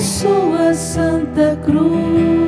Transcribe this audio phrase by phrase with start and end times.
[0.00, 2.47] sua santa cruz.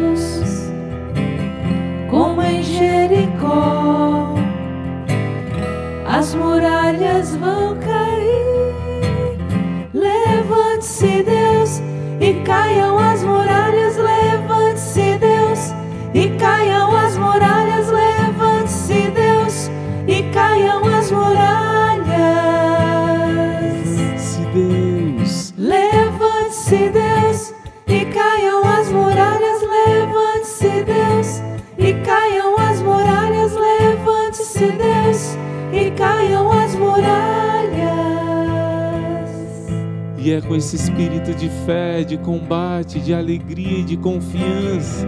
[40.31, 45.05] E é com esse espírito de fé, de combate, de alegria e de confiança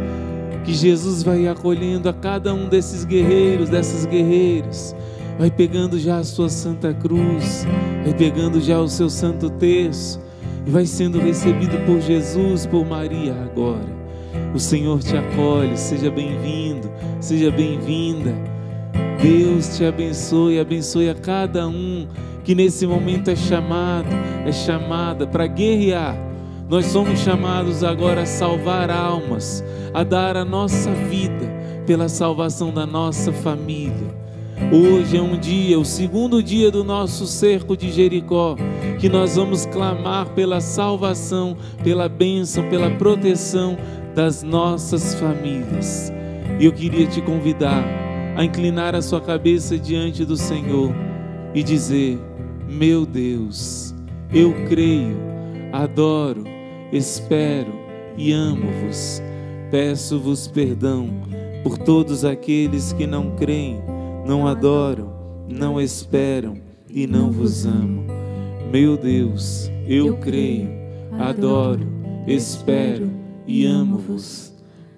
[0.64, 4.96] que Jesus vai acolhendo a cada um desses guerreiros, dessas guerreiras.
[5.38, 7.64] Vai pegando já a sua santa cruz,
[8.02, 10.20] vai pegando já o seu santo terço
[10.66, 14.02] e vai sendo recebido por Jesus, por Maria agora.
[14.52, 16.90] O Senhor te acolhe, seja bem-vindo,
[17.20, 18.34] seja bem-vinda.
[19.22, 22.08] Deus te abençoe, abençoe a cada um
[22.44, 24.08] que nesse momento é chamado,
[24.46, 26.16] é chamada para guerrear.
[26.68, 29.62] Nós somos chamados agora a salvar almas,
[29.92, 31.50] a dar a nossa vida
[31.86, 34.22] pela salvação da nossa família.
[34.72, 38.56] Hoje é um dia, o segundo dia do nosso cerco de Jericó,
[38.98, 43.76] que nós vamos clamar pela salvação, pela bênção, pela proteção
[44.14, 46.12] das nossas famílias.
[46.58, 47.84] E eu queria te convidar
[48.36, 50.94] a inclinar a sua cabeça diante do Senhor
[51.54, 52.18] e dizer:
[52.72, 53.94] Meu Deus,
[54.32, 55.14] eu creio,
[55.72, 56.42] adoro,
[56.90, 57.70] espero
[58.16, 59.22] e amo-vos.
[59.70, 61.10] Peço-vos perdão
[61.62, 63.78] por todos aqueles que não creem,
[64.26, 65.12] não adoram,
[65.46, 66.56] não esperam
[66.88, 68.06] e não vos amam.
[68.72, 70.70] Meu Deus, eu creio,
[71.20, 71.86] adoro,
[72.26, 73.10] espero
[73.46, 74.50] e amo-vos.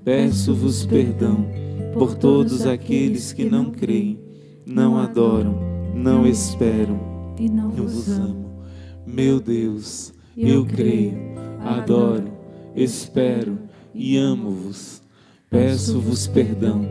[0.04, 1.44] Peço-vos perdão
[1.92, 4.20] por todos aqueles que não creem,
[4.64, 5.58] não adoram,
[5.92, 8.62] não esperam e não eu vos amo.
[9.06, 11.18] Meu Deus, eu creio,
[11.60, 12.24] adoro,
[12.74, 13.58] espero
[13.94, 15.02] e amo-vos.
[15.50, 16.84] Peço-vos perdão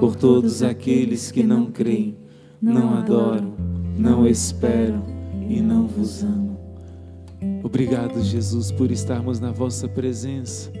[0.00, 2.16] por todos aqueles que não creem,
[2.60, 3.54] não adoram,
[3.96, 5.04] não esperam
[5.48, 6.58] e não vos amam.
[7.62, 10.72] Obrigado, Jesus, por estarmos na vossa presença.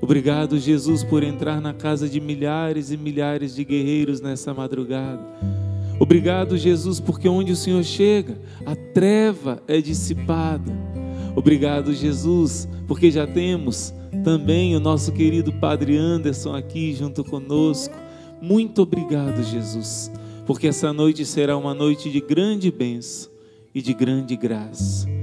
[0.00, 5.22] Obrigado, Jesus, por entrar na casa de milhares e milhares de guerreiros nessa madrugada.
[5.98, 10.72] Obrigado, Jesus, porque onde o Senhor chega, a treva é dissipada.
[11.34, 17.94] Obrigado, Jesus, porque já temos também o nosso querido Padre Anderson aqui junto conosco.
[18.40, 20.10] Muito obrigado, Jesus,
[20.46, 23.30] porque essa noite será uma noite de grande bênção
[23.74, 25.15] e de grande graça.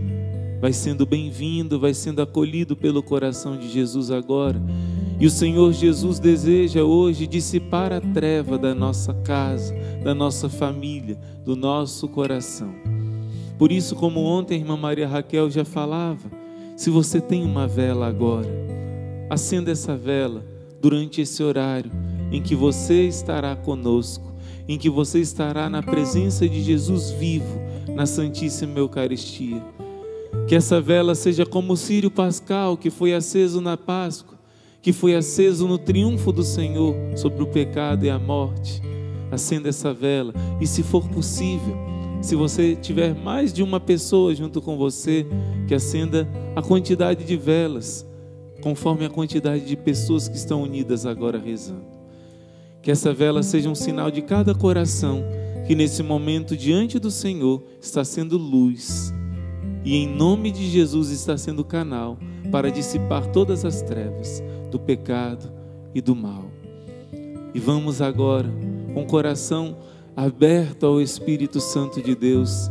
[0.64, 4.62] Vai sendo bem-vindo, vai sendo acolhido pelo coração de Jesus agora.
[5.20, 11.20] E o Senhor Jesus deseja hoje dissipar a treva da nossa casa, da nossa família,
[11.44, 12.74] do nosso coração.
[13.60, 16.32] Por isso, como ontem a irmã Maria Raquel já falava,
[16.78, 18.48] se você tem uma vela agora,
[19.30, 20.46] acenda essa vela
[20.82, 21.92] durante esse horário
[22.32, 24.32] em que você estará conosco,
[24.66, 27.60] em que você estará na presença de Jesus vivo,
[27.94, 29.62] na Santíssima Eucaristia.
[30.48, 34.38] Que essa vela seja como o círio pascal que foi aceso na Páscoa,
[34.82, 38.82] que foi aceso no triunfo do Senhor sobre o pecado e a morte.
[39.32, 41.76] Acenda essa vela e, se for possível,
[42.22, 45.26] se você tiver mais de uma pessoa junto com você,
[45.68, 48.06] que acenda a quantidade de velas,
[48.62, 51.86] conforme a quantidade de pessoas que estão unidas agora rezando.
[52.82, 55.24] Que essa vela seja um sinal de cada coração
[55.66, 59.14] que nesse momento diante do Senhor está sendo luz
[59.86, 62.18] e em nome de Jesus está sendo canal
[62.52, 65.52] para dissipar todas as trevas do pecado
[65.94, 66.46] e do mal.
[67.54, 68.50] E vamos agora,
[68.94, 69.78] com o coração
[70.16, 72.70] aberto ao Espírito Santo de Deus,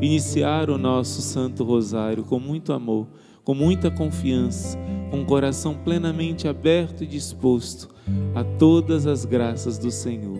[0.00, 3.06] iniciar o nosso Santo Rosário com muito amor,
[3.44, 4.76] com muita confiança,
[5.10, 7.88] com o coração plenamente aberto e disposto
[8.34, 10.38] a todas as graças do Senhor.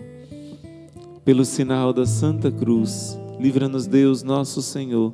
[1.25, 5.13] Pelo sinal da Santa Cruz, livra-nos Deus, nosso Senhor,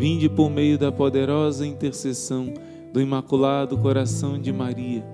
[0.00, 2.54] vinde por meio da poderosa intercessão
[2.90, 5.04] do Imaculado Coração de Maria,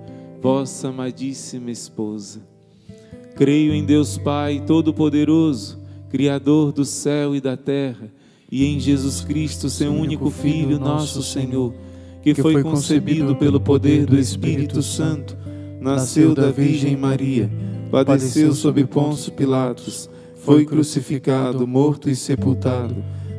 [0.41, 2.39] vossa amadíssima esposa.
[3.35, 5.77] Creio em Deus Pai Todo-Poderoso,
[6.09, 8.09] Criador do céu e da terra,
[8.49, 11.73] e em Jesus Cristo, seu único Filho, nosso Senhor,
[12.23, 15.37] que foi concebido pelo poder do Espírito Santo,
[15.81, 17.51] nasceu da Virgem Maria,
[17.91, 23.03] padeceu sob Pôncio Pilatos, foi crucificado, morto e sepultado,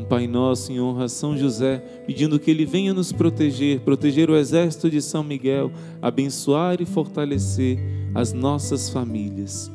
[0.00, 4.30] Um Pai Nosso em honra a São José, pedindo que Ele venha nos proteger, proteger
[4.30, 7.78] o exército de São Miguel, abençoar e fortalecer
[8.14, 9.70] as nossas famílias.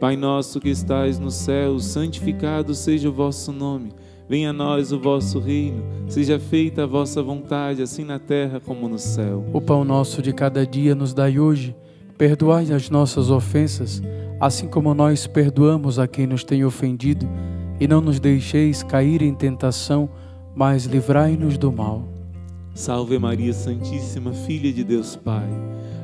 [0.00, 3.92] Pai nosso que estais no céu, santificado seja o vosso nome.
[4.26, 8.88] Venha a nós o vosso reino, seja feita a vossa vontade, assim na terra como
[8.88, 9.44] no céu.
[9.52, 11.76] O pão nosso de cada dia nos dai hoje.
[12.16, 14.02] Perdoai as nossas ofensas,
[14.40, 17.28] assim como nós perdoamos a quem nos tem ofendido,
[17.80, 20.08] e não nos deixeis cair em tentação,
[20.54, 22.06] mas livrai-nos do mal.
[22.74, 25.48] Salve Maria Santíssima, Filha de Deus Pai.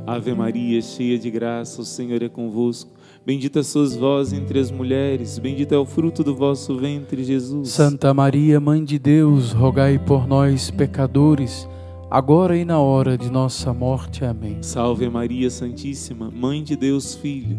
[0.07, 2.91] Ave Maria, cheia de graça, o Senhor é convosco.
[3.27, 7.71] Bendita sois vós entre as mulheres, bendito é o fruto do vosso ventre, Jesus.
[7.71, 11.69] Santa Maria, Mãe de Deus, rogai por nós, pecadores,
[12.09, 14.25] agora e na hora de nossa morte.
[14.25, 14.59] Amém.
[14.63, 17.59] Salve Maria Santíssima, Mãe de Deus Filho.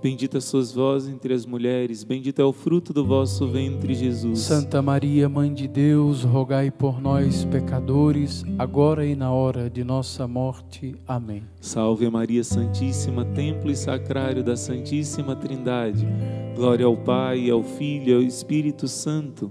[0.00, 4.38] Bendita sois vós entre as mulheres, bendito é o fruto do vosso ventre, Jesus.
[4.38, 10.28] Santa Maria, Mãe de Deus, rogai por nós, pecadores, agora e na hora de nossa
[10.28, 10.94] morte.
[11.06, 11.42] Amém.
[11.60, 16.06] Salve Maria Santíssima, templo e sacrário da Santíssima Trindade.
[16.54, 19.50] Glória ao Pai, ao Filho e ao Espírito Santo.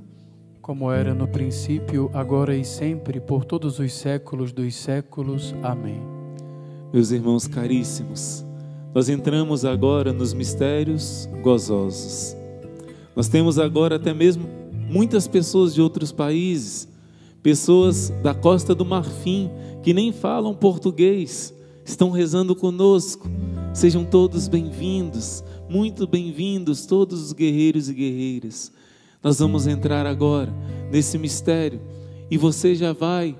[0.61, 5.53] Como era no princípio, agora e sempre, por todos os séculos dos séculos.
[5.61, 6.01] Amém.
[6.93, 8.45] Meus irmãos caríssimos,
[8.97, 12.35] nós entramos agora nos mistérios gozosos.
[13.15, 14.49] Nós temos agora até mesmo
[14.89, 16.87] muitas pessoas de outros países,
[17.43, 19.51] pessoas da costa do Marfim,
[19.83, 21.53] que nem falam português,
[21.85, 23.29] estão rezando conosco.
[23.71, 28.71] Sejam todos bem-vindos, muito bem-vindos, todos os guerreiros e guerreiras.
[29.21, 30.51] Nós vamos entrar agora
[30.91, 31.79] nesse mistério
[32.31, 33.37] e você já vai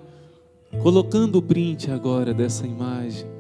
[0.84, 3.37] colocando o print agora dessa imagem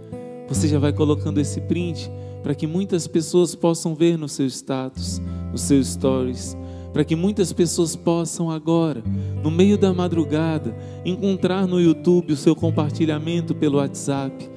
[0.48, 2.10] você já vai colocando esse print
[2.42, 6.56] para que muitas pessoas possam ver no seu status, nos seus stories,
[6.94, 9.04] para que muitas pessoas possam agora,
[9.44, 14.50] no meio da madrugada, encontrar no YouTube o seu compartilhamento pelo WhatsApp.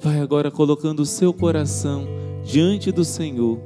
[0.00, 2.06] Vai agora colocando o seu coração
[2.44, 3.58] diante do Senhor.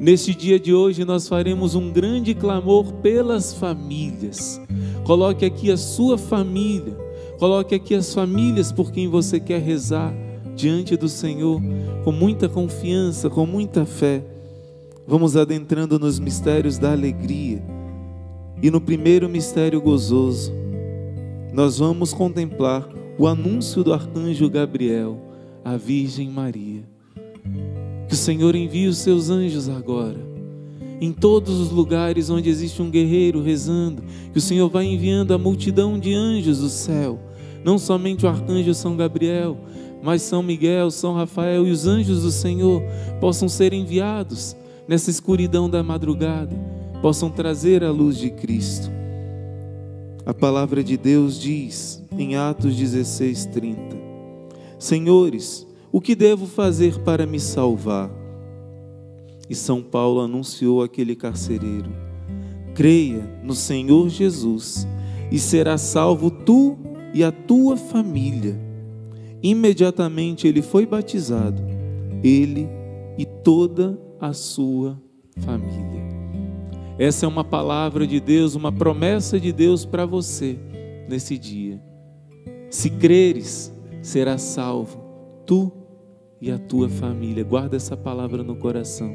[0.00, 4.60] Neste dia de hoje nós faremos um grande clamor pelas famílias.
[5.04, 6.98] Coloque aqui a sua família,
[7.38, 10.12] coloque aqui as famílias por quem você quer rezar
[10.58, 11.62] diante do Senhor
[12.02, 14.24] com muita confiança, com muita fé.
[15.06, 17.62] Vamos adentrando nos mistérios da alegria.
[18.60, 20.52] E no primeiro mistério gozoso,
[21.52, 25.16] nós vamos contemplar o anúncio do arcanjo Gabriel
[25.64, 26.82] à Virgem Maria.
[28.08, 30.18] Que o Senhor envie os seus anjos agora,
[31.00, 35.38] em todos os lugares onde existe um guerreiro rezando, que o Senhor vai enviando a
[35.38, 37.20] multidão de anjos do céu,
[37.64, 39.56] não somente o arcanjo São Gabriel,
[40.02, 42.82] mas São Miguel, São Rafael e os anjos do Senhor
[43.20, 46.56] possam ser enviados nessa escuridão da madrugada,
[47.02, 48.90] possam trazer a luz de Cristo.
[50.24, 53.96] A palavra de Deus diz em Atos 16, 30:
[54.78, 58.10] Senhores, o que devo fazer para me salvar?
[59.48, 61.90] E São Paulo anunciou àquele carcereiro:
[62.74, 64.86] Creia no Senhor Jesus
[65.30, 66.76] e será salvo tu
[67.14, 68.67] e a tua família.
[69.42, 71.62] Imediatamente ele foi batizado,
[72.22, 72.68] ele
[73.16, 75.00] e toda a sua
[75.40, 76.06] família.
[76.98, 80.58] Essa é uma palavra de Deus, uma promessa de Deus para você
[81.08, 81.80] nesse dia.
[82.70, 85.00] Se creres, serás salvo,
[85.46, 85.72] tu
[86.40, 87.44] e a tua família.
[87.44, 89.14] Guarda essa palavra no coração.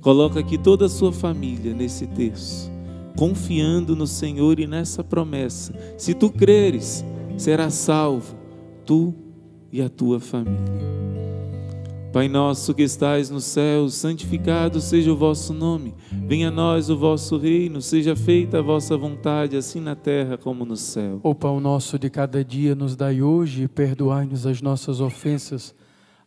[0.00, 2.70] Coloca aqui toda a sua família nesse texto,
[3.16, 5.72] confiando no Senhor e nessa promessa.
[5.96, 7.04] Se tu creres,
[7.36, 8.34] serás salvo,
[8.84, 9.14] tu
[9.72, 10.92] e a tua família.
[12.12, 15.94] Pai nosso que estais no céu, santificado seja o vosso nome.
[16.10, 20.66] Venha a nós o vosso reino, seja feita a vossa vontade, assim na terra como
[20.66, 21.20] no céu.
[21.22, 25.74] O pão nosso de cada dia nos dai hoje, e perdoai-nos as nossas ofensas,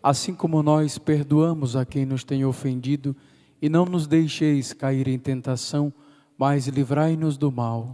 [0.02, 3.16] assim como nós perdoamos a quem nos tem ofendido,
[3.62, 5.94] e não nos deixeis cair em tentação,
[6.36, 7.94] mas livrai-nos do mal.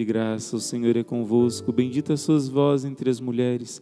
[0.03, 1.71] graça, o Senhor é convosco.
[1.71, 3.81] Bendita sois vós entre as mulheres.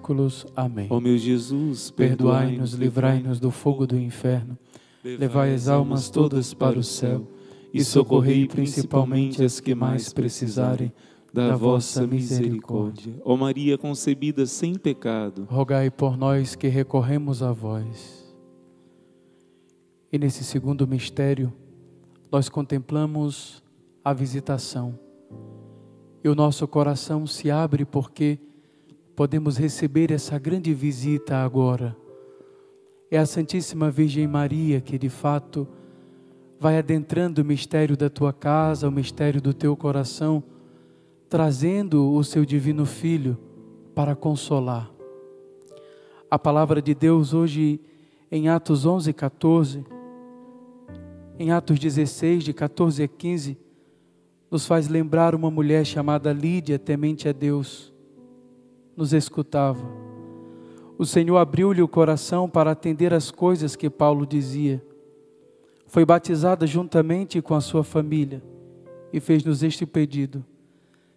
[0.55, 0.87] Amém.
[0.89, 4.57] Ó meu Jesus, Perdoai-nos, livrai-nos do fogo do inferno,
[5.03, 7.27] levai as almas todas para o céu
[7.73, 10.91] e socorrei principalmente as que mais precisarem
[11.33, 13.13] da vossa misericórdia.
[13.23, 18.21] Ó Maria concebida sem pecado, rogai por nós que recorremos a vós.
[20.11, 21.53] E nesse segundo mistério,
[22.29, 23.63] nós contemplamos
[24.03, 24.99] a visitação.
[26.23, 28.37] E o nosso coração se abre porque
[29.21, 31.95] podemos receber essa grande visita agora.
[33.11, 35.67] É a Santíssima Virgem Maria que de fato
[36.59, 40.43] vai adentrando o mistério da tua casa, o mistério do teu coração,
[41.29, 43.37] trazendo o seu divino Filho
[43.93, 44.89] para consolar.
[46.27, 47.79] A palavra de Deus hoje
[48.31, 49.85] em Atos 11, 14,
[51.37, 53.55] em Atos 16, de 14 a 15,
[54.49, 57.90] nos faz lembrar uma mulher chamada Lídia, temente a Deus,
[59.01, 59.83] nos escutava.
[60.95, 64.79] O Senhor abriu-lhe o coração para atender as coisas que Paulo dizia.
[65.87, 68.43] Foi batizada juntamente com a sua família
[69.11, 70.45] e fez-nos este pedido: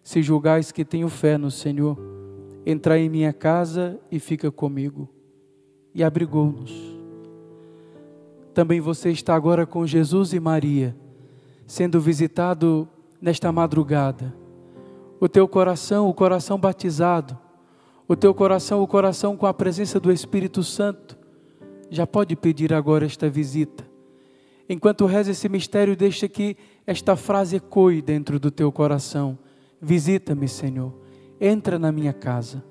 [0.01, 1.95] Se julgais que tenho fé no Senhor,
[2.65, 5.07] entrai em minha casa e fica comigo.
[5.93, 6.73] E abrigou-nos.
[8.51, 10.95] Também você está agora com Jesus e Maria,
[11.67, 12.89] sendo visitado
[13.21, 14.33] nesta madrugada.
[15.19, 17.44] O teu coração, o coração batizado,
[18.07, 21.17] o teu coração, o coração com a presença do Espírito Santo,
[21.89, 23.85] já pode pedir agora esta visita.
[24.67, 29.37] Enquanto reza esse mistério, deixa que esta frase ecoe dentro do teu coração.
[29.79, 30.93] Visita-me, Senhor.
[31.39, 32.63] Entra na minha casa.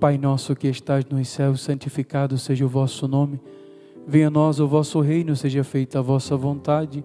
[0.00, 3.40] Pai nosso que estás nos céus, santificado seja o vosso nome.
[4.04, 7.04] Venha a nós o vosso reino, seja feita a vossa vontade,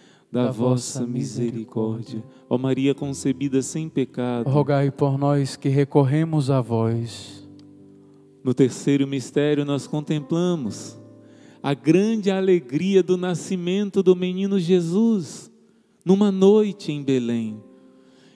[0.31, 2.23] da vossa misericórdia.
[2.49, 7.47] Ó Maria concebida sem pecado, rogai por nós que recorremos a vós.
[8.43, 10.97] no terceiro mistério nós contemplamos
[11.61, 15.51] a grande alegria do nascimento do menino Jesus
[16.03, 17.61] numa noite em Belém.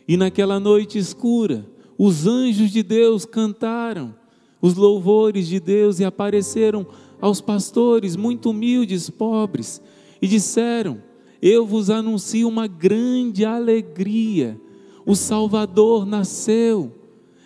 [0.08, 1.66] E naquela noite escura,
[1.98, 4.14] os anjos de Deus cantaram
[4.62, 6.86] os louvores de Deus e apareceram
[7.20, 9.82] aos pastores muito humildes, pobres,
[10.22, 11.02] e disseram:
[11.48, 14.60] Eu vos anuncio uma grande alegria.
[15.06, 16.92] O Salvador nasceu.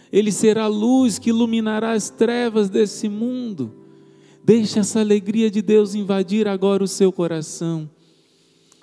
[0.10, 3.74] Ele será a luz que iluminará as trevas desse mundo.
[4.42, 7.90] Deixe essa alegria de Deus invadir agora o seu coração.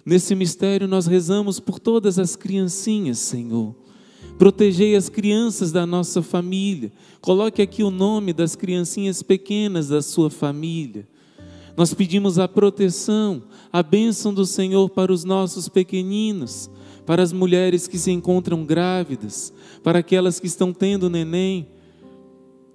[0.04, 3.74] Nesse mistério nós rezamos por todas as criancinhas, Senhor.
[4.36, 6.92] Protegei as crianças da nossa família.
[7.22, 11.08] Coloque aqui o nome das criancinhas pequenas da sua família.
[11.76, 16.70] Nós pedimos a proteção, a bênção do Senhor para os nossos pequeninos,
[17.04, 21.68] para as mulheres que se encontram grávidas, para aquelas que estão tendo neném.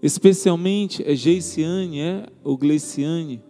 [0.03, 2.25] Especialmente é Geiciane, é?
[2.43, 3.41] Ou Gleiciane,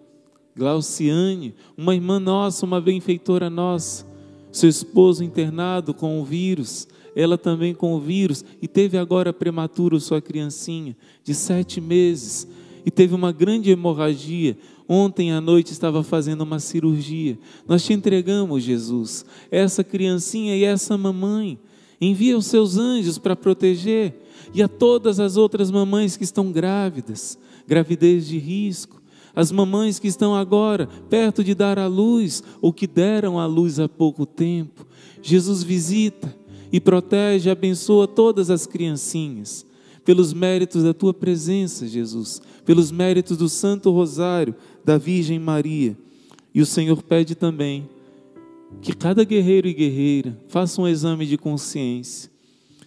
[0.56, 4.06] Glauciane, uma irmã nossa, uma benfeitora nossa,
[4.52, 10.00] seu esposo internado com o vírus, ela também com o vírus, e teve agora prematuro
[10.00, 12.48] sua criancinha, de sete meses,
[12.86, 14.58] e teve uma grande hemorragia.
[14.94, 17.40] Ontem à noite estava fazendo uma cirurgia.
[17.66, 21.58] Nós te entregamos, Jesus, essa criancinha e essa mamãe.
[22.02, 24.22] Envia os seus anjos para proteger,
[24.54, 29.02] e a todas as outras mamães que estão grávidas, gravidez de risco,
[29.34, 33.80] as mamães que estão agora perto de dar à luz ou que deram à luz
[33.80, 34.86] há pouco tempo.
[35.22, 36.36] Jesus visita
[36.70, 39.66] e protege, abençoa todas as criancinhas,
[40.04, 45.98] pelos méritos da tua presença, Jesus, pelos méritos do Santo Rosário, da Virgem Maria.
[46.54, 47.88] E o Senhor pede também
[48.82, 52.32] que cada guerreiro e guerreira faça um exame de consciência.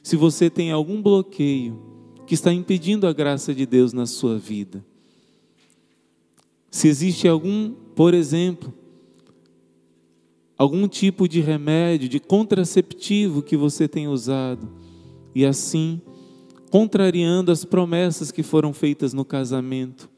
[0.02, 1.80] Se você tem algum bloqueio
[2.26, 4.84] que está impedindo a graça de Deus na sua vida,
[6.70, 8.74] se existe algum, por exemplo,
[10.58, 14.68] algum tipo de remédio, de contraceptivo que você tem usado,
[15.34, 16.00] e assim,
[16.70, 20.08] contrariando as promessas que foram feitas no casamento,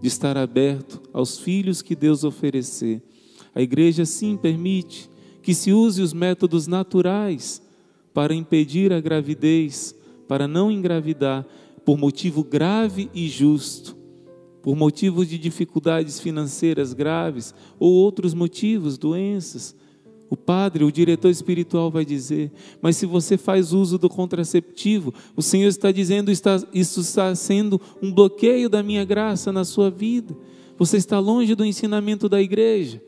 [0.00, 3.02] de estar aberto aos filhos que Deus oferecer.
[3.54, 5.10] A igreja sim permite
[5.42, 7.62] que se use os métodos naturais
[8.12, 9.94] para impedir a gravidez,
[10.26, 11.46] para não engravidar,
[11.84, 13.96] por motivo grave e justo,
[14.62, 19.74] por motivos de dificuldades financeiras graves ou outros motivos, doenças.
[20.30, 25.40] O padre, o diretor espiritual vai dizer, mas se você faz uso do contraceptivo, o
[25.40, 30.36] Senhor está dizendo, está, isso está sendo um bloqueio da minha graça na sua vida.
[30.76, 33.02] Você está longe do ensinamento da igreja.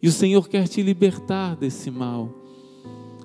[0.00, 2.32] E o Senhor quer te libertar desse mal.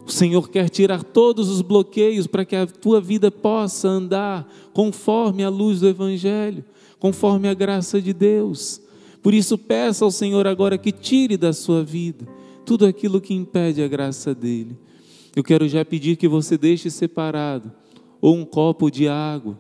[0.08, 5.44] O Senhor quer tirar todos os bloqueios para que a tua vida possa andar conforme
[5.44, 6.66] a luz do Evangelho,
[6.98, 8.82] conforme a graça de Deus.
[9.22, 12.39] Por isso, peça ao Senhor agora que tire da sua vida
[12.70, 14.78] tudo aquilo que impede a graça dele.
[15.36, 17.72] Eu quero já pedir que você deixe separado
[18.22, 19.60] ou um copo de água,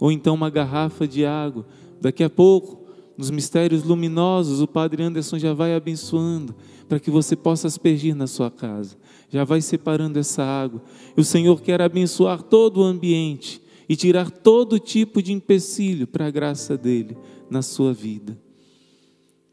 [0.00, 1.64] ou então uma garrafa de água.
[2.00, 2.84] Daqui a pouco,
[3.16, 6.52] nos mistérios luminosos, o Padre Anderson já vai abençoando
[6.88, 8.96] para que você possa aspergir na sua casa.
[9.30, 10.82] Já vai separando essa água.
[11.16, 16.26] E o Senhor quer abençoar todo o ambiente e tirar todo tipo de empecilho para
[16.26, 17.16] a graça dele
[17.48, 18.36] na sua vida.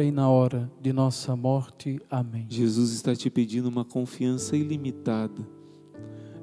[0.00, 1.98] e na hora de nossa morte.
[2.08, 2.46] Amém.
[2.48, 5.55] Jesus está te pedindo uma confiança ilimitada.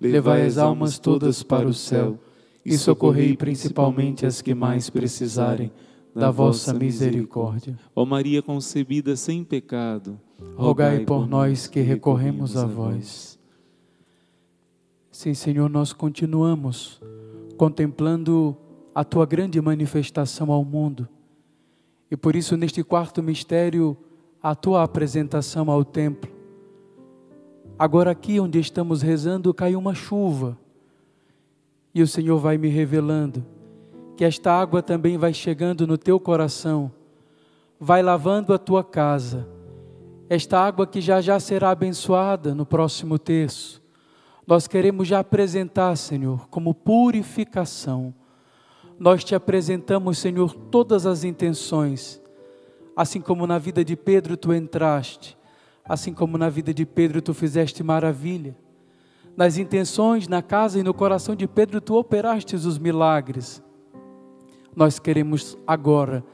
[0.00, 2.18] levai as almas todas para o céu
[2.64, 5.70] e socorrei principalmente as que mais precisarem
[6.14, 7.78] da vossa misericórdia.
[7.94, 10.18] Ó Maria concebida sem pecado,
[10.56, 13.38] Rogai por nós que recorremos a vós.
[15.10, 17.00] Sim, Senhor, nós continuamos
[17.56, 18.56] contemplando
[18.94, 21.08] a tua grande manifestação ao mundo.
[22.10, 23.96] E por isso, neste quarto mistério,
[24.42, 26.39] a tua apresentação ao templo.
[27.80, 30.54] Agora, aqui onde estamos rezando, cai uma chuva.
[31.94, 33.42] E o Senhor vai me revelando
[34.18, 36.92] que esta água também vai chegando no teu coração,
[37.80, 39.48] vai lavando a tua casa.
[40.28, 43.82] Esta água que já já será abençoada no próximo terço.
[44.46, 48.12] Nós queremos já apresentar, Senhor, como purificação.
[48.98, 52.20] Nós te apresentamos, Senhor, todas as intenções.
[52.94, 55.39] Assim como na vida de Pedro tu entraste,
[55.88, 58.56] assim como na vida de Pedro tu fizeste maravilha.
[59.36, 63.62] Nas intenções, na casa e no coração de Pedro tu operaste os milagres.
[64.74, 66.24] Nós queremos agora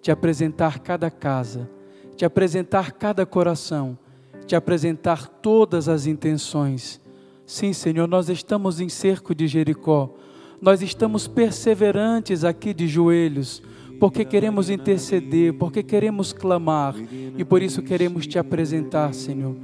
[0.00, 1.68] te apresentar cada casa,
[2.16, 3.98] te apresentar cada coração,
[4.46, 7.00] te apresentar todas as intenções.
[7.46, 10.14] Sim, Senhor, nós estamos em cerco de Jericó,
[10.60, 13.62] nós estamos perseverantes aqui de joelhos,
[14.00, 16.94] porque queremos interceder, porque queremos clamar
[17.36, 19.54] e por isso queremos te apresentar, Senhor.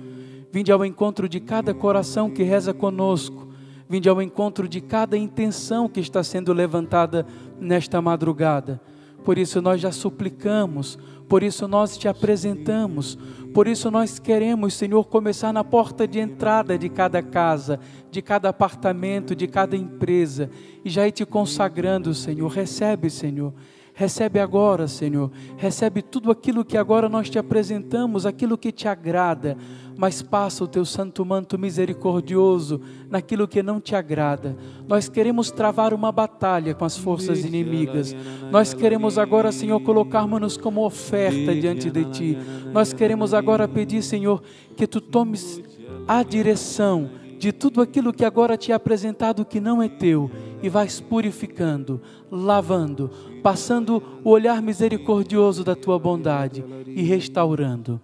[0.53, 3.49] Vinde ao encontro de cada coração que reza conosco,
[3.89, 7.27] vinde ao encontro de cada intenção que está sendo levantada
[7.59, 8.79] nesta madrugada.
[9.25, 13.19] Por isso nós já suplicamos, por isso nós te apresentamos,
[13.55, 18.51] por isso nós queremos, Senhor, começar na porta de entrada de cada casa, de cada
[18.51, 20.51] apartamento, de cada empresa,
[20.85, 22.49] e já ir te consagrando, Senhor.
[22.49, 23.55] Recebe, Senhor.
[23.99, 25.31] Recebe agora, Senhor.
[25.57, 29.57] Recebe tudo aquilo que agora nós te apresentamos, aquilo que te agrada.
[29.97, 32.79] Mas passa o teu santo manto misericordioso
[33.09, 34.55] naquilo que não te agrada.
[34.87, 38.15] Nós queremos travar uma batalha com as forças inimigas.
[38.51, 42.39] Nós queremos agora, Senhor, colocarmos-nos como oferta diante de ti.
[42.75, 44.43] Nós queremos agora pedir, Senhor,
[44.77, 45.63] que tu tomes
[46.07, 50.31] a direção de tudo aquilo que agora te é apresentado que não é teu
[50.63, 53.11] e vais purificando, lavando,
[53.43, 58.01] passando o olhar misericordioso da tua bondade e restaurando.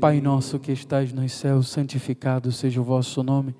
[0.00, 3.54] Pai nosso que estais nos céus, santificado seja o vosso nome.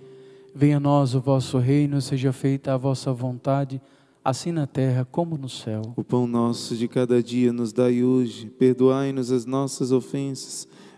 [0.54, 3.80] Venha a nós o vosso reino, seja feita a vossa vontade,
[4.24, 5.82] assim na terra como no céu.
[5.96, 8.46] O pão nosso de cada dia nos dai hoje.
[8.58, 10.66] Perdoai-nos as nossas ofensas,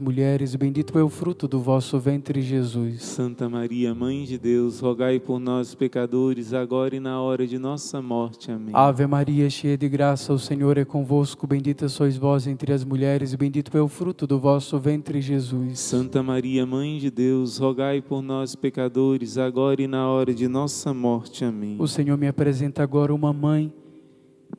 [0.00, 3.04] mulheres, bendito é o fruto do vosso ventre, Jesus.
[3.04, 8.00] Santa Maria, Mãe de Deus, rogai por nós, pecadores, agora e na hora de nossa
[8.02, 8.50] morte.
[8.50, 8.70] Amém.
[8.72, 13.34] Ave Maria, cheia de graça, o Senhor é convosco, bendita sois vós entre as mulheres,
[13.34, 15.78] bendito é o fruto do vosso ventre, Jesus.
[15.78, 20.92] Santa Maria, Mãe de Deus, rogai por nós, pecadores, agora e na hora de nossa
[20.92, 21.44] morte.
[21.44, 21.76] Amém.
[21.78, 23.72] O Senhor me apresenta agora uma mãe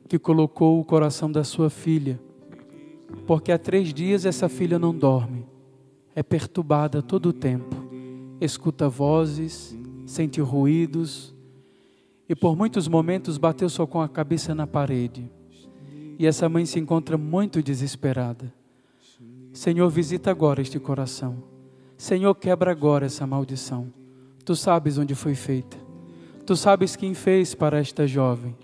[0.08, 2.20] que colocou o coração da sua filha
[3.26, 5.46] porque há três dias essa filha não dorme,
[6.14, 7.74] é perturbada todo o tempo,
[8.40, 11.34] escuta vozes, sente ruídos
[12.28, 15.30] e por muitos momentos bateu só com a cabeça na parede.
[16.18, 18.52] E essa mãe se encontra muito desesperada.
[19.52, 21.42] Senhor, visita agora este coração.
[21.96, 23.92] Senhor, quebra agora essa maldição.
[24.44, 25.76] Tu sabes onde foi feita.
[26.46, 28.56] Tu sabes quem fez para esta jovem.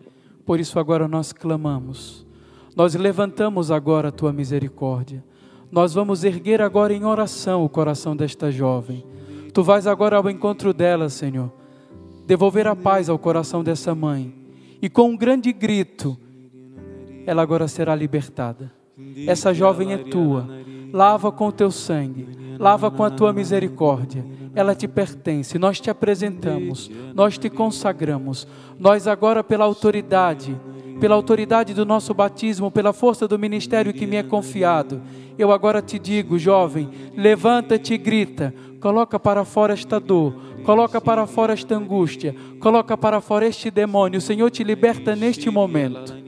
[0.45, 2.27] Por isso agora nós clamamos
[2.79, 5.25] nós levantamos agora a tua misericórdia.
[5.69, 9.05] Nós vamos erguer agora em oração o coração desta jovem.
[9.53, 11.53] Tu vais agora ao encontro dela, Senhor,
[12.25, 14.33] devolver a paz ao coração dessa mãe.
[14.81, 16.17] E com um grande grito,
[17.27, 18.73] ela agora será libertada.
[19.27, 20.49] Essa jovem é tua.
[20.93, 24.25] Lava com o teu sangue, lava com a tua misericórdia.
[24.55, 25.59] Ela te pertence.
[25.59, 28.47] Nós te apresentamos, nós te consagramos.
[28.79, 30.57] Nós agora pela autoridade
[30.99, 35.01] pela autoridade do nosso batismo, pela força do ministério que me é confiado.
[35.39, 40.35] Eu agora te digo, jovem, levanta-te e grita, coloca para fora esta dor,
[40.65, 44.19] coloca para fora esta angústia, coloca para fora este demônio.
[44.19, 46.28] O Senhor te liberta neste momento.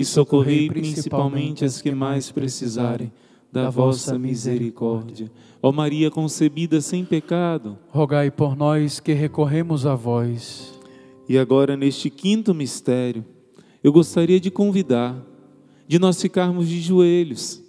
[0.00, 3.12] e socorrei principalmente as que mais precisarem
[3.52, 5.30] da vossa misericórdia.
[5.62, 10.72] Ó Maria concebida sem pecado, rogai por nós que recorremos a vós.
[11.28, 13.22] E agora, neste quinto mistério,
[13.84, 15.22] eu gostaria de convidar,
[15.86, 17.62] de nós ficarmos de joelhos.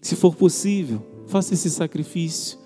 [0.00, 2.58] Se for possível, faça esse sacrifício.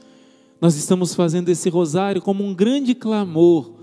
[0.59, 3.74] Nós estamos fazendo esse rosário como um grande clamor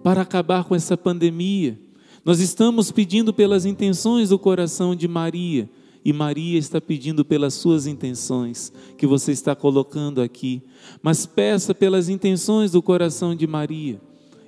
[0.00, 1.76] para acabar com essa pandemia.
[2.24, 5.68] Nós estamos pedindo pelas intenções do coração de Maria,
[6.04, 10.62] e Maria está pedindo pelas suas intenções que você está colocando aqui.
[11.02, 14.00] Mas peça pelas intenções do coração de Maria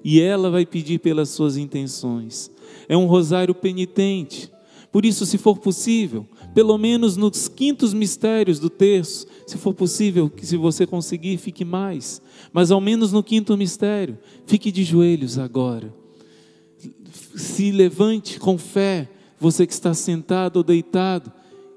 [0.04, 2.50] e ela vai pedir pelas suas intenções.
[2.88, 4.50] É um rosário penitente.
[4.90, 10.28] Por isso, se for possível, pelo menos nos quintos mistérios do terço, se for possível,
[10.28, 12.20] que se você conseguir, fique mais,
[12.52, 16.01] mas ao menos no quinto mistério, fique de joelhos agora.
[17.34, 19.08] Se levante com fé,
[19.38, 21.32] você que está sentado ou deitado,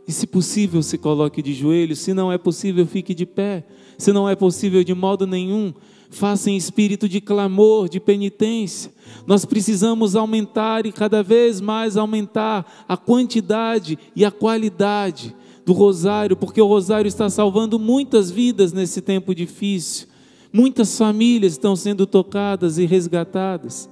[0.07, 3.65] e se possível, se coloque de joelhos, se não é possível, fique de pé,
[3.97, 5.73] se não é possível de modo nenhum,
[6.09, 8.91] faça em espírito de clamor, de penitência.
[9.25, 16.37] Nós precisamos aumentar e cada vez mais aumentar a quantidade e a qualidade do rosário,
[16.37, 20.07] porque o rosário está salvando muitas vidas nesse tempo difícil.
[20.53, 23.89] Muitas famílias estão sendo tocadas e resgatadas.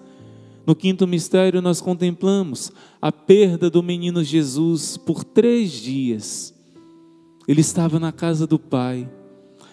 [0.65, 6.53] No quinto mistério, nós contemplamos a perda do menino Jesus por três dias.
[7.47, 9.09] Ele estava na casa do Pai,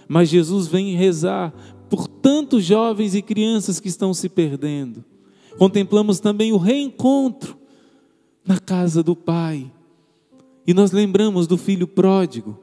[0.09, 1.53] mas Jesus vem rezar
[1.89, 5.05] por tantos jovens e crianças que estão se perdendo.
[5.57, 7.57] Contemplamos também o reencontro
[8.45, 9.71] na casa do Pai.
[10.67, 12.59] E nós lembramos do filho pródigo.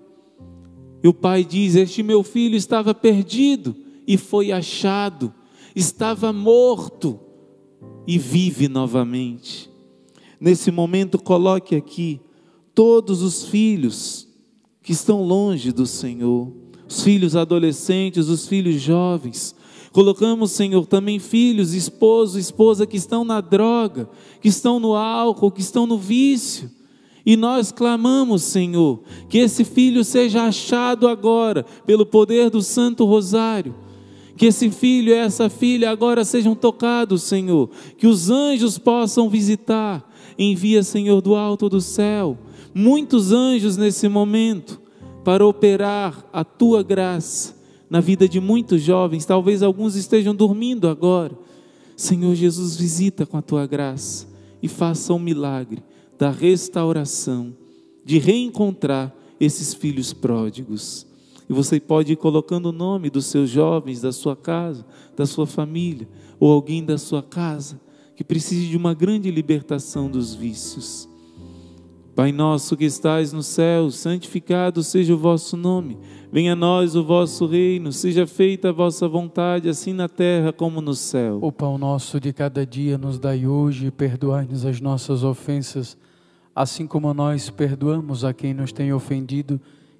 [1.03, 3.75] E o pai diz: Este meu filho estava perdido
[4.07, 5.34] e foi achado,
[5.75, 7.19] estava morto
[8.08, 9.70] e vive novamente.
[10.39, 12.22] Nesse momento, coloque aqui
[12.74, 14.28] todos os filhos
[14.82, 16.51] que estão longe do Senhor
[16.88, 19.53] os filhos adolescentes, os filhos jovens.
[19.91, 24.10] Colocamos, Senhor, também filhos, esposo, esposa que estão na droga,
[24.41, 26.70] que estão no álcool, que estão no vício.
[27.26, 33.76] E nós clamamos, Senhor, que esse filho seja achado agora pelo poder do Santo Rosário.
[34.38, 37.69] Que esse filho e essa filha agora sejam tocados, Senhor.
[37.97, 40.07] Que os anjos possam visitar.
[40.38, 42.38] Envia, Senhor, do alto do céu,
[42.73, 44.79] muitos anjos nesse momento
[45.23, 47.57] para operar a tua graça
[47.89, 51.35] na vida de muitos jovens, talvez alguns estejam dormindo agora.
[51.95, 54.27] Senhor Jesus, visita com a tua graça
[54.61, 55.81] e faça um milagre
[56.19, 57.55] da restauração,
[58.05, 61.07] de reencontrar esses filhos pródigos.
[61.49, 64.85] E você pode ir colocando o nome dos seus jovens, da sua casa,
[65.15, 66.07] da sua família,
[66.39, 67.79] ou alguém da sua casa
[68.15, 71.07] que precise de uma grande libertação dos vícios.
[72.15, 75.99] Pai nosso que estais no céu, santificado seja o vosso nome.
[76.31, 80.81] Venha a nós o vosso reino, seja feita a vossa vontade, assim na terra como
[80.81, 81.37] no céu.
[81.43, 85.95] O pão nosso de cada dia nos dai hoje, perdoai-nos as nossas ofensas,
[86.55, 89.61] assim como nós perdoamos a quem nos tem ofendido,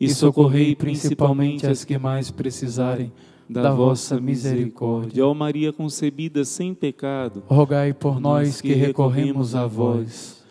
[0.00, 3.12] e socorrei principalmente as que mais precisarem
[3.48, 5.26] da vossa misericórdia.
[5.26, 10.44] Ó Maria concebida sem pecado, Rogai por nós que recorremos a vós.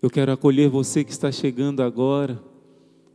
[0.00, 2.42] Eu quero acolher você que está chegando agora.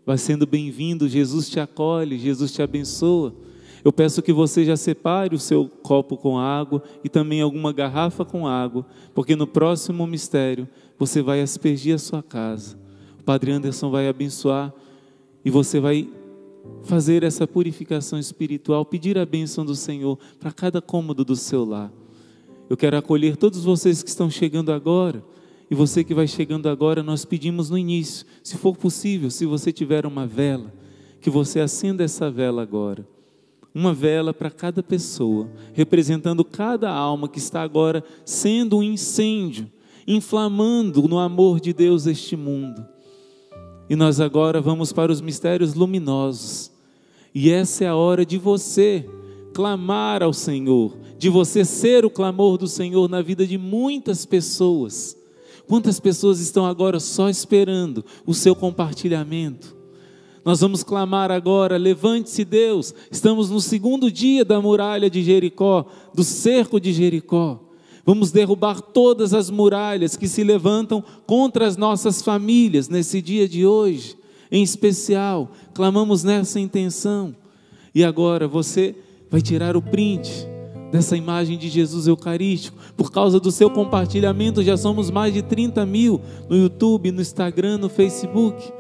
[0.06, 3.36] Vai sendo bem-vindo, Jesus te acolhe, Jesus te abençoa.
[3.84, 8.24] Eu peço que você já separe o seu copo com água e também alguma garrafa
[8.24, 10.68] com água, porque no próximo mistério
[10.98, 12.78] você vai aspergir a sua casa.
[13.20, 14.74] O Padre Anderson vai abençoar
[15.44, 16.10] e você vai
[16.84, 21.92] fazer essa purificação espiritual, pedir a bênção do Senhor para cada cômodo do seu lar.
[22.70, 25.24] Eu quero acolher todos vocês que estão chegando agora.
[25.70, 29.72] E você que vai chegando agora, nós pedimos no início, se for possível, se você
[29.72, 30.74] tiver uma vela,
[31.20, 33.06] que você acenda essa vela agora.
[33.74, 39.70] Uma vela para cada pessoa, representando cada alma que está agora sendo um incêndio,
[40.08, 42.86] inflamando no amor de Deus este mundo.
[43.90, 46.72] E nós agora vamos para os mistérios luminosos.
[47.34, 49.08] E essa é a hora de você
[49.54, 55.18] clamar ao Senhor, de você ser o clamor do Senhor na vida de muitas pessoas.
[55.68, 59.76] Quantas pessoas estão agora só esperando o seu compartilhamento?
[60.44, 62.94] Nós vamos clamar agora: levante-se, Deus.
[63.12, 67.67] Estamos no segundo dia da muralha de Jericó, do cerco de Jericó.
[68.08, 73.66] Vamos derrubar todas as muralhas que se levantam contra as nossas famílias nesse dia de
[73.66, 74.16] hoje.
[74.50, 77.36] Em especial, clamamos nessa intenção.
[77.94, 78.96] E agora você
[79.30, 80.48] vai tirar o print
[80.90, 82.78] dessa imagem de Jesus Eucarístico.
[82.96, 87.78] Por causa do seu compartilhamento, já somos mais de 30 mil no YouTube, no Instagram,
[87.78, 88.72] no Facebook.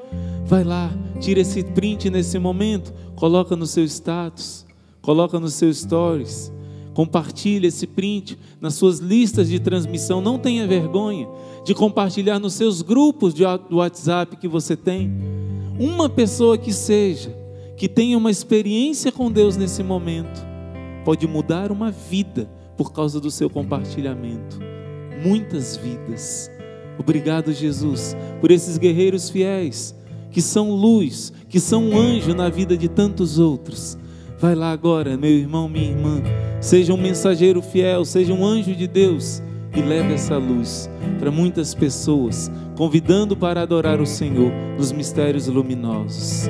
[0.46, 4.66] Vai lá, tira esse print nesse momento, coloca no seu status,
[5.02, 6.50] coloca nos seus stories.
[6.98, 10.20] Compartilhe esse print nas suas listas de transmissão.
[10.20, 11.30] Não tenha vergonha
[11.64, 15.14] de compartilhar nos seus grupos de WhatsApp que você tem.
[15.80, 17.38] Uma pessoa que seja,
[17.78, 20.44] que tenha uma experiência com Deus nesse momento,
[21.06, 24.58] pode mudar uma vida por causa do seu compartilhamento.
[25.24, 26.50] Muitas vidas.
[26.98, 29.94] Obrigado, Jesus, por esses guerreiros fiéis
[30.32, 33.96] que são luz, que são um anjo na vida de tantos outros.
[34.40, 36.22] Vai lá agora, meu irmão, minha irmã.
[36.62, 39.42] Seja um mensageiro fiel, seja um anjo de Deus
[39.76, 40.88] e leve essa luz
[41.20, 46.48] para muitas pessoas, convidando para adorar o Senhor nos mistérios luminosos.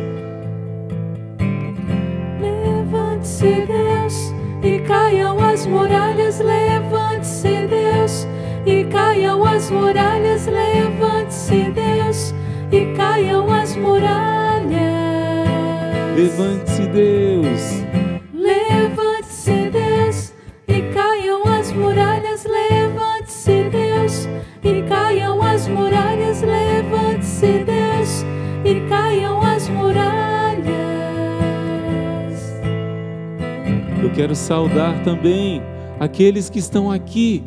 [2.42, 6.40] Levante-se, Deus, e caiam as muralhas.
[6.40, 8.28] Levante-se, Deus,
[8.66, 10.46] e caiam as muralhas.
[10.46, 12.34] Levante-se, Deus,
[12.70, 15.07] e caiam as muralhas.
[16.18, 17.84] Levante-se, Deus.
[18.34, 20.34] Levante-se, Deus,
[20.68, 22.44] e caiam as muralhas.
[22.44, 24.28] Levante-se, Deus,
[24.64, 26.42] e caiam as muralhas.
[26.42, 28.26] Levante-se, Deus,
[28.66, 30.66] e caiam as muralhas.
[34.02, 35.62] Eu quero saudar também
[36.00, 37.44] aqueles que estão aqui,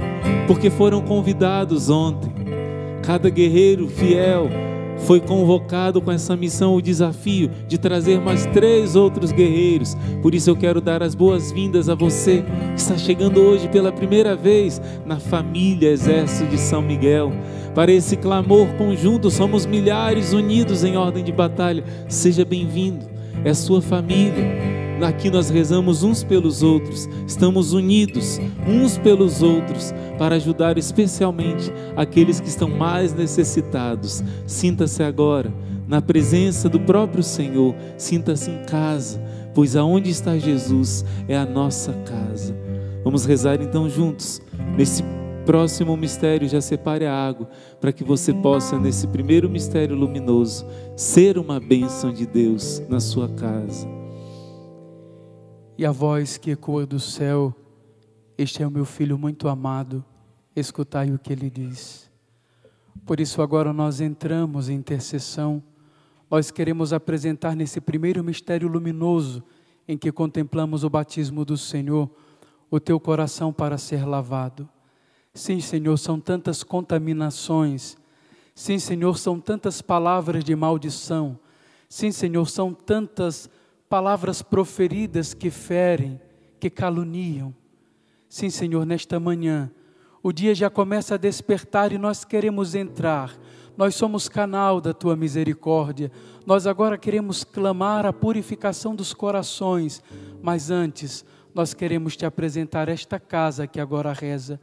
[0.46, 2.32] porque foram convidados ontem.
[3.02, 4.48] Cada guerreiro fiel
[5.06, 9.96] foi convocado com essa missão, o desafio de trazer mais três outros guerreiros.
[10.22, 12.44] Por isso eu quero dar as boas-vindas a você
[12.74, 17.32] que está chegando hoje pela primeira vez na família Exército de São Miguel.
[17.74, 21.84] Para esse clamor conjunto, somos milhares unidos em ordem de batalha.
[22.08, 23.06] Seja bem-vindo,
[23.44, 24.89] é sua família.
[25.02, 32.38] Aqui nós rezamos uns pelos outros, estamos unidos uns pelos outros para ajudar especialmente aqueles
[32.38, 34.22] que estão mais necessitados.
[34.46, 35.52] Sinta-se agora
[35.88, 39.20] na presença do próprio Senhor, sinta-se em casa,
[39.54, 42.54] pois aonde está Jesus é a nossa casa.
[43.02, 44.40] Vamos rezar então juntos
[44.76, 45.02] nesse
[45.44, 47.48] próximo mistério, já separe a água,
[47.80, 53.28] para que você possa, nesse primeiro mistério luminoso, ser uma bênção de Deus na sua
[53.28, 53.99] casa.
[55.80, 57.54] E a voz que ecoa do céu:
[58.36, 60.04] Este é o meu filho muito amado,
[60.54, 62.10] escutai o que ele diz.
[63.06, 65.62] Por isso, agora nós entramos em intercessão,
[66.30, 69.42] nós queremos apresentar nesse primeiro mistério luminoso
[69.88, 72.10] em que contemplamos o batismo do Senhor,
[72.70, 74.68] o teu coração para ser lavado.
[75.32, 77.96] Sim, Senhor, são tantas contaminações.
[78.54, 81.38] Sim, Senhor, são tantas palavras de maldição.
[81.88, 83.48] Sim, Senhor, são tantas
[83.90, 86.20] palavras proferidas que ferem,
[86.60, 87.52] que caluniam.
[88.28, 89.68] Sim, Senhor, nesta manhã,
[90.22, 93.36] o dia já começa a despertar e nós queremos entrar.
[93.76, 96.12] Nós somos canal da tua misericórdia.
[96.46, 100.00] Nós agora queremos clamar a purificação dos corações,
[100.40, 104.60] mas antes, nós queremos te apresentar esta casa que agora reza,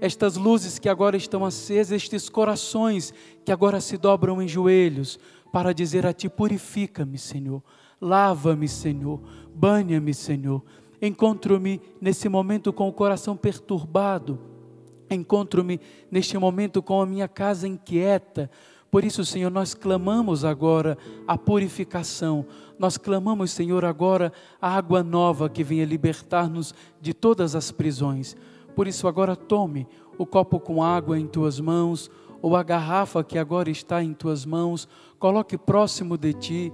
[0.00, 3.12] estas luzes que agora estão acesas, estes corações
[3.44, 5.18] que agora se dobram em joelhos
[5.52, 7.62] para dizer a ti: purifica-me, Senhor.
[8.00, 9.20] Lava-me, Senhor.
[9.54, 10.62] Banha-me, Senhor.
[11.02, 14.38] Encontro-me nesse momento com o coração perturbado.
[15.10, 15.80] Encontro-me
[16.10, 18.50] neste momento com a minha casa inquieta.
[18.90, 22.44] Por isso, Senhor, nós clamamos agora a purificação.
[22.78, 28.36] Nós clamamos, Senhor, agora a água nova que venha libertar-nos de todas as prisões.
[28.74, 29.86] Por isso, agora tome
[30.18, 32.10] o copo com água em tuas mãos,
[32.42, 34.88] ou a garrafa que agora está em tuas mãos,
[35.18, 36.72] coloque próximo de ti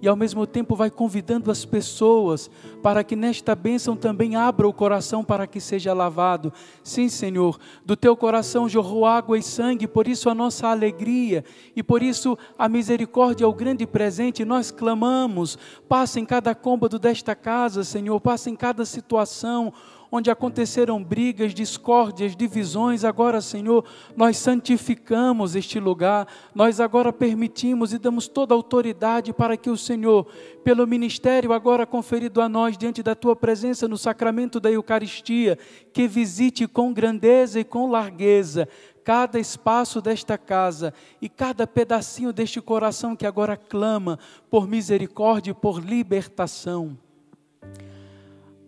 [0.00, 2.50] e ao mesmo tempo vai convidando as pessoas
[2.82, 6.52] para que nesta bênção também abra o coração para que seja lavado.
[6.82, 11.44] Sim, Senhor, do teu coração jorrou água e sangue, por isso a nossa alegria
[11.74, 14.44] e por isso a misericórdia é o grande presente.
[14.44, 19.72] Nós clamamos, passa em cada cômodo desta casa, Senhor, passa em cada situação
[20.10, 23.84] onde aconteceram brigas, discórdias, divisões, agora, Senhor,
[24.16, 29.76] nós santificamos este lugar, nós agora permitimos e damos toda a autoridade para que o
[29.76, 30.26] Senhor,
[30.64, 35.58] pelo ministério agora conferido a nós diante da tua presença no sacramento da Eucaristia,
[35.92, 38.68] que visite com grandeza e com largueza
[39.08, 44.18] cada espaço desta casa e cada pedacinho deste coração que agora clama
[44.50, 46.94] por misericórdia e por libertação.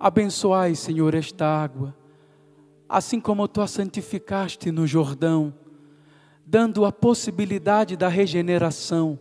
[0.03, 1.95] Abençoai, Senhor, esta água,
[2.89, 5.53] assim como tu a santificaste no Jordão,
[6.47, 9.19] dando a possibilidade da regeneração.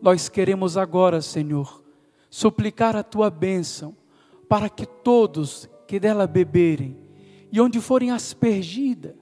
[0.00, 1.82] Nós queremos agora, Senhor,
[2.30, 3.96] suplicar a tua bênção
[4.48, 6.96] para que todos que dela beberem
[7.50, 9.16] e onde forem aspergida,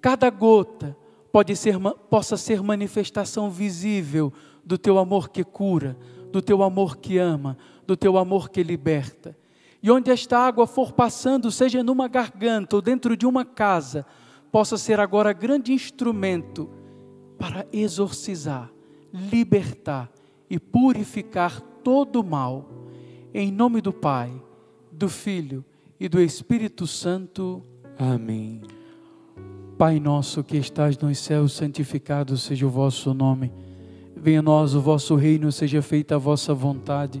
[0.00, 0.96] cada gota
[1.30, 1.78] pode ser,
[2.10, 4.32] possa ser manifestação visível
[4.64, 5.96] do teu amor que cura,
[6.32, 9.40] do teu amor que ama, do teu amor que liberta
[9.82, 14.06] e onde esta água for passando, seja numa garganta ou dentro de uma casa,
[14.52, 16.70] possa ser agora grande instrumento
[17.36, 18.70] para exorcizar,
[19.12, 20.08] libertar
[20.48, 22.70] e purificar todo o mal.
[23.34, 24.32] Em nome do Pai,
[24.92, 25.64] do Filho
[25.98, 27.60] e do Espírito Santo.
[27.98, 28.60] Amém.
[29.76, 33.52] Pai nosso que estás nos céus, santificado seja o vosso nome.
[34.14, 37.20] Venha a nós o vosso reino, seja feita a vossa vontade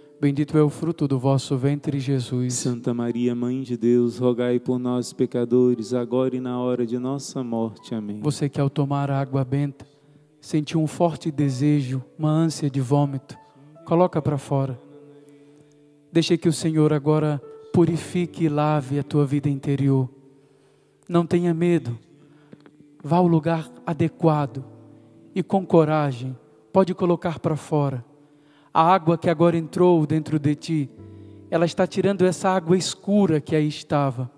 [0.21, 2.53] Bendito é o fruto do vosso ventre, Jesus.
[2.53, 7.43] Santa Maria, Mãe de Deus, rogai por nós, pecadores, agora e na hora de nossa
[7.43, 7.95] morte.
[7.95, 8.19] Amém.
[8.21, 9.83] Você que ao tomar a água benta
[10.39, 13.35] sentiu um forte desejo, uma ânsia de vômito,
[13.83, 14.79] coloca para fora.
[16.13, 17.41] Deixa que o Senhor agora
[17.73, 20.07] purifique e lave a tua vida interior.
[21.09, 21.97] Não tenha medo.
[23.03, 24.63] Vá ao lugar adequado
[25.33, 26.37] e com coragem
[26.71, 28.10] pode colocar para fora.
[28.73, 30.89] A água que agora entrou dentro de ti,
[31.49, 34.31] ela está tirando essa água escura que aí estava.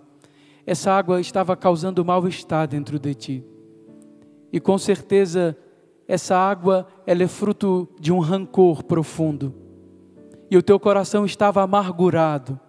[0.65, 3.43] Essa água estava causando mal-estar dentro de ti.
[4.51, 5.57] E com certeza
[6.07, 9.63] essa água ela é fruto de um rancor profundo
[10.53, 12.59] e o teu coração estava amargurado,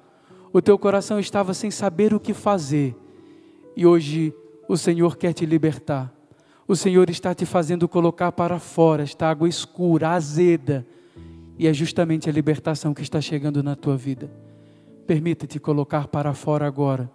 [0.54, 2.96] o teu coração estava sem saber o que fazer,
[3.76, 4.34] e hoje
[4.66, 6.10] o Senhor quer te libertar.
[6.66, 10.86] O Senhor está te fazendo colocar para fora esta água escura, azeda,
[11.58, 14.30] e é justamente a libertação que está chegando na tua vida.
[15.06, 17.10] Permita-te colocar para fora agora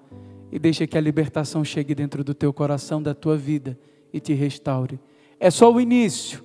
[0.51, 3.77] e deixa que a libertação chegue dentro do teu coração, da tua vida
[4.13, 4.99] e te restaure.
[5.39, 6.43] É só o início,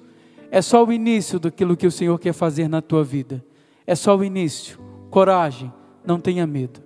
[0.51, 3.45] é só o início daquilo que o Senhor quer fazer na tua vida.
[3.87, 4.79] É só o início.
[5.11, 5.73] Coragem,
[6.05, 6.83] não tenha medo.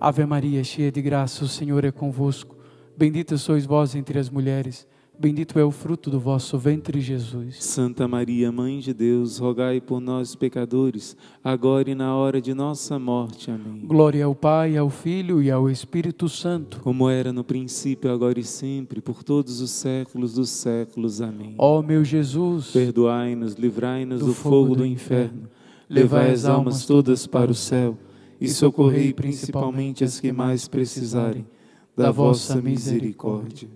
[0.00, 2.56] Ave Maria, cheia de graça, o Senhor é convosco.
[2.96, 4.86] Bendita sois vós entre as mulheres.
[5.18, 7.62] Bendito é o fruto do vosso ventre, Jesus.
[7.64, 12.98] Santa Maria, Mãe de Deus, rogai por nós, pecadores, agora e na hora de nossa
[12.98, 13.50] morte.
[13.50, 13.82] Amém.
[13.86, 16.80] Glória ao Pai, ao Filho e ao Espírito Santo.
[16.80, 21.20] Como era no princípio, agora e sempre, por todos os séculos dos séculos.
[21.20, 21.54] Amém.
[21.58, 25.48] Ó meu Jesus, Perdoai-nos, livrai-nos do, fogo do inferno
[25.92, 27.98] levai as almas todas para o céu
[28.40, 31.46] e socorrei principalmente as que mais precisarem
[31.94, 33.68] da vossa misericórdia.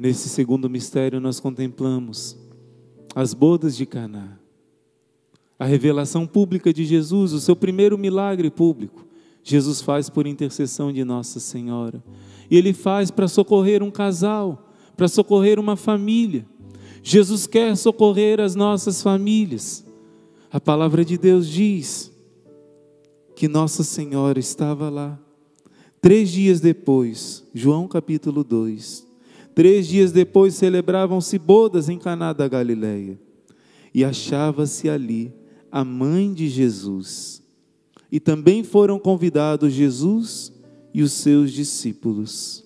[0.00, 2.34] Nesse segundo mistério nós contemplamos
[3.14, 4.38] as bodas de Caná.
[5.58, 9.04] A revelação pública de Jesus, o seu primeiro milagre público.
[9.44, 12.02] Jesus faz por intercessão de Nossa Senhora.
[12.50, 16.46] E ele faz para socorrer um casal, para socorrer uma família.
[17.02, 19.84] Jesus quer socorrer as nossas famílias.
[20.50, 22.10] A palavra de Deus diz
[23.36, 25.20] que Nossa Senhora estava lá.
[26.00, 29.09] Três dias depois, João capítulo 2,
[29.54, 33.18] três dias depois celebravam-se bodas em Caná da Galileia.
[33.94, 35.32] E achava-se ali
[35.70, 37.42] a mãe de Jesus.
[38.10, 40.52] E também foram convidados Jesus
[40.92, 42.64] e os seus discípulos.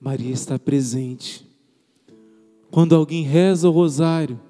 [0.00, 1.46] Maria está presente.
[2.70, 4.40] Quando alguém reza o rosário,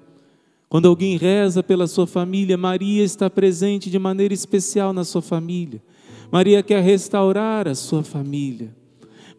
[0.67, 5.81] quando alguém reza pela sua família, Maria está presente de maneira especial na sua família.
[6.31, 8.75] Maria quer restaurar a sua família.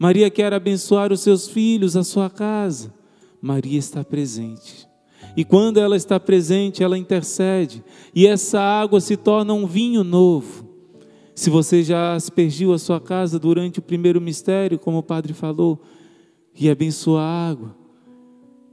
[0.01, 2.93] Maria quer abençoar os seus filhos, a sua casa.
[3.41, 4.89] Maria está presente.
[5.37, 7.85] E quando ela está presente, ela intercede.
[8.15, 10.67] E essa água se torna um vinho novo.
[11.35, 15.81] Se você já aspergiu a sua casa durante o primeiro mistério, como o padre falou,
[16.59, 17.81] e abençoa a água,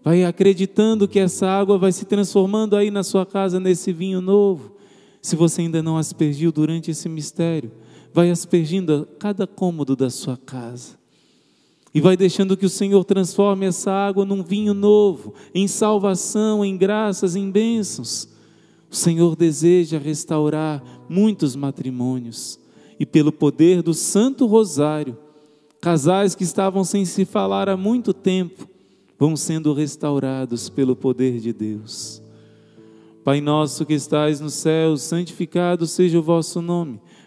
[0.07, 4.73] Vai acreditando que essa água vai se transformando aí na sua casa nesse vinho novo.
[5.21, 7.73] Se você ainda não aspergiu durante esse mistério,
[8.13, 10.97] vai aspergindo cada cômodo da sua casa.
[11.97, 16.77] E vai deixando que o Senhor transforme essa água num vinho novo, em salvação, em
[16.77, 18.29] graças, em bênçãos.
[18.87, 22.59] O Senhor deseja restaurar muitos matrimônios.
[22.99, 25.17] E pelo poder do Santo Rosário,
[25.81, 28.69] casais que estavam sem se falar há muito tempo,
[29.17, 32.21] vão sendo restaurados pelo poder de Deus.
[33.23, 37.01] Pai nosso que estais no céu, santificado seja o vosso nome.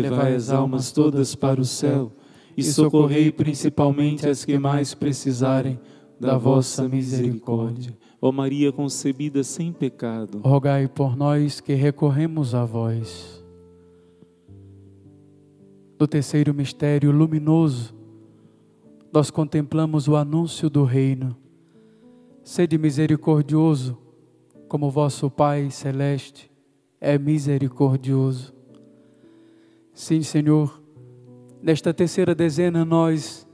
[0.00, 2.12] levai as almas todas para o céu
[2.56, 5.78] e socorrei principalmente as que mais precisarem
[6.18, 7.96] da vossa misericórdia.
[8.20, 13.42] Ó Maria concebida sem pecado, rogai por nós que recorremos a vós.
[15.98, 17.94] No terceiro mistério luminoso,
[19.12, 21.36] nós contemplamos o anúncio do reino.
[22.42, 23.98] Sede misericordioso,
[24.68, 26.50] como vosso Pai celeste
[27.00, 28.54] é misericordioso.
[29.94, 30.82] Sim, Senhor,
[31.62, 33.46] nesta terceira dezena nós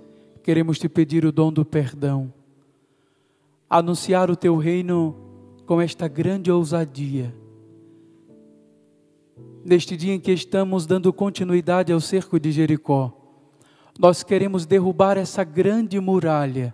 [0.42, 2.32] queremos te pedir o dom do perdão,
[3.68, 5.16] anunciar o teu reino
[5.66, 7.34] com esta grande ousadia.
[9.64, 13.12] Neste dia em que estamos dando continuidade ao cerco de Jericó,
[13.98, 16.72] nós queremos derrubar essa grande muralha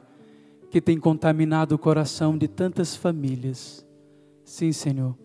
[0.70, 3.84] que tem contaminado o coração de tantas famílias.
[4.44, 5.16] Sim, Senhor.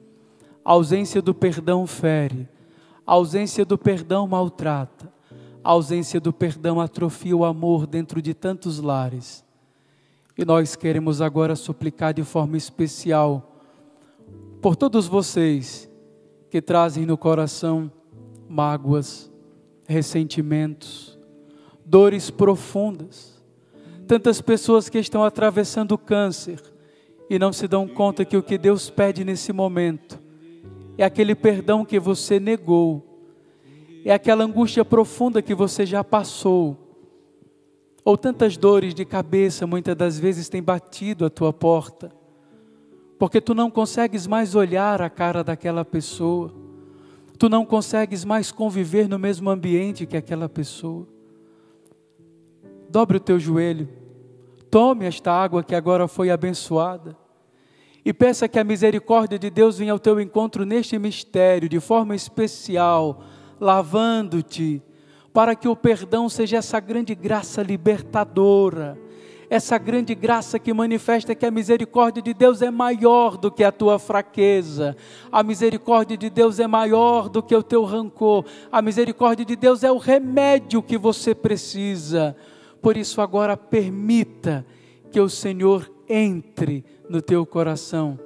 [0.63, 2.47] A ausência do perdão fere,
[3.09, 5.11] a ausência do perdão maltrata,
[5.63, 9.43] a ausência do perdão atrofia o amor dentro de tantos lares.
[10.37, 13.51] E nós queremos agora suplicar de forma especial
[14.61, 15.89] por todos vocês
[16.51, 17.91] que trazem no coração
[18.47, 19.31] mágoas,
[19.87, 21.17] ressentimentos,
[21.83, 23.43] dores profundas.
[24.07, 26.61] Tantas pessoas que estão atravessando câncer
[27.27, 30.28] e não se dão conta que o que Deus pede nesse momento
[31.01, 33.05] é aquele perdão que você negou,
[34.03, 36.77] é aquela angústia profunda que você já passou,
[38.03, 42.11] ou tantas dores de cabeça muitas das vezes têm batido a tua porta,
[43.17, 46.53] porque tu não consegues mais olhar a cara daquela pessoa,
[47.37, 51.07] tu não consegues mais conviver no mesmo ambiente que aquela pessoa.
[52.89, 53.87] Dobre o teu joelho,
[54.69, 57.15] tome esta água que agora foi abençoada
[58.05, 62.15] e peça que a misericórdia de Deus venha ao teu encontro neste mistério de forma
[62.15, 63.23] especial,
[63.59, 64.81] lavando-te,
[65.33, 68.97] para que o perdão seja essa grande graça libertadora,
[69.49, 73.71] essa grande graça que manifesta que a misericórdia de Deus é maior do que a
[73.71, 74.95] tua fraqueza,
[75.31, 79.83] a misericórdia de Deus é maior do que o teu rancor, a misericórdia de Deus
[79.83, 82.35] é o remédio que você precisa.
[82.81, 84.65] Por isso, agora permita
[85.11, 88.19] que o Senhor entre no teu coração.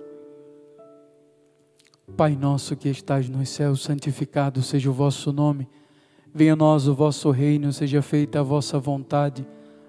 [2.17, 5.69] Pai nosso que estás nos céus, santificado seja o vosso nome.
[6.35, 9.47] Venha a nós o vosso reino, seja feita a vossa vontade,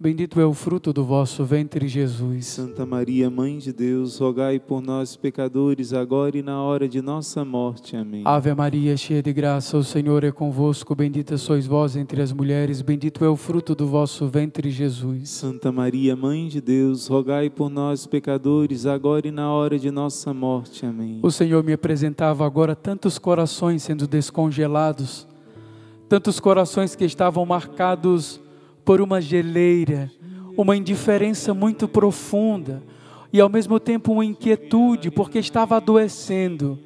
[0.00, 2.46] Bendito é o fruto do vosso ventre, Jesus.
[2.46, 7.44] Santa Maria, Mãe de Deus, rogai por nós, pecadores, agora e na hora de nossa
[7.44, 7.96] morte.
[7.96, 8.22] Amém.
[8.24, 10.94] Ave Maria, cheia de graça, o Senhor é convosco.
[10.94, 12.80] Bendita sois vós entre as mulheres.
[12.80, 15.30] Bendito é o fruto do vosso ventre, Jesus.
[15.30, 20.32] Santa Maria, Mãe de Deus, rogai por nós, pecadores, agora e na hora de nossa
[20.32, 20.86] morte.
[20.86, 21.18] Amém.
[21.24, 25.26] O Senhor me apresentava agora tantos corações sendo descongelados,
[26.08, 28.40] tantos corações que estavam marcados
[28.88, 30.10] por uma geleira,
[30.56, 32.82] uma indiferença muito profunda
[33.30, 36.78] e ao mesmo tempo uma inquietude porque estava adoecendo.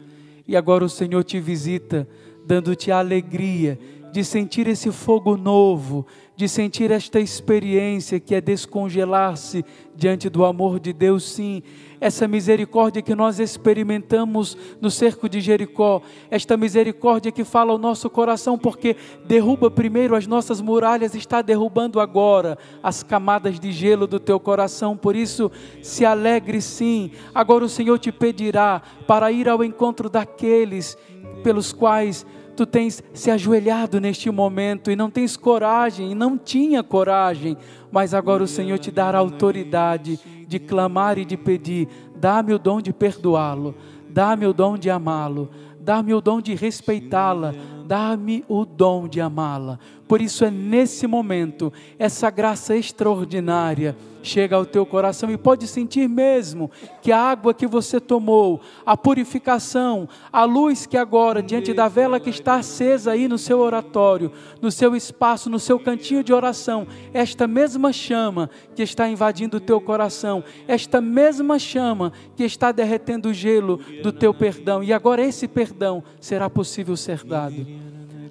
[0.44, 2.08] E agora o Senhor te visita,
[2.44, 3.78] dando-te a alegria
[4.10, 10.80] de sentir esse fogo novo, de sentir esta experiência que é descongelar-se diante do amor
[10.80, 11.62] de Deus, sim,
[12.02, 18.10] essa misericórdia que nós experimentamos no cerco de Jericó, esta misericórdia que fala ao nosso
[18.10, 24.18] coração, porque derruba primeiro as nossas muralhas, está derrubando agora as camadas de gelo do
[24.18, 25.48] teu coração, por isso
[25.80, 30.98] se alegre sim, agora o Senhor te pedirá para ir ao encontro daqueles
[31.44, 32.26] pelos quais
[32.56, 37.56] tu tens se ajoelhado neste momento e não tens coragem, e não tinha coragem,
[37.90, 42.80] mas agora o Senhor te dará autoridade de clamar e de pedir: dá-me o dom
[42.80, 43.74] de perdoá-lo,
[44.08, 45.50] dá-me o dom de amá-lo,
[45.80, 47.54] dá-me o dom de respeitá-la,
[47.86, 49.78] dá-me o dom de amá-la.
[50.06, 56.08] Por isso é nesse momento, essa graça extraordinária chega ao teu coração e pode sentir
[56.08, 56.70] mesmo
[57.02, 62.20] que a água que você tomou, a purificação, a luz que agora, diante da vela
[62.20, 66.86] que está acesa aí no seu oratório, no seu espaço, no seu cantinho de oração,
[67.12, 73.30] esta mesma chama que está invadindo o teu coração, esta mesma chama que está derretendo
[73.30, 77.66] o gelo do teu perdão, e agora esse perdão será possível ser dado.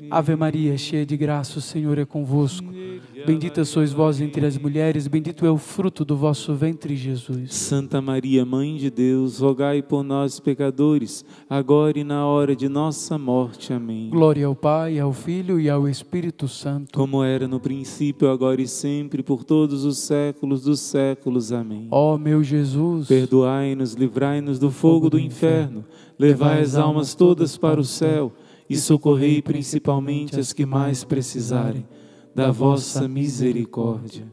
[0.10, 2.80] Ave Maria, cheia de graça, o Senhor é convosco.
[3.26, 7.53] Bendita sois vós entre as mulheres, bendito é o fruto do vosso ventre, Jesus.
[7.53, 13.17] Santa Maria, Mãe de Deus, rogai por nós, pecadores, agora e na hora de nossa
[13.17, 13.74] morte.
[13.74, 14.09] Amém.
[14.09, 16.97] Glória ao Pai, ao Filho e ao Espírito Santo.
[16.97, 21.51] Como era no princípio, agora e sempre, por todos os séculos dos séculos.
[21.51, 21.88] Amém.
[21.91, 25.86] Ó meu Jesus, Perdoai-nos, livrai-nos do fogo do inferno,
[26.17, 28.32] levai as almas todas para o céu
[28.69, 31.86] e socorrei principalmente as que mais precisarem
[32.34, 34.32] da vossa misericórdia.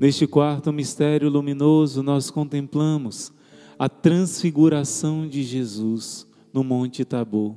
[0.00, 3.32] Neste quarto mistério luminoso, nós contemplamos
[3.78, 7.54] a transfiguração de Jesus no Monte Tabor.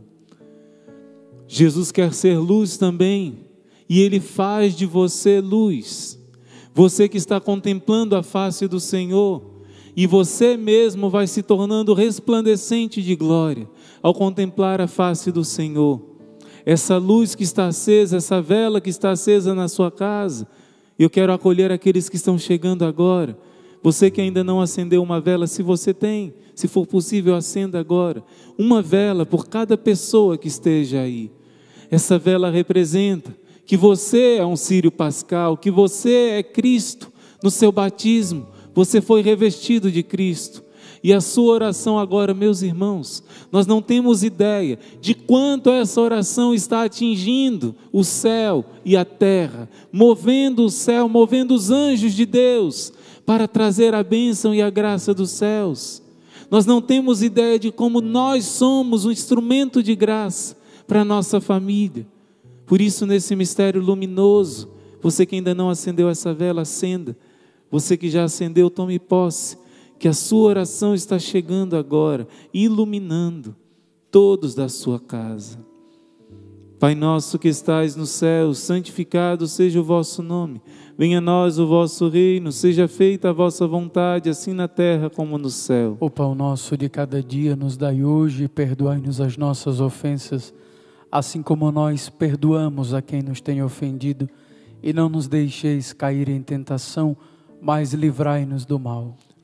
[1.47, 3.45] Jesus quer ser luz também,
[3.87, 6.19] e Ele faz de você luz.
[6.73, 9.55] Você que está contemplando a face do Senhor,
[9.95, 13.69] e você mesmo vai se tornando resplandecente de glória
[14.03, 16.14] ao contemplar a face do Senhor.
[16.66, 20.47] Essa luz que está acesa, essa vela que está acesa na sua casa,
[20.97, 23.38] eu quero acolher aqueles que estão chegando agora.
[23.84, 28.24] Você que ainda não acendeu uma vela, se você tem, se for possível, acenda agora.
[28.57, 31.32] Uma vela por cada pessoa que esteja aí.
[31.91, 37.11] Essa vela representa que você é um sírio pascal, que você é Cristo
[37.43, 40.63] no seu batismo, você foi revestido de Cristo.
[41.05, 46.51] E a sua oração agora, meus irmãos, nós não temos ideia de quanto essa oração
[46.51, 52.91] está atingindo o céu e a terra, movendo o céu, movendo os anjos de Deus
[53.23, 56.01] para trazer a bênção e a graça dos céus.
[56.49, 61.39] Nós não temos ideia de como nós somos um instrumento de graça para a nossa
[61.39, 62.07] família.
[62.65, 64.71] Por isso, nesse mistério luminoso,
[65.03, 67.15] você que ainda não acendeu essa vela, acenda.
[67.69, 69.63] Você que já acendeu, tome posse
[70.05, 73.55] que a sua oração está chegando agora, iluminando
[74.11, 75.57] todos da sua casa.
[76.79, 80.61] Pai nosso que estais no céu, santificado seja o vosso nome.
[80.95, 85.39] Venha a nós o vosso reino, seja feita a vossa vontade, assim na terra como
[85.39, 85.97] no céu.
[85.99, 90.53] O pão nosso de cada dia nos dai hoje, perdoai-nos as nossas ofensas,
[91.11, 94.29] assim como nós perdoamos a quem nos tem ofendido,
[94.83, 97.17] e não nos deixeis cair em tentação,
[97.59, 99.17] mas livrai-nos do mal.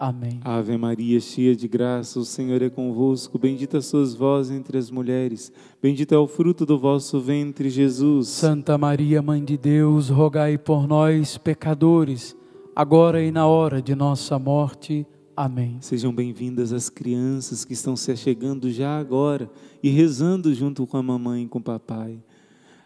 [0.00, 0.40] Amém.
[0.42, 3.38] Ave Maria, cheia de graça, o Senhor é convosco.
[3.38, 5.52] Bendita sois vós entre as mulheres,
[5.82, 8.28] bendito é o fruto do vosso ventre, Jesus.
[8.28, 12.34] Santa Maria, Mãe de Deus, rogai por nós, pecadores,
[12.74, 15.06] agora e na hora de nossa morte.
[15.36, 15.76] Amém.
[15.82, 19.50] Sejam bem-vindas as crianças que estão se achegando já agora
[19.82, 22.18] e rezando junto com a mamãe e com o papai.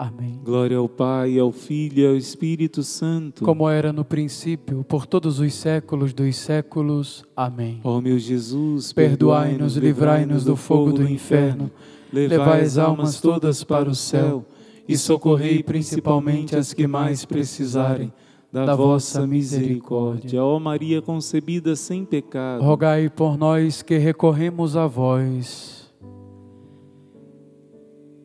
[0.00, 0.40] Amém.
[0.42, 3.44] Glória ao Pai, ao Filho e ao Espírito Santo.
[3.44, 7.22] Como era no princípio, por todos os séculos dos séculos.
[7.36, 7.82] Amém.
[7.84, 11.70] Ó meu Jesus, Perdoai-nos, livrai-nos do fogo do inferno,
[12.10, 14.42] levai as almas todas para o céu
[14.88, 18.10] e socorrei principalmente as que mais precisarem
[18.50, 20.42] da vossa misericórdia.
[20.42, 25.79] Ó Maria concebida sem pecado, Rogai por nós que recorremos a vós.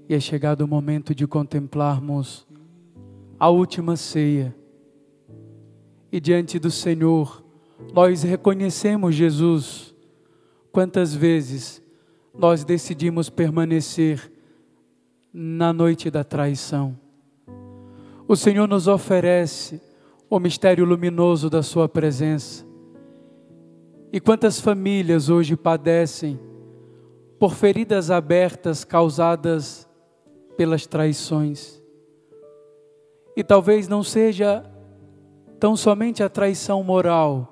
[0.07, 2.47] E é chegado o momento de contemplarmos
[3.39, 4.55] a última ceia.
[6.11, 7.43] E diante do Senhor,
[7.93, 9.93] nós reconhecemos Jesus.
[10.71, 11.81] Quantas vezes
[12.37, 14.31] nós decidimos permanecer
[15.33, 16.97] na noite da traição.
[18.27, 19.81] O Senhor nos oferece
[20.29, 22.65] o mistério luminoso da Sua presença.
[24.11, 26.39] E quantas famílias hoje padecem
[27.37, 29.84] por feridas abertas causadas
[30.55, 31.81] pelas traições.
[33.35, 34.63] E talvez não seja
[35.59, 37.51] tão somente a traição moral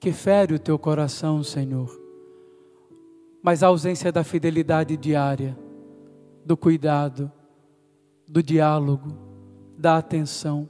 [0.00, 1.90] que fere o teu coração, Senhor,
[3.42, 5.58] mas a ausência da fidelidade diária,
[6.44, 7.30] do cuidado,
[8.28, 9.16] do diálogo,
[9.78, 10.68] da atenção.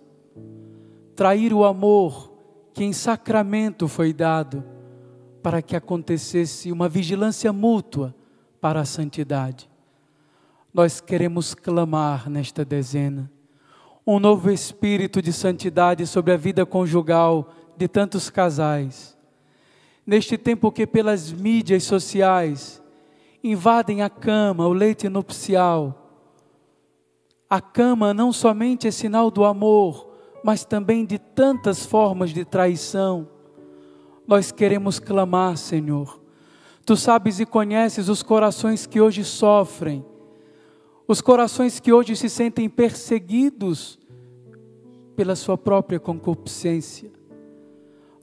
[1.16, 2.32] Trair o amor
[2.72, 4.64] que em sacramento foi dado
[5.42, 8.14] para que acontecesse uma vigilância mútua
[8.60, 9.68] para a santidade.
[10.74, 13.30] Nós queremos clamar nesta dezena
[14.04, 19.16] um novo espírito de santidade sobre a vida conjugal de tantos casais.
[20.04, 22.82] Neste tempo que pelas mídias sociais
[23.42, 26.26] invadem a cama, o leite nupcial.
[27.48, 30.10] A cama não somente é sinal do amor,
[30.42, 33.28] mas também de tantas formas de traição.
[34.26, 36.20] Nós queremos clamar, Senhor.
[36.84, 40.04] Tu sabes e conheces os corações que hoje sofrem
[41.06, 43.98] os corações que hoje se sentem perseguidos
[45.14, 47.10] pela sua própria concupiscência.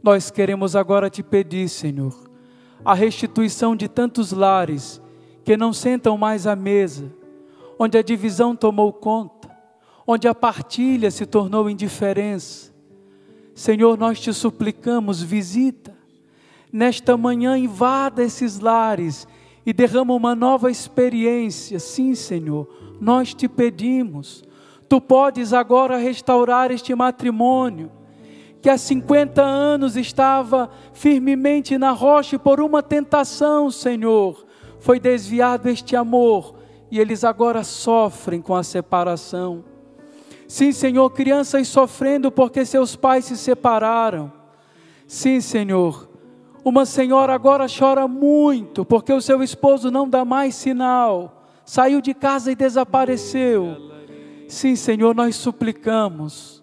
[0.04, 2.14] Nós queremos agora te pedir, Senhor,
[2.84, 5.00] a restituição de tantos lares
[5.44, 7.14] que não sentam mais à mesa,
[7.78, 9.50] onde a divisão tomou conta,
[10.06, 12.72] onde a partilha se tornou indiferença.
[13.54, 15.96] Senhor, nós te suplicamos, visita.
[16.74, 19.28] Nesta manhã, invada esses lares
[19.66, 21.80] e derrama uma nova experiência.
[21.80, 22.68] Sim, Senhor,
[23.00, 24.44] nós te pedimos.
[24.88, 27.92] Tu podes agora restaurar este matrimônio
[28.62, 34.46] que há 50 anos estava firmemente na rocha e por uma tentação, Senhor,
[34.80, 36.56] foi desviado este amor
[36.92, 39.64] e eles agora sofrem com a separação.
[40.48, 44.32] Sim, Senhor, crianças sofrendo porque seus pais se separaram.
[45.08, 46.11] Sim, Senhor,
[46.64, 52.14] uma senhora agora chora muito porque o seu esposo não dá mais sinal, saiu de
[52.14, 53.92] casa e desapareceu.
[54.48, 56.61] Sim, Senhor, nós suplicamos.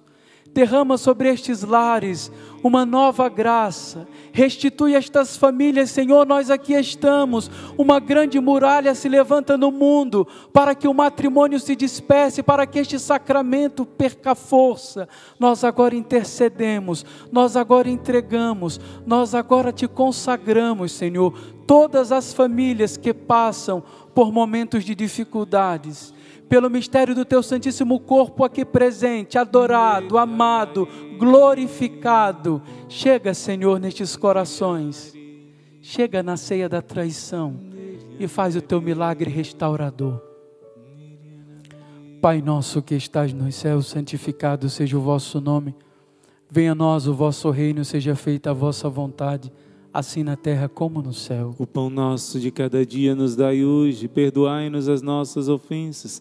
[0.52, 2.30] Derrama sobre estes lares
[2.62, 4.06] uma nova graça.
[4.32, 7.50] Restitui estas famílias, Senhor, nós aqui estamos.
[7.76, 12.78] Uma grande muralha se levanta no mundo para que o matrimônio se despece, para que
[12.78, 15.08] este sacramento perca força.
[15.38, 21.32] Nós agora intercedemos, nós agora entregamos, nós agora te consagramos, Senhor,
[21.66, 23.82] todas as famílias que passam
[24.14, 26.12] por momentos de dificuldades
[26.48, 30.88] pelo mistério do teu Santíssimo Corpo aqui presente, adorado, amado,
[31.18, 32.62] glorificado.
[32.88, 35.14] Chega, Senhor, nestes corações.
[35.80, 37.56] Chega na ceia da traição
[38.18, 40.20] e faz o teu milagre restaurador.
[42.20, 45.74] Pai nosso que estás nos céus, santificado seja o vosso nome.
[46.50, 49.52] Venha a nós o vosso reino, seja feita a vossa vontade
[49.98, 51.54] assim na terra como no céu.
[51.58, 56.20] O pão nosso de cada dia nos dai hoje, perdoai-nos as nossas ofensas,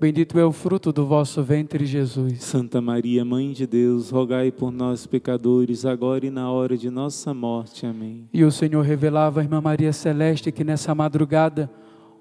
[0.00, 2.42] Bendito é o fruto do vosso ventre, Jesus.
[2.42, 7.34] Santa Maria, Mãe de Deus, rogai por nós, pecadores, agora e na hora de nossa
[7.34, 7.84] morte.
[7.84, 8.26] Amém.
[8.32, 11.70] E o Senhor revelava à irmã Maria Celeste que nessa madrugada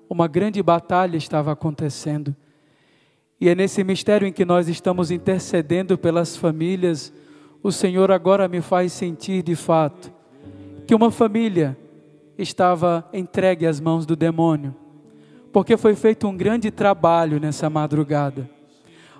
[0.09, 2.35] uma grande batalha estava acontecendo.
[3.39, 7.13] E é nesse mistério em que nós estamos intercedendo pelas famílias,
[7.63, 10.11] o Senhor agora me faz sentir de fato
[10.85, 11.77] que uma família
[12.37, 14.75] estava entregue às mãos do demônio,
[15.51, 18.49] porque foi feito um grande trabalho nessa madrugada.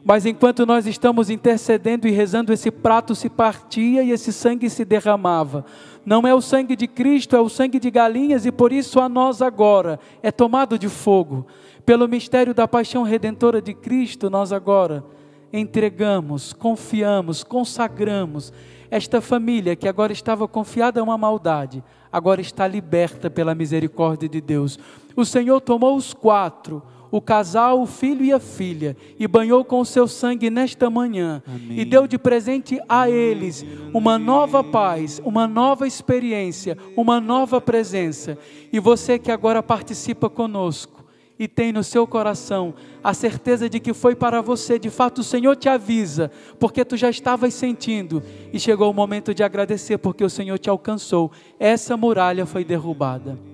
[0.04, 4.86] Mas enquanto nós estamos intercedendo e rezando, esse prato se partia e esse sangue se
[4.86, 5.66] derramava.
[6.06, 9.10] Não é o sangue de Cristo, é o sangue de galinhas, e por isso a
[9.10, 11.46] nós agora é tomado de fogo.
[11.86, 15.04] Pelo mistério da paixão redentora de Cristo, nós agora
[15.52, 18.54] entregamos, confiamos, consagramos
[18.90, 24.42] esta família que agora estava confiada a uma maldade, agora está liberta pela misericórdia de
[24.42, 24.80] Deus.
[25.20, 26.82] O Senhor tomou os quatro
[27.12, 31.42] o casal, o filho e a filha, e banhou com o seu sangue nesta manhã,
[31.48, 31.80] Amém.
[31.80, 38.38] e deu de presente a eles uma nova paz, uma nova experiência, uma nova presença.
[38.72, 41.00] E você que agora participa conosco,
[41.40, 45.24] e tem no seu coração a certeza de que foi para você, de fato o
[45.24, 46.30] Senhor te avisa,
[46.60, 48.22] porque tu já estavas sentindo
[48.52, 51.32] e chegou o momento de agradecer porque o Senhor te alcançou.
[51.58, 53.49] Essa muralha foi derrubada.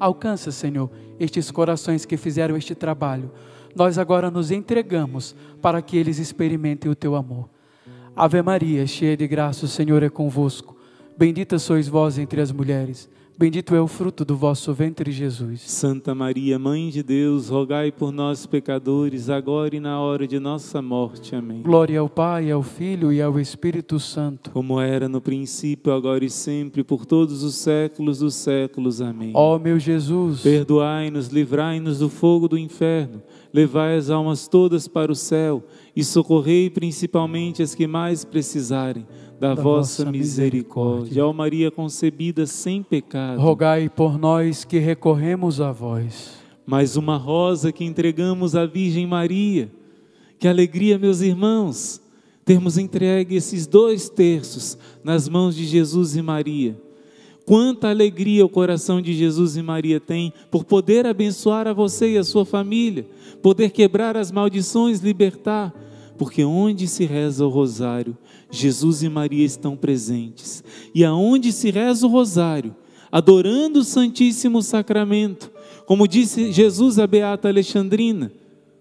[0.00, 3.30] Alcança, Senhor, estes corações que fizeram este trabalho.
[3.76, 7.50] Nós agora nos entregamos para que eles experimentem o teu amor.
[8.16, 10.74] Ave Maria, cheia de graça, o Senhor é convosco.
[11.18, 13.10] Bendita sois vós entre as mulheres.
[13.40, 15.62] Bendito é o fruto do vosso ventre, Jesus.
[15.62, 20.82] Santa Maria, Mãe de Deus, rogai por nós, pecadores, agora e na hora de nossa
[20.82, 21.34] morte.
[21.34, 21.62] Amém.
[21.62, 24.50] Glória ao Pai, ao Filho e ao Espírito Santo.
[24.50, 29.00] Como era no princípio, agora e sempre, por todos os séculos dos séculos.
[29.00, 29.32] Amém.
[29.34, 33.22] Ó meu Jesus, perdoai-nos, livrai-nos do fogo do inferno,
[33.54, 35.64] levai as almas todas para o céu
[35.96, 39.06] e socorrei principalmente as que mais precisarem
[39.40, 41.24] da, vossa misericórdia.
[41.24, 46.38] Ó Maria concebida sem pecado, rogai por nós que recorremos a vós.
[46.66, 49.72] Mais uma rosa que entregamos à Virgem Maria.
[50.38, 52.00] Que alegria, meus irmãos,
[52.44, 56.78] termos entregue esses dois terços nas mãos de Jesus e Maria.
[57.46, 62.18] Quanta alegria o coração de Jesus e Maria tem por poder abençoar a você e
[62.18, 63.06] a sua família,
[63.42, 65.74] poder quebrar as maldições, libertar,
[66.20, 68.14] porque onde se reza o rosário,
[68.50, 70.62] Jesus e Maria estão presentes.
[70.94, 72.76] E aonde se reza o rosário,
[73.10, 75.50] adorando o Santíssimo Sacramento,
[75.86, 78.30] como disse Jesus a Beata Alexandrina,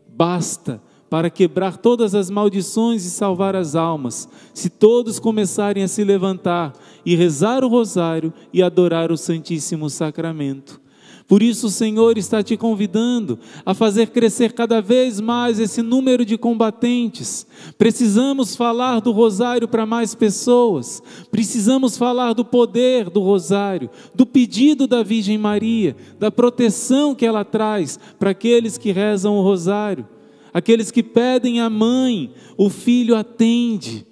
[0.05, 6.03] basta para quebrar todas as maldições e salvar as almas, se todos começarem a se
[6.03, 6.73] levantar
[7.05, 10.81] e rezar o rosário e adorar o Santíssimo Sacramento.
[11.29, 16.25] Por isso o Senhor está te convidando a fazer crescer cada vez mais esse número
[16.25, 17.45] de combatentes.
[17.77, 21.03] Precisamos falar do rosário para mais pessoas.
[21.29, 27.45] Precisamos falar do poder do rosário, do pedido da Virgem Maria, da proteção que ela
[27.45, 30.07] traz para aqueles que rezam o rosário.
[30.51, 34.03] Aqueles que pedem à mãe, o filho atende.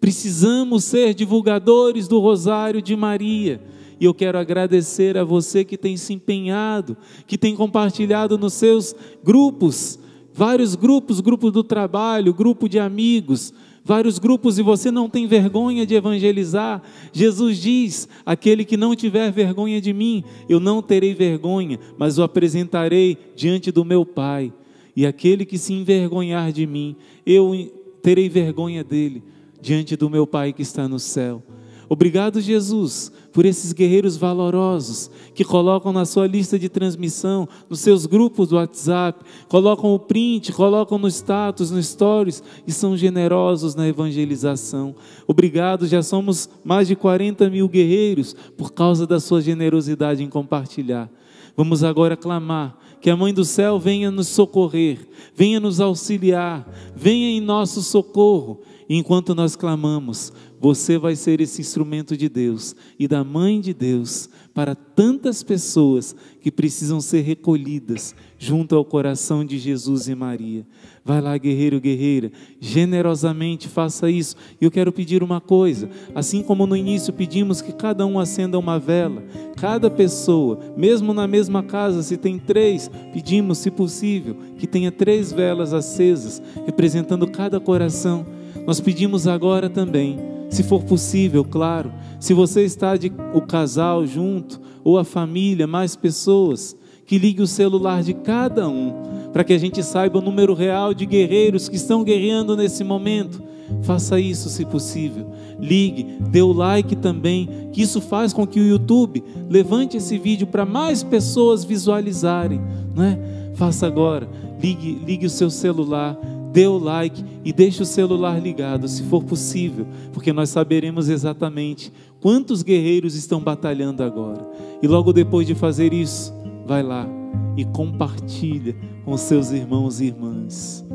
[0.00, 3.60] Precisamos ser divulgadores do rosário de Maria
[4.00, 6.96] e eu quero agradecer a você que tem se empenhado,
[7.26, 9.98] que tem compartilhado nos seus grupos,
[10.32, 13.52] vários grupos, grupo do trabalho, grupo de amigos,
[13.84, 16.82] vários grupos e você não tem vergonha de evangelizar.
[17.12, 22.22] Jesus diz: aquele que não tiver vergonha de mim, eu não terei vergonha, mas o
[22.22, 24.52] apresentarei diante do meu Pai.
[24.96, 26.96] E aquele que se envergonhar de mim,
[27.26, 27.72] eu
[28.02, 29.22] terei vergonha dele
[29.60, 31.42] diante do meu Pai que está no céu.
[31.88, 38.06] Obrigado, Jesus, por esses guerreiros valorosos que colocam na sua lista de transmissão, nos seus
[38.06, 43.88] grupos do WhatsApp, colocam o print, colocam no status, no stories e são generosos na
[43.88, 44.94] evangelização.
[45.26, 51.10] Obrigado, já somos mais de 40 mil guerreiros por causa da sua generosidade em compartilhar.
[51.56, 54.98] Vamos agora clamar que a Mãe do Céu venha nos socorrer,
[55.34, 58.60] venha nos auxiliar, venha em nosso socorro.
[58.88, 60.32] Enquanto nós clamamos,
[60.64, 66.16] você vai ser esse instrumento de Deus e da Mãe de Deus para tantas pessoas
[66.40, 70.66] que precisam ser recolhidas junto ao coração de Jesus e Maria.
[71.04, 74.36] Vai lá, guerreiro, guerreira, generosamente faça isso.
[74.58, 78.58] E eu quero pedir uma coisa: assim como no início pedimos que cada um acenda
[78.58, 79.22] uma vela,
[79.56, 85.30] cada pessoa, mesmo na mesma casa, se tem três, pedimos, se possível, que tenha três
[85.30, 88.24] velas acesas, representando cada coração.
[88.66, 91.92] Nós pedimos agora também se for possível, claro.
[92.20, 96.76] Se você está de o casal junto ou a família, mais pessoas,
[97.06, 98.92] que ligue o celular de cada um,
[99.32, 103.42] para que a gente saiba o número real de guerreiros que estão guerreando nesse momento
[103.82, 105.26] Faça isso se possível.
[105.58, 110.46] Ligue, dê o like também, que isso faz com que o YouTube levante esse vídeo
[110.46, 112.60] para mais pessoas visualizarem,
[112.94, 113.18] não é?
[113.54, 114.28] Faça agora.
[114.60, 116.18] Ligue, ligue o seu celular,
[116.54, 121.92] dê o like e deixe o celular ligado, se for possível, porque nós saberemos exatamente
[122.20, 124.46] quantos guerreiros estão batalhando agora.
[124.80, 126.32] E logo depois de fazer isso,
[126.64, 127.08] vai lá
[127.56, 130.86] e compartilha com seus irmãos e irmãs.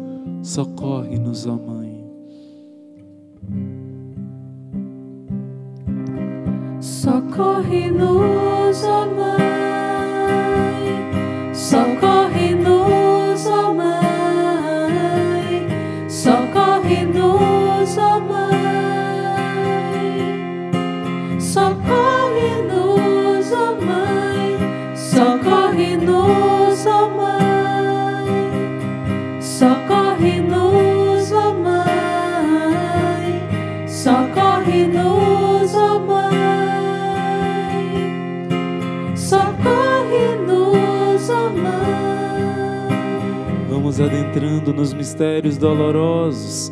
[0.41, 2.06] Socorre-nos, ó Mãe.
[6.80, 9.40] Socorre-nos, ó Mãe.
[11.53, 14.09] Socorre-nos, ó Mãe.
[44.01, 46.71] Adentrando nos mistérios dolorosos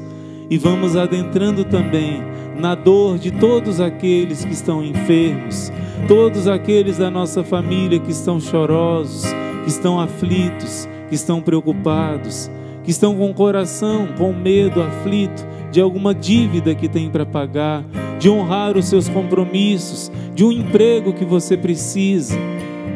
[0.49, 2.23] e vamos adentrando também
[2.57, 5.71] na dor de todos aqueles que estão enfermos,
[6.07, 9.25] todos aqueles da nossa família que estão chorosos,
[9.63, 12.49] que estão aflitos, que estão preocupados,
[12.83, 17.83] que estão com o coração, com medo, aflito de alguma dívida que tem para pagar,
[18.19, 22.37] de honrar os seus compromissos, de um emprego que você precisa.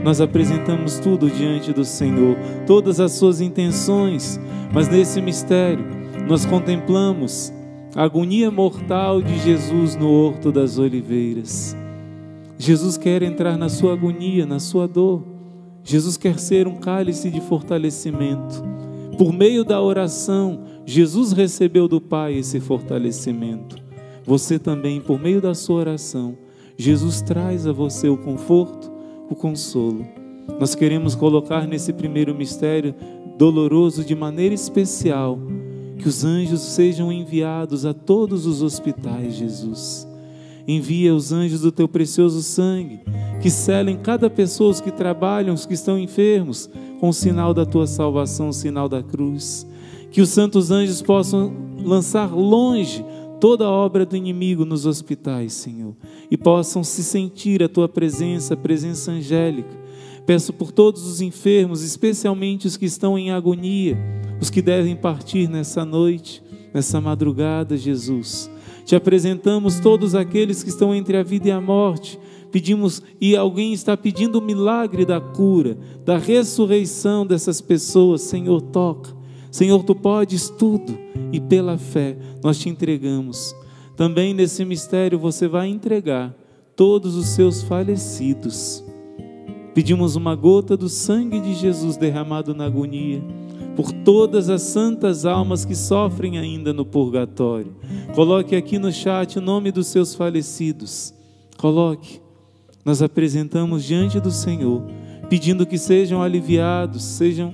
[0.03, 4.39] Nós apresentamos tudo diante do Senhor, todas as suas intenções,
[4.73, 5.85] mas nesse mistério
[6.27, 7.53] nós contemplamos
[7.95, 11.75] a agonia mortal de Jesus no Horto das Oliveiras.
[12.57, 15.23] Jesus quer entrar na sua agonia, na sua dor.
[15.83, 18.63] Jesus quer ser um cálice de fortalecimento.
[19.17, 23.75] Por meio da oração, Jesus recebeu do Pai esse fortalecimento.
[24.25, 26.37] Você também, por meio da sua oração,
[26.77, 28.90] Jesus traz a você o conforto,
[29.33, 30.05] o consolo.
[30.59, 32.93] Nós queremos colocar nesse primeiro mistério
[33.37, 35.39] doloroso de maneira especial
[35.97, 40.07] que os anjos sejam enviados a todos os hospitais, Jesus.
[40.67, 43.01] Envia os anjos do teu precioso sangue,
[43.41, 47.65] que selem cada pessoa, os que trabalham, os que estão enfermos, com o sinal da
[47.65, 49.67] tua salvação, o sinal da cruz.
[50.11, 51.53] Que os santos anjos possam
[51.83, 53.03] lançar longe
[53.41, 55.95] toda obra do inimigo nos hospitais, Senhor,
[56.29, 59.81] e possam se sentir a tua presença, a presença angélica.
[60.27, 63.97] Peço por todos os enfermos, especialmente os que estão em agonia,
[64.39, 68.49] os que devem partir nessa noite, nessa madrugada, Jesus.
[68.85, 72.19] Te apresentamos todos aqueles que estão entre a vida e a morte.
[72.51, 78.21] Pedimos, e alguém está pedindo o milagre da cura, da ressurreição dessas pessoas.
[78.21, 79.20] Senhor, toca.
[79.51, 80.97] Senhor, tu podes tudo,
[81.31, 83.53] e pela fé nós te entregamos.
[83.95, 86.33] Também nesse mistério você vai entregar
[86.75, 88.83] todos os seus falecidos.
[89.75, 93.21] Pedimos uma gota do sangue de Jesus derramado na agonia
[93.75, 97.75] por todas as santas almas que sofrem ainda no purgatório.
[98.13, 101.13] Coloque aqui no chat o nome dos seus falecidos.
[101.57, 102.21] Coloque.
[102.83, 104.83] Nós apresentamos diante do Senhor,
[105.29, 107.53] pedindo que sejam aliviados, sejam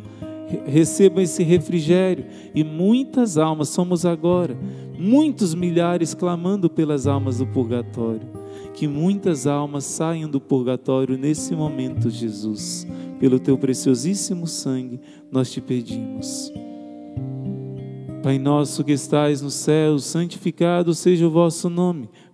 [0.65, 4.57] recebam esse refrigério e muitas almas somos agora,
[4.97, 8.37] muitos milhares clamando pelas almas do purgatório.
[8.73, 12.87] Que muitas almas saiam do purgatório nesse momento, Jesus.
[13.19, 14.99] Pelo teu preciosíssimo sangue,
[15.31, 16.51] nós te pedimos.
[18.21, 22.09] Pai nosso que estais no céu, santificado seja o vosso nome.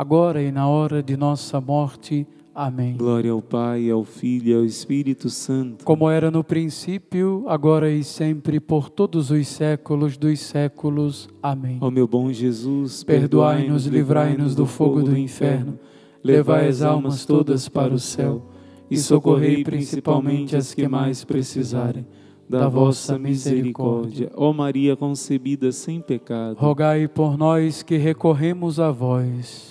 [0.00, 2.26] agora e na hora de nossa morte.
[2.54, 2.96] Amém.
[2.96, 5.84] Glória ao Pai, ao Filho e ao Espírito Santo.
[5.84, 11.28] Como era no princípio, agora e sempre, por todos os séculos dos séculos.
[11.42, 11.76] Amém.
[11.82, 15.78] Ó meu bom Jesus, Perdoai-nos, livrai-nos do fogo do inferno,
[16.24, 18.42] levai as almas todas para o céu
[18.90, 22.06] e socorrei principalmente as que mais precisarem
[22.48, 24.32] da vossa misericórdia.
[24.34, 29.69] Ó Maria concebida sem pecado, Rogai por nós que recorremos a vós.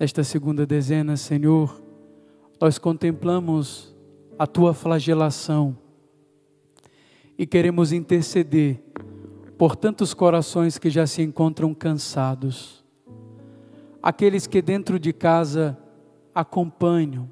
[0.00, 1.82] Nesta segunda dezena, Senhor,
[2.60, 3.96] nós contemplamos
[4.38, 5.76] a tua flagelação
[7.36, 8.80] e queremos interceder
[9.58, 12.84] por tantos corações que já se encontram cansados,
[14.00, 15.76] aqueles que dentro de casa
[16.32, 17.28] acompanham,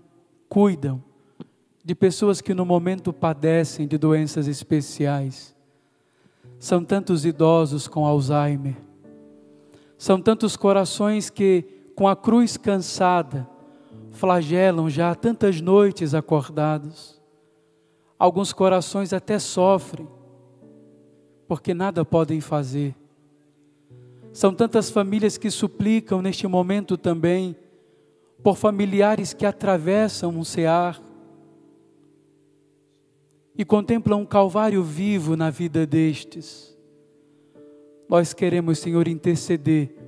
[0.48, 1.00] cuidam
[1.84, 5.54] de pessoas que no momento padecem de doenças especiais.
[6.58, 8.74] São tantos idosos com Alzheimer,
[9.96, 13.48] são tantos corações que com a cruz cansada,
[14.12, 17.18] flagelam já tantas noites acordados.
[18.18, 20.06] Alguns corações até sofrem,
[21.48, 22.94] porque nada podem fazer.
[24.30, 27.56] São tantas famílias que suplicam neste momento também
[28.42, 31.00] por familiares que atravessam um cear
[33.56, 36.76] e contemplam um calvário vivo na vida destes.
[38.06, 40.05] Nós queremos, Senhor, interceder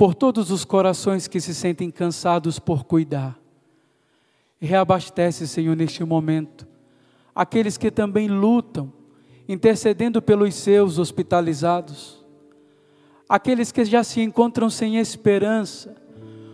[0.00, 3.38] por todos os corações que se sentem cansados por cuidar.
[4.58, 6.66] Reabastece, Senhor, neste momento,
[7.34, 8.90] aqueles que também lutam,
[9.46, 12.24] intercedendo pelos seus hospitalizados,
[13.28, 15.94] aqueles que já se encontram sem esperança,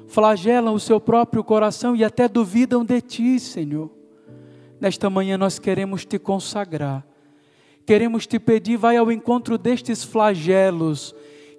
[0.08, 3.92] flagelam o seu próprio coração e até duvidam de Ti, Senhor.
[4.80, 7.06] Nesta manhã nós queremos Te consagrar,
[7.86, 11.14] queremos Te pedir, vai ao encontro destes flagelos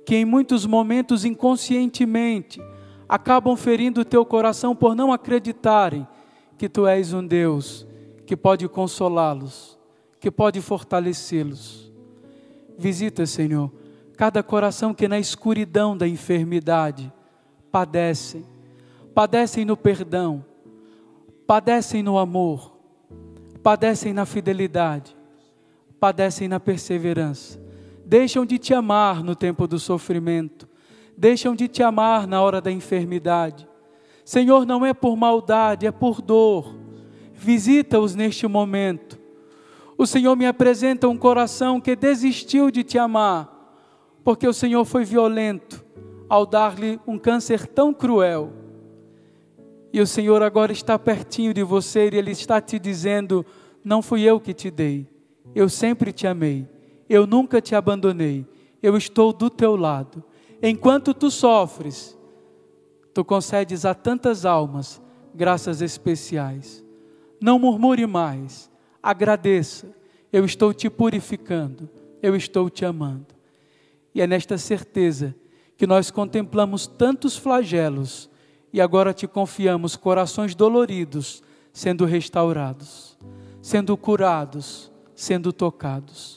[0.07, 2.61] que em muitos momentos inconscientemente
[3.09, 6.07] acabam ferindo o teu coração por não acreditarem
[6.57, 7.85] que tu és um Deus
[8.25, 9.77] que pode consolá-los,
[10.17, 11.91] que pode fortalecê-los.
[12.77, 13.69] Visita, Senhor,
[14.15, 17.11] cada coração que na escuridão da enfermidade
[17.69, 18.45] padecem,
[19.13, 20.41] padecem no perdão,
[21.45, 22.77] padecem no amor,
[23.61, 25.17] padecem na fidelidade,
[25.99, 27.66] padecem na perseverança
[28.07, 30.65] deixam de te amar no tempo do sofrimento,
[31.17, 33.67] deixam de te amar na hora da enfermidade.
[34.23, 36.73] Senhor, não é por maldade, é por dor.
[37.33, 39.19] Visita-os neste momento.
[39.97, 43.53] O Senhor me apresenta um coração que desistiu de te amar,
[44.23, 45.83] porque o Senhor foi violento
[46.29, 48.53] ao dar-lhe um câncer tão cruel.
[49.91, 53.45] E o Senhor agora está pertinho de você e Ele está te dizendo:
[53.83, 55.07] Não fui eu que te dei,
[55.53, 56.76] eu sempre te amei
[57.09, 58.45] eu nunca te abandonei,
[58.81, 60.23] eu estou do teu lado.
[60.61, 62.17] Enquanto tu sofres,
[63.13, 65.01] tu concedes a tantas almas
[65.33, 66.83] graças especiais.
[67.39, 68.69] Não murmure mais,
[69.01, 69.95] agradeça.
[70.33, 71.89] Eu estou te purificando,
[72.21, 73.27] eu estou te amando.
[74.13, 75.35] E é nesta certeza
[75.77, 78.29] que nós contemplamos tantos flagelos
[78.73, 83.15] e agora te confiamos corações doloridos sendo restaurados,
[83.61, 86.36] sendo curados, sendo tocados.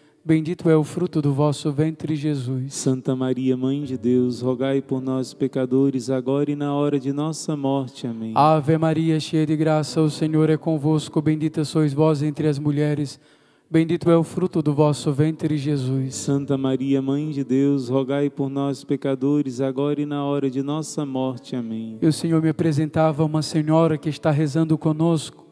[0.23, 2.75] Bendito é o fruto do vosso ventre, Jesus.
[2.75, 7.57] Santa Maria, Mãe de Deus, rogai por nós, pecadores, agora e na hora de nossa
[7.57, 8.05] morte.
[8.05, 8.31] Amém.
[8.35, 11.19] Ave Maria, cheia de graça, o Senhor é convosco.
[11.23, 13.19] Bendita sois vós entre as mulheres.
[13.67, 16.13] Bendito é o fruto do vosso ventre, Jesus.
[16.13, 21.03] Santa Maria, Mãe de Deus, rogai por nós, pecadores, agora e na hora de nossa
[21.03, 21.55] morte.
[21.55, 21.97] Amém.
[21.99, 25.47] E o Senhor me apresentava uma senhora que está rezando conosco,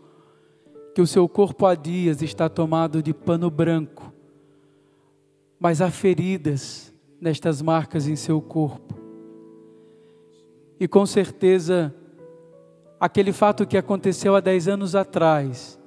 [0.94, 4.14] que o seu corpo há dias está tomado de pano branco,
[5.60, 8.98] mas há feridas nestas marcas em seu corpo.
[10.80, 11.94] E com certeza,
[12.99, 15.77] aquele fato que aconteceu há dez anos atrás,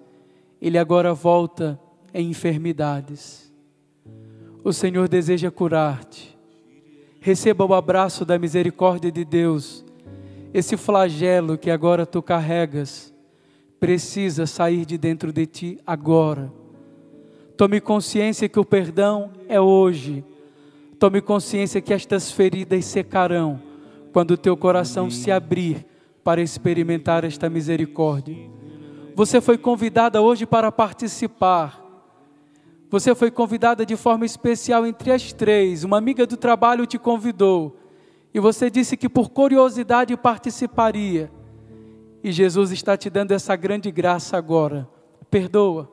[0.60, 1.80] ele agora volta
[2.12, 3.50] em enfermidades.
[4.62, 6.38] O Senhor deseja curar-te.
[7.20, 9.84] Receba o abraço da misericórdia de Deus.
[10.52, 13.12] Esse flagelo que agora tu carregas
[13.80, 16.52] precisa sair de dentro de ti agora.
[17.62, 20.24] Tome consciência que o perdão é hoje.
[20.98, 23.62] Tome consciência que estas feridas secarão
[24.12, 25.86] quando o teu coração se abrir
[26.24, 28.36] para experimentar esta misericórdia.
[29.14, 31.80] Você foi convidada hoje para participar
[32.90, 35.84] você foi convidada de forma especial entre as três.
[35.84, 37.76] Uma amiga do trabalho te convidou.
[38.34, 41.30] E você disse que por curiosidade participaria.
[42.24, 44.88] E Jesus está te dando essa grande graça agora.
[45.30, 45.91] Perdoa.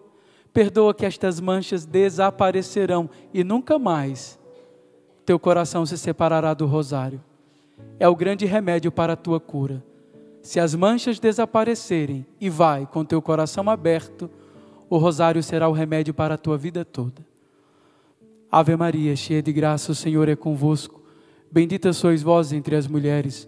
[0.60, 4.38] Perdoa que estas manchas desaparecerão e nunca mais
[5.26, 7.23] teu coração se separará do rosário.
[7.98, 9.81] É o grande remédio para a tua cura.
[10.41, 14.30] Se as manchas desaparecerem e vai com teu coração aberto,
[14.90, 17.26] o rosário será o remédio para a tua vida toda.
[18.52, 21.02] Ave Maria, cheia de graça, o Senhor é convosco.
[21.49, 23.48] Bendita sois vós entre as mulheres.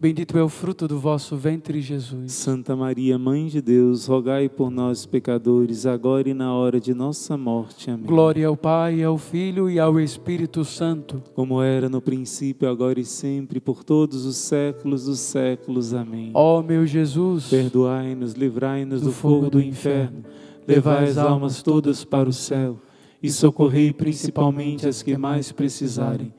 [0.00, 2.32] Bendito é o fruto do vosso ventre, Jesus.
[2.32, 7.36] Santa Maria, Mãe de Deus, rogai por nós, pecadores, agora e na hora de nossa
[7.36, 7.90] morte.
[7.90, 8.06] Amém.
[8.06, 11.22] Glória ao Pai, ao Filho e ao Espírito Santo.
[11.34, 15.92] Como era no princípio, agora e sempre, por todos os séculos dos séculos.
[15.92, 16.30] Amém.
[16.32, 20.24] Ó meu Jesus, perdoai-nos, livrai-nos do, do, fogo do inferno,
[20.66, 22.78] levai as almas todas para o céu
[23.22, 26.32] e socorrei principalmente as que mais precisarem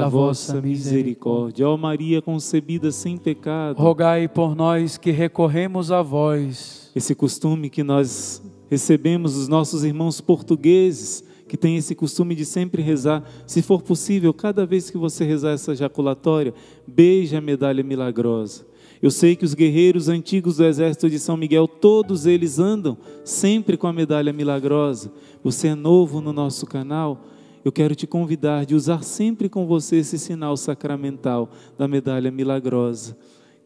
[0.00, 1.68] da vossa misericórdia.
[1.68, 6.90] Ó Maria concebida sem pecado, rogai por nós que recorremos a vós.
[6.96, 12.82] esse costume que nós recebemos dos nossos irmãos portugueses, que tem esse costume de sempre
[12.82, 16.52] rezar, se for possível, cada vez que você rezar essa jaculatória,
[16.86, 18.66] beije a medalha milagrosa.
[19.00, 23.76] Eu sei que os guerreiros antigos do exército de São Miguel, todos eles andam sempre
[23.76, 25.12] com a medalha milagrosa.
[25.42, 27.26] Você é novo no nosso canal,
[27.64, 33.16] eu quero te convidar de usar sempre com você esse sinal sacramental da medalha milagrosa.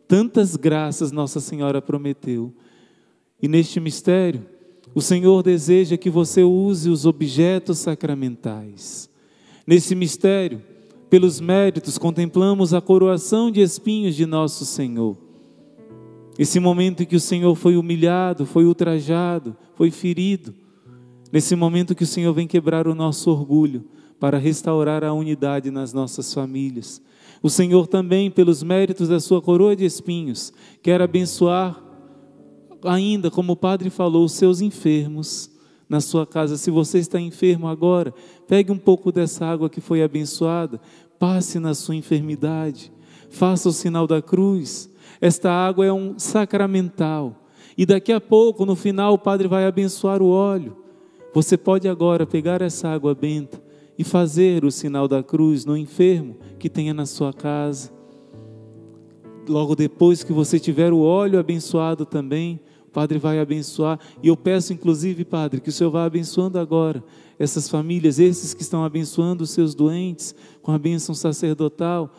[0.06, 2.52] Tantas graças Nossa Senhora prometeu.
[3.42, 4.46] E neste mistério,
[4.94, 9.10] o Senhor deseja que você use os objetos sacramentais.
[9.66, 10.62] Nesse mistério,
[11.10, 15.16] pelos méritos, contemplamos a coroação de espinhos de nosso Senhor.
[16.38, 20.54] Esse momento em que o Senhor foi humilhado, foi ultrajado, foi ferido.
[21.30, 23.84] Nesse momento que o Senhor vem quebrar o nosso orgulho
[24.18, 27.00] para restaurar a unidade nas nossas famílias.
[27.42, 30.52] O Senhor também, pelos méritos da sua coroa de espinhos,
[30.82, 31.80] quer abençoar
[32.84, 35.50] ainda, como o padre falou, os seus enfermos
[35.88, 36.56] na sua casa.
[36.56, 38.12] Se você está enfermo agora,
[38.46, 40.80] pegue um pouco dessa água que foi abençoada,
[41.18, 42.92] passe na sua enfermidade,
[43.30, 44.90] faça o sinal da cruz.
[45.20, 47.44] Esta água é um sacramental.
[47.76, 50.88] E daqui a pouco, no final, o padre vai abençoar o óleo.
[51.34, 53.62] Você pode agora pegar essa água benta
[53.98, 57.90] e fazer o sinal da cruz no enfermo que tenha na sua casa.
[59.48, 63.98] Logo depois que você tiver o óleo abençoado também, o Padre vai abençoar.
[64.22, 67.02] E eu peço, inclusive, Padre, que o Senhor vá abençoando agora
[67.38, 72.12] essas famílias, esses que estão abençoando os seus doentes com a bênção sacerdotal.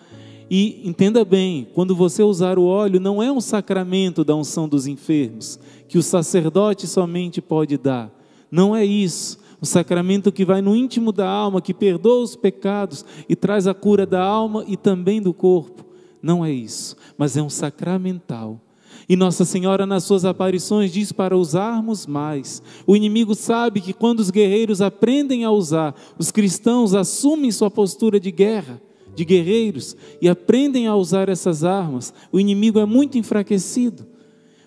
[0.50, 4.88] E entenda bem, quando você usar o óleo, não é um sacramento da unção dos
[4.88, 8.19] enfermos, que o sacerdote somente pode dar.
[8.52, 9.38] Não é isso.
[9.62, 13.74] Um sacramento que vai no íntimo da alma, que perdoa os pecados e traz a
[13.74, 15.86] cura da alma e também do corpo.
[16.22, 18.62] Não é isso, mas é um sacramental.
[19.08, 22.62] E Nossa Senhora, nas suas aparições, diz para usarmos mais.
[22.86, 28.20] O inimigo sabe que quando os guerreiros aprendem a usar, os cristãos assumem sua postura
[28.20, 28.80] de guerra,
[29.16, 34.06] de guerreiros, e aprendem a usar essas armas, o inimigo é muito enfraquecido.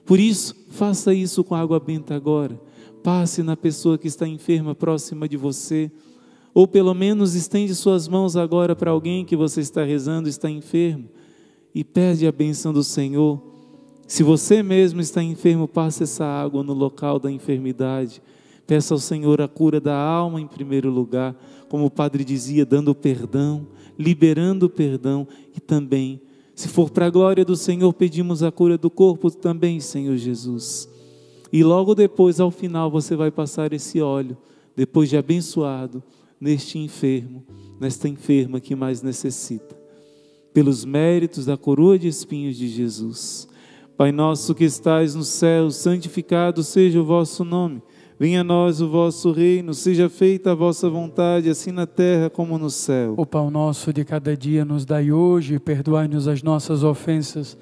[0.05, 2.61] Por isso, faça isso com água benta agora.
[3.03, 5.91] Passe na pessoa que está enferma próxima de você.
[6.55, 11.09] Ou pelo menos estende suas mãos agora para alguém que você está rezando, está enfermo,
[11.74, 13.53] e pede a benção do Senhor
[14.12, 18.20] se você mesmo está enfermo, passe essa água no local da enfermidade.
[18.66, 21.35] Peça ao Senhor a cura da alma em primeiro lugar,
[21.66, 23.66] como o padre dizia, dando perdão,
[23.99, 25.27] liberando o perdão
[25.57, 26.20] e também,
[26.55, 30.91] se for para a glória do Senhor, pedimos a cura do corpo também, Senhor Jesus.
[31.53, 34.37] E logo depois, ao final, você vai passar esse óleo,
[34.74, 36.03] depois de abençoado,
[36.41, 37.45] neste enfermo,
[37.79, 39.77] nesta enferma que mais necessita,
[40.55, 43.47] pelos méritos da coroa de espinhos de Jesus.
[43.97, 47.83] Pai nosso que estais no céu, santificado seja o vosso nome.
[48.19, 52.57] Venha a nós o vosso reino, seja feita a vossa vontade, assim na terra como
[52.57, 53.15] no céu.
[53.16, 57.59] O pão nosso de cada dia nos dai hoje, perdoai-nos as nossas ofensas,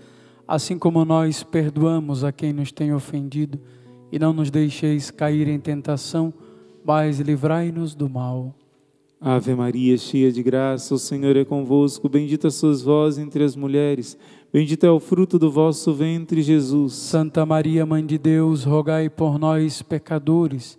[0.47, 3.59] assim como nós perdoamos a quem nos tem ofendido,
[4.11, 6.32] e não nos deixeis cair em tentação,
[6.85, 8.55] mas livrai-nos do mal.
[9.20, 14.16] Ave Maria, cheia de graça, o Senhor é convosco, bendita sois vós entre as mulheres.
[14.51, 16.95] Bendito é o fruto do vosso ventre, Jesus.
[16.95, 20.78] Santa Maria, Mãe de Deus, rogai por nós, pecadores,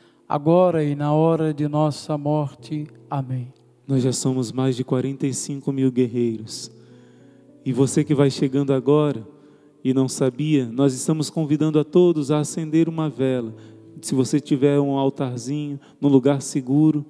[0.31, 2.87] agora e na hora de nossa morte.
[3.09, 3.51] Amém.
[3.85, 6.71] Nós já somos mais de 45 mil guerreiros.
[7.65, 9.27] E você que vai chegando agora
[9.83, 13.53] e não sabia, nós estamos convidando a todos a acender uma vela.
[14.01, 17.05] Se você tiver um altarzinho, num lugar seguro,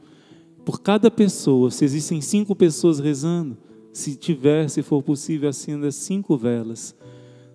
[0.65, 3.56] por cada pessoa, se existem cinco pessoas rezando,
[3.93, 6.95] se tiver, se for possível, acenda cinco velas.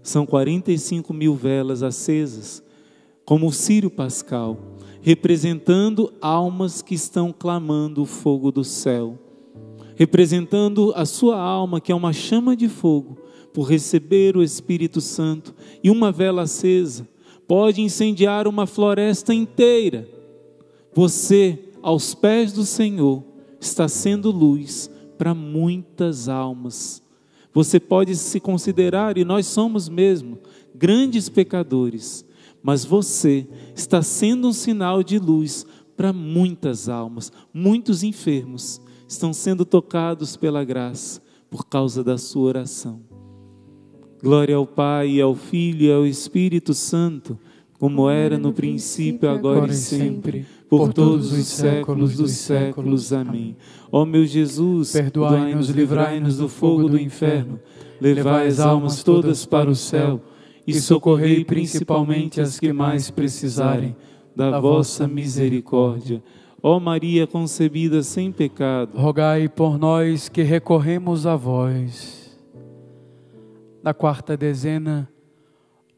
[0.01, 2.63] São 45 mil velas acesas,
[3.25, 4.76] como o Sírio Pascal
[5.07, 9.17] representando almas que estão clamando o fogo do céu,
[9.95, 13.17] representando a sua alma, que é uma chama de fogo,
[13.55, 17.07] por receber o Espírito Santo, e uma vela acesa
[17.47, 20.09] pode incendiar uma floresta inteira.
[20.93, 23.23] Você, aos pés do Senhor,
[23.61, 27.01] está sendo luz para muitas almas.
[27.55, 30.37] Você pode se considerar, e nós somos mesmo,
[30.75, 32.26] grandes pecadores,
[32.63, 35.65] mas você está sendo um sinal de luz
[35.97, 43.01] para muitas almas, muitos enfermos estão sendo tocados pela graça por causa da sua oração.
[44.23, 47.39] Glória ao Pai, e ao Filho e ao Espírito Santo,
[47.79, 53.13] como era no princípio, agora e sempre, por todos os séculos dos séculos.
[53.13, 53.57] Amém.
[53.93, 57.61] Ó meu Jesus, perdoai-nos, livrai-nos do fogo do inferno,
[58.01, 60.21] levai as almas todas para o céu
[60.67, 63.95] e socorrei principalmente as que mais precisarem
[64.35, 66.23] da vossa misericórdia.
[66.63, 72.37] Ó Maria concebida sem pecado, rogai por nós que recorremos a vós.
[73.83, 75.09] Na quarta dezena,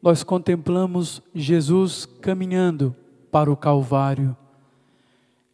[0.01, 2.95] nós contemplamos Jesus caminhando
[3.31, 4.37] para o Calvário.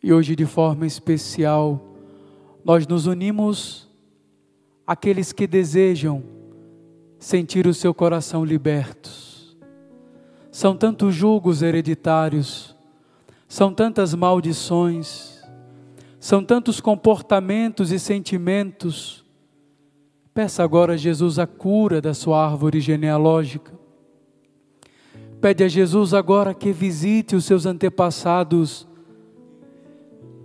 [0.03, 1.81] E hoje, de forma especial,
[2.63, 3.89] nós nos unimos
[4.85, 6.34] àqueles que desejam
[7.19, 9.55] sentir o seu coração libertos.
[10.51, 12.75] São tantos julgos hereditários,
[13.47, 15.43] são tantas maldições,
[16.19, 19.23] são tantos comportamentos e sentimentos.
[20.33, 23.73] Peça agora a Jesus a cura da sua árvore genealógica.
[25.41, 28.87] Pede a Jesus agora que visite os seus antepassados.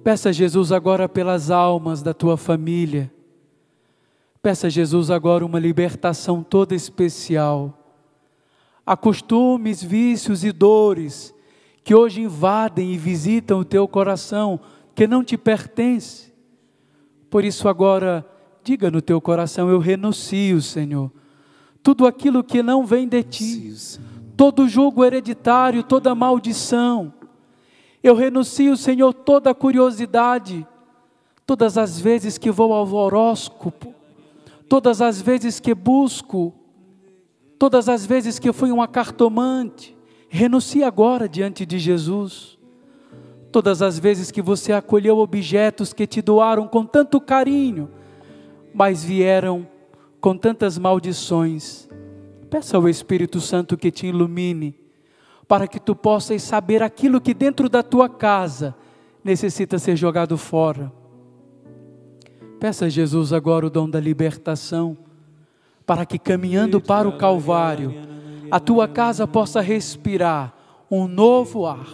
[0.02, 3.10] Peça a Jesus agora pelas almas da tua família
[4.42, 7.76] Peça a Jesus agora uma libertação toda especial.
[8.86, 11.34] Há costumes, vícios e dores
[11.84, 14.58] que hoje invadem e visitam o teu coração,
[14.94, 16.32] que não te pertence.
[17.28, 18.26] Por isso agora,
[18.64, 21.12] diga no teu coração: eu renuncio, Senhor.
[21.82, 23.74] Tudo aquilo que não vem de ti,
[24.36, 27.12] todo julgo hereditário, toda maldição.
[28.02, 30.66] Eu renuncio, Senhor, toda curiosidade.
[31.46, 33.94] Todas as vezes que vou ao horóscopo,
[34.70, 36.54] todas as vezes que busco,
[37.58, 39.96] todas as vezes que fui um acartomante,
[40.28, 42.56] renuncie agora diante de Jesus.
[43.50, 47.90] Todas as vezes que você acolheu objetos que te doaram com tanto carinho,
[48.72, 49.66] mas vieram
[50.20, 51.88] com tantas maldições,
[52.48, 54.78] peça ao Espírito Santo que te ilumine,
[55.48, 58.76] para que tu possas saber aquilo que dentro da tua casa
[59.24, 60.99] necessita ser jogado fora
[62.60, 64.94] Peça a Jesus agora o dom da libertação,
[65.86, 67.94] para que caminhando para o Calvário,
[68.50, 70.52] a tua casa possa respirar
[70.90, 71.86] um novo ar,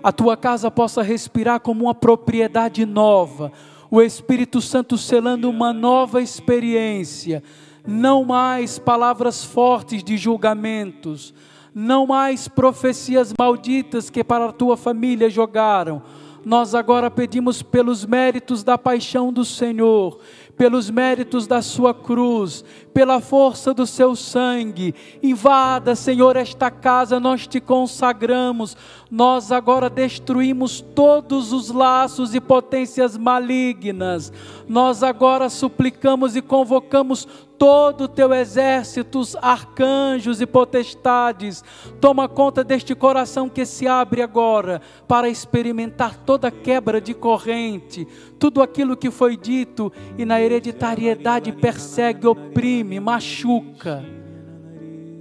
[0.00, 3.50] a tua casa possa respirar como uma propriedade nova,
[3.90, 7.42] o Espírito Santo selando uma nova experiência,
[7.84, 11.34] não mais palavras fortes de julgamentos,
[11.74, 16.00] não mais profecias malditas que para a tua família jogaram,
[16.46, 20.20] nós agora pedimos pelos méritos da paixão do Senhor,
[20.56, 22.64] pelos méritos da sua cruz,
[22.94, 24.94] pela força do seu sangue.
[25.20, 28.76] Invada, Senhor, esta casa, nós te consagramos.
[29.10, 34.32] Nós agora destruímos todos os laços e potências malignas.
[34.68, 37.26] Nós agora suplicamos e convocamos
[37.58, 41.62] todo o teu exército, arcanjos e potestades.
[42.00, 48.06] Toma conta deste coração que se abre agora para experimentar toda quebra de corrente,
[48.38, 54.04] tudo aquilo que foi dito e na hereditariedade persegue, oprime, machuca.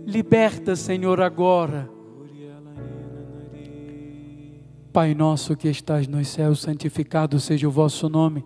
[0.06, 1.90] Liberta, Senhor, agora.
[4.94, 8.46] Pai nosso que estás nos céus, santificado seja o vosso nome.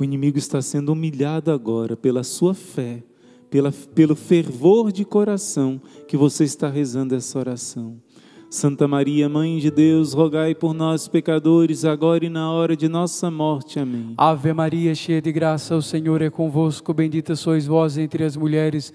[0.00, 3.02] O inimigo está sendo humilhado agora pela sua fé,
[3.50, 5.78] pela, pelo fervor de coração
[6.08, 8.00] que você está rezando essa oração.
[8.48, 13.30] Santa Maria, Mãe de Deus, rogai por nós, pecadores, agora e na hora de nossa
[13.30, 13.78] morte.
[13.78, 14.14] Amém.
[14.16, 16.94] Ave Maria, cheia de graça, o Senhor é convosco.
[16.94, 18.94] Bendita sois vós entre as mulheres.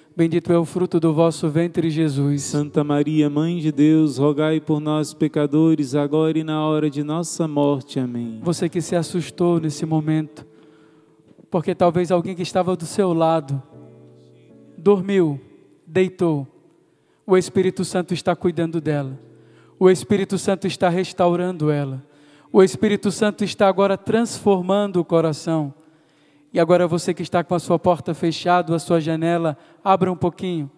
[0.13, 2.43] Bendito é o fruto do vosso ventre, Jesus.
[2.43, 7.47] Santa Maria, Mãe de Deus, rogai por nós, pecadores, agora e na hora de nossa
[7.47, 7.97] morte.
[7.97, 8.41] Amém.
[8.43, 10.45] Você que se assustou nesse momento,
[11.49, 13.63] porque talvez alguém que estava do seu lado
[14.77, 15.39] dormiu,
[15.87, 16.45] deitou.
[17.25, 19.17] O Espírito Santo está cuidando dela.
[19.79, 22.05] O Espírito Santo está restaurando ela.
[22.51, 25.73] O Espírito Santo está agora transformando o coração.
[26.53, 30.15] E agora você que está com a sua porta fechada, a sua janela, abra um
[30.15, 30.69] pouquinho.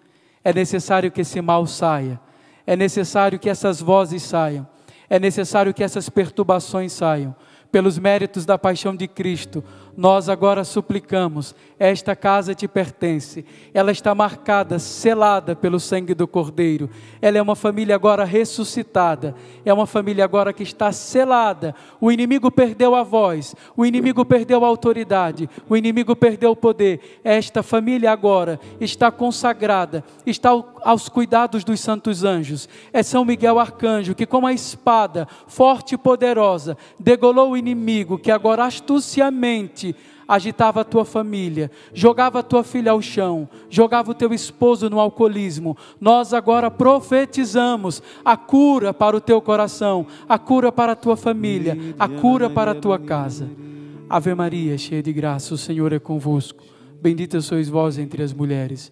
[0.43, 2.19] É necessário que esse mal saia.
[2.65, 4.67] É necessário que essas vozes saiam.
[5.09, 7.35] É necessário que essas perturbações saiam.
[7.73, 9.63] Pelos méritos da paixão de Cristo,
[9.97, 13.43] nós agora suplicamos: esta casa te pertence,
[13.73, 16.87] ela está marcada, selada pelo sangue do Cordeiro,
[17.19, 19.35] ela é uma família agora ressuscitada,
[19.65, 21.73] é uma família agora que está selada.
[21.99, 27.19] O inimigo perdeu a voz, o inimigo perdeu a autoridade, o inimigo perdeu o poder.
[27.23, 30.51] Esta família agora está consagrada, está
[30.83, 32.69] aos cuidados dos santos anjos.
[32.91, 38.29] É São Miguel Arcanjo que, com a espada forte e poderosa, degolou o inimigo que
[38.29, 39.95] agora astuciamente
[40.27, 44.99] agitava a tua família, jogava a tua filha ao chão, jogava o teu esposo no
[44.99, 45.77] alcoolismo.
[45.99, 51.77] Nós agora profetizamos a cura para o teu coração, a cura para a tua família,
[51.97, 53.49] a cura para a tua casa.
[54.09, 56.63] Ave Maria, cheia de graça, o Senhor é convosco.
[57.01, 58.91] Bendita sois vós entre as mulheres.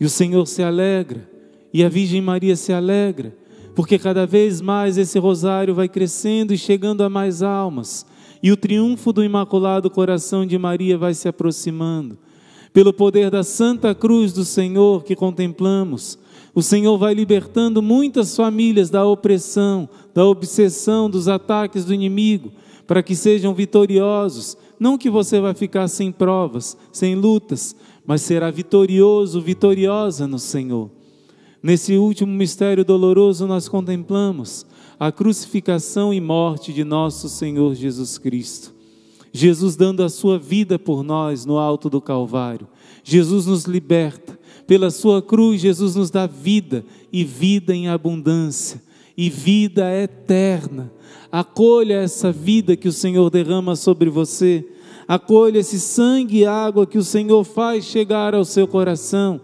[0.00, 1.28] E o Senhor se alegra,
[1.72, 3.36] e a Virgem Maria se alegra,
[3.74, 8.06] porque cada vez mais esse rosário vai crescendo e chegando a mais almas,
[8.42, 12.18] e o triunfo do Imaculado Coração de Maria vai se aproximando.
[12.72, 16.18] Pelo poder da Santa Cruz do Senhor que contemplamos,
[16.54, 22.52] o Senhor vai libertando muitas famílias da opressão, da obsessão, dos ataques do inimigo,
[22.86, 24.56] para que sejam vitoriosos.
[24.78, 30.90] Não que você vai ficar sem provas, sem lutas, mas será vitorioso, vitoriosa no Senhor.
[31.62, 34.64] Nesse último mistério doloroso, nós contemplamos
[34.98, 38.74] a crucificação e morte de nosso Senhor Jesus Cristo.
[39.32, 42.66] Jesus dando a sua vida por nós no alto do Calvário.
[43.04, 44.38] Jesus nos liberta.
[44.66, 48.80] Pela sua cruz, Jesus nos dá vida e vida em abundância
[49.16, 50.92] e vida eterna.
[51.30, 54.66] Acolha essa vida que o Senhor derrama sobre você.
[55.10, 59.40] Acolha esse sangue e água que o Senhor faz chegar ao seu coração.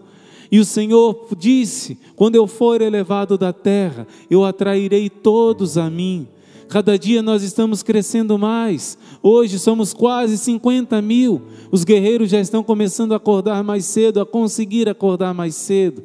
[0.49, 6.25] E o Senhor disse: Quando eu for elevado da terra, eu atrairei todos a mim.
[6.69, 8.97] Cada dia nós estamos crescendo mais.
[9.21, 11.41] Hoje somos quase 50 mil.
[11.69, 16.01] Os guerreiros já estão começando a acordar mais cedo, a conseguir acordar mais cedo.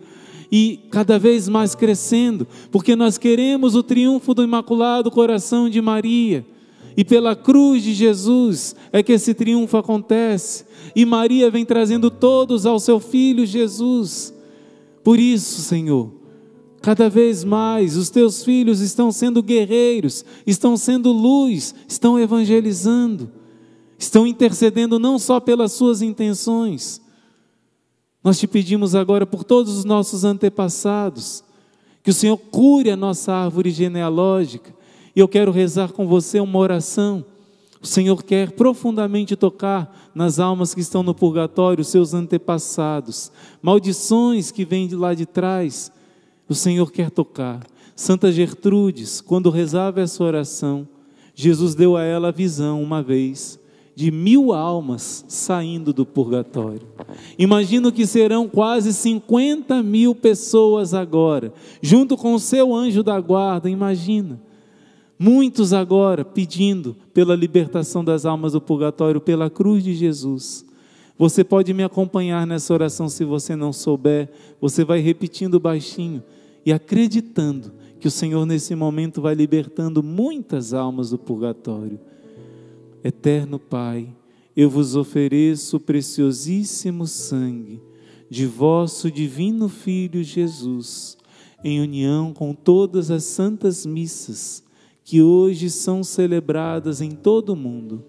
[0.50, 6.44] E cada vez mais crescendo, porque nós queremos o triunfo do Imaculado Coração de Maria.
[6.96, 10.64] E pela cruz de Jesus é que esse triunfo acontece.
[10.94, 14.34] E Maria vem trazendo todos ao seu filho Jesus.
[15.02, 16.12] Por isso, Senhor,
[16.80, 23.30] cada vez mais os teus filhos estão sendo guerreiros, estão sendo luz, estão evangelizando,
[23.98, 27.00] estão intercedendo não só pelas suas intenções.
[28.22, 31.42] Nós te pedimos agora por todos os nossos antepassados,
[32.02, 34.74] que o Senhor cure a nossa árvore genealógica,
[35.14, 37.24] e eu quero rezar com você uma oração.
[37.80, 44.64] O Senhor quer profundamente tocar nas almas que estão no purgatório, seus antepassados, maldições que
[44.64, 45.90] vêm de lá de trás.
[46.48, 47.66] O Senhor quer tocar.
[47.94, 50.88] Santa Gertrudes, quando rezava essa oração,
[51.34, 53.60] Jesus deu a ela a visão uma vez
[53.94, 56.86] de mil almas saindo do purgatório.
[57.38, 61.52] Imagino que serão quase 50 mil pessoas agora,
[61.82, 63.68] junto com o seu anjo da guarda.
[63.68, 64.40] Imagina
[65.18, 70.64] Muitos agora pedindo pela libertação das almas do purgatório pela cruz de Jesus.
[71.18, 74.28] Você pode me acompanhar nessa oração se você não souber.
[74.60, 76.22] Você vai repetindo baixinho
[76.64, 82.00] e acreditando que o Senhor nesse momento vai libertando muitas almas do purgatório.
[83.04, 84.08] Eterno Pai,
[84.56, 87.80] eu vos ofereço o preciosíssimo sangue
[88.28, 91.16] de vosso divino Filho Jesus,
[91.62, 94.61] em união com todas as santas missas
[95.04, 98.04] que hoje são celebradas em todo o mundo,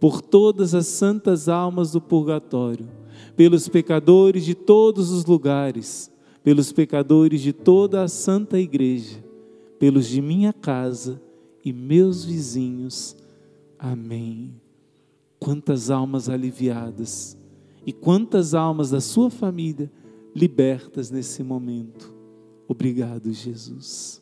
[0.00, 2.88] por todas as santas almas do purgatório,
[3.36, 6.10] pelos pecadores de todos os lugares,
[6.42, 9.22] pelos pecadores de toda a santa igreja,
[9.78, 11.20] pelos de minha casa
[11.64, 13.16] e meus vizinhos.
[13.78, 14.54] Amém.
[15.38, 17.36] Quantas almas aliviadas
[17.86, 19.90] e quantas almas da sua família
[20.34, 22.12] libertas nesse momento.
[22.68, 24.21] Obrigado, Jesus.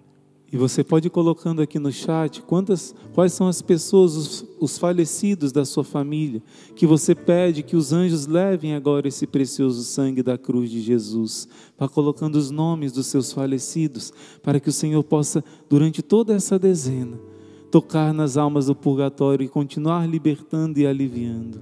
[0.51, 4.77] E você pode ir colocando aqui no chat quantas, quais são as pessoas, os, os,
[4.77, 6.43] falecidos da sua família,
[6.75, 11.47] que você pede que os anjos levem agora esse precioso sangue da cruz de Jesus.
[11.77, 14.11] Vá colocando os nomes dos seus falecidos,
[14.43, 17.17] para que o Senhor possa, durante toda essa dezena,
[17.71, 21.61] tocar nas almas do purgatório e continuar libertando e aliviando.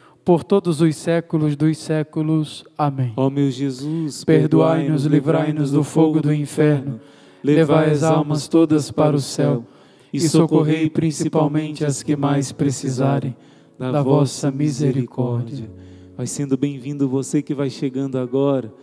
[0.31, 2.63] por todos os séculos dos séculos.
[2.77, 3.11] Amém.
[3.17, 7.01] Ó meu Jesus, Perdoai-nos, livrai-nos do fogo do inferno,
[7.43, 9.65] levai as almas todas para o céu
[10.13, 13.35] e socorrei principalmente as que mais precisarem
[13.77, 15.69] da vossa misericórdia.
[16.15, 18.73] Vai sendo bem-vindo você que vai chegando agora.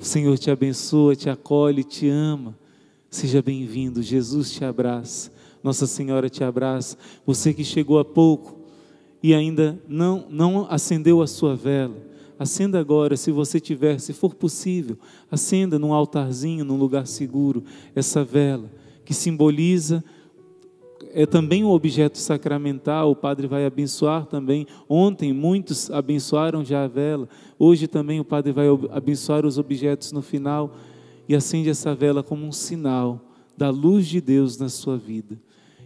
[0.00, 2.56] O Senhor te abençoa, te acolhe, te ama.
[3.10, 4.02] Seja bem-vindo.
[4.02, 5.30] Jesus te abraça.
[5.62, 6.96] Nossa Senhora te abraça.
[7.26, 8.63] Você que chegou há pouco
[9.24, 11.96] e ainda não não acendeu a sua vela.
[12.38, 14.98] Acenda agora, se você tiver, se for possível,
[15.30, 17.64] acenda num altarzinho, num lugar seguro,
[17.94, 18.70] essa vela
[19.02, 20.04] que simboliza
[21.14, 24.66] é também um objeto sacramental, o padre vai abençoar também.
[24.86, 27.26] Ontem muitos abençoaram já a vela,
[27.58, 30.76] hoje também o padre vai abençoar os objetos no final
[31.26, 33.24] e acende essa vela como um sinal
[33.56, 35.40] da luz de Deus na sua vida.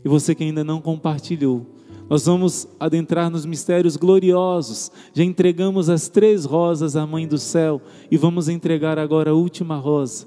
[0.05, 1.78] E você que ainda não compartilhou,
[2.09, 4.91] nós vamos adentrar nos mistérios gloriosos.
[5.13, 7.81] Já entregamos as três rosas à Mãe do Céu
[8.11, 10.27] e vamos entregar agora a última rosa.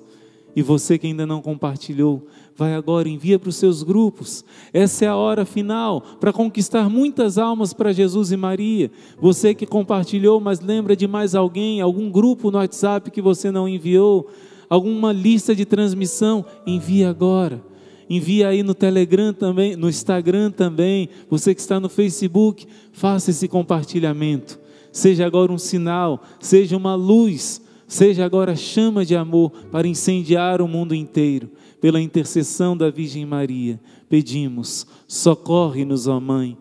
[0.55, 4.43] E você que ainda não compartilhou, vai agora, envia para os seus grupos.
[4.73, 8.91] Essa é a hora final para conquistar muitas almas para Jesus e Maria.
[9.19, 13.67] Você que compartilhou, mas lembra de mais alguém, algum grupo no WhatsApp que você não
[13.67, 14.29] enviou,
[14.69, 17.70] alguma lista de transmissão, envia agora.
[18.13, 21.07] Envia aí no Telegram também, no Instagram também.
[21.29, 24.59] Você que está no Facebook, faça esse compartilhamento.
[24.91, 30.67] Seja agora um sinal, seja uma luz, seja agora chama de amor para incendiar o
[30.67, 31.49] mundo inteiro.
[31.79, 33.79] Pela intercessão da Virgem Maria,
[34.09, 36.57] pedimos: socorre-nos, ó Mãe.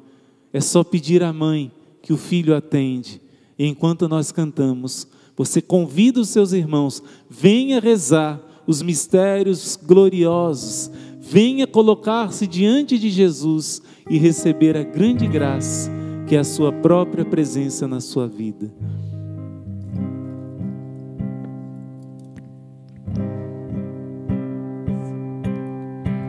[0.53, 3.21] É só pedir à mãe que o filho atende.
[3.59, 5.05] E enquanto nós cantamos,
[5.37, 10.93] você convida os seus irmãos, venha rezar os mistérios gloriosos
[11.31, 15.89] venha colocar-se diante de Jesus e receber a grande graça
[16.27, 18.69] que é a sua própria presença na sua vida.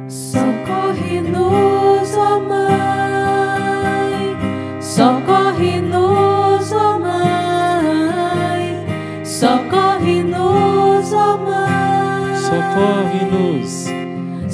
[0.07, 4.37] Socorre-nos, ó Mãe,
[4.79, 8.85] socorre-nos, ó Mãe,
[9.25, 12.35] socorre-nos, ó Mãe.
[12.35, 13.90] Socorre-nos.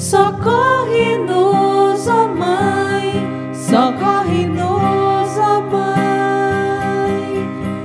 [0.08, 7.44] Socorre-nos, ó Mãe, socorre-nos, ó Mãe,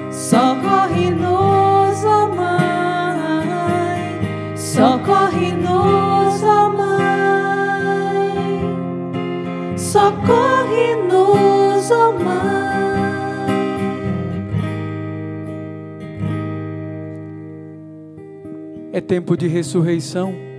[0.10, 4.22] socorre-nos, ó Mãe,
[4.56, 6.96] socorre-nos, ó Mãe,
[9.78, 12.24] socorre-nos, ó Mãe.
[18.94, 20.53] É tempo de ressurreição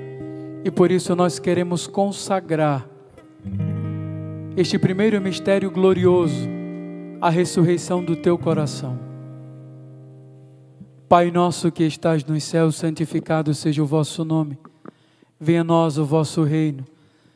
[0.64, 2.88] e por isso nós queremos consagrar
[4.56, 6.48] este primeiro mistério glorioso,
[7.20, 8.98] a ressurreição do teu coração.
[11.08, 14.58] Pai nosso que estás nos céus, santificado seja o vosso nome.
[15.38, 16.84] Venha a nós o vosso reino.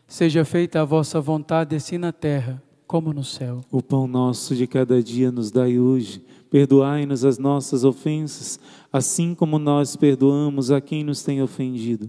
[0.07, 3.61] Seja feita a vossa vontade, assim na terra como no céu.
[3.71, 6.25] O pão nosso de cada dia nos dai hoje.
[6.51, 8.59] Perdoai-nos as nossas ofensas,
[8.91, 12.09] assim como nós perdoamos a quem nos tem ofendido.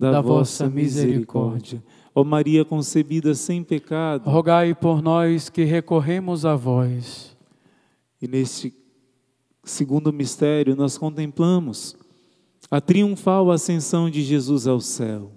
[0.00, 1.82] da vossa misericórdia.
[2.14, 7.36] Ó Maria concebida sem pecado, Rogai por nós que recorremos a vós.
[8.20, 8.74] E neste
[9.62, 11.96] segundo mistério, nós contemplamos
[12.70, 15.32] a triunfal ascensão de Jesus ao céu.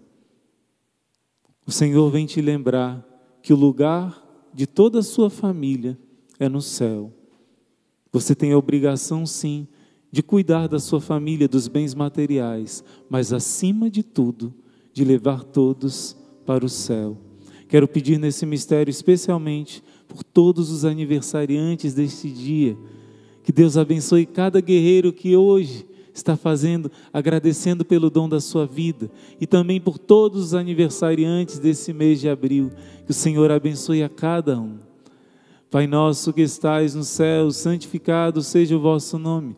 [1.65, 3.05] O Senhor vem te lembrar
[3.41, 4.21] que o lugar
[4.53, 5.97] de toda a sua família
[6.39, 7.11] é no céu.
[8.11, 9.67] Você tem a obrigação, sim,
[10.13, 14.53] de cuidar da sua família, dos bens materiais, mas acima de tudo,
[14.93, 16.15] de levar todos
[16.45, 17.17] para o céu.
[17.67, 22.77] Quero pedir nesse mistério, especialmente por todos os aniversariantes deste dia,
[23.43, 25.83] que Deus abençoe cada guerreiro que hoje
[26.13, 29.09] está fazendo, agradecendo pelo dom da sua vida,
[29.41, 32.71] e também por todos os aniversariantes desse mês de abril,
[33.03, 34.77] que o Senhor abençoe a cada um.
[35.71, 39.57] Pai nosso que estais no céu, santificado seja o vosso nome.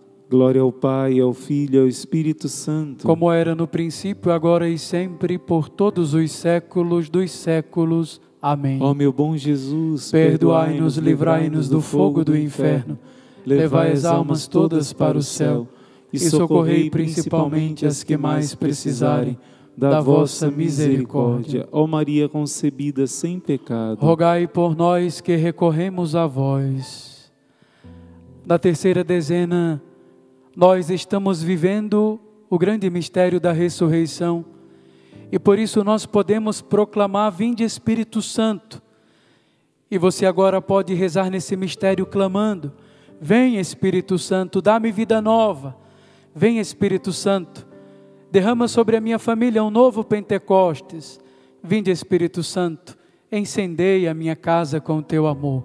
[0.31, 3.05] Glória ao Pai, ao Filho e ao Espírito Santo.
[3.05, 8.21] Como era no princípio, agora e sempre, por todos os séculos dos séculos.
[8.41, 8.77] Amém.
[8.81, 12.97] Ó meu bom Jesus, Perdoai-nos, livrai-nos do fogo do inferno,
[13.45, 15.67] levai as almas todas para o céu
[16.13, 19.37] e socorrei principalmente as que mais precisarem
[19.75, 21.67] da vossa misericórdia.
[21.73, 27.29] Ó Maria concebida sem pecado, Rogai por nós que recorremos a vós.
[28.45, 29.81] Na terceira dezena,
[30.55, 32.19] nós estamos vivendo
[32.49, 34.45] o grande mistério da ressurreição
[35.31, 38.81] e por isso nós podemos proclamar: Vinde Espírito Santo.
[39.89, 42.73] E você agora pode rezar nesse mistério clamando:
[43.19, 45.77] Vem Espírito Santo, dá-me vida nova.
[46.35, 47.65] Vem Espírito Santo,
[48.29, 51.19] derrama sobre a minha família um novo Pentecostes.
[51.63, 52.97] Vinde Espírito Santo,
[53.31, 55.63] incendeia a minha casa com o teu amor.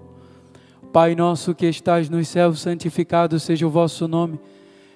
[0.93, 4.39] Pai nosso que estás nos céus, santificado seja o vosso nome.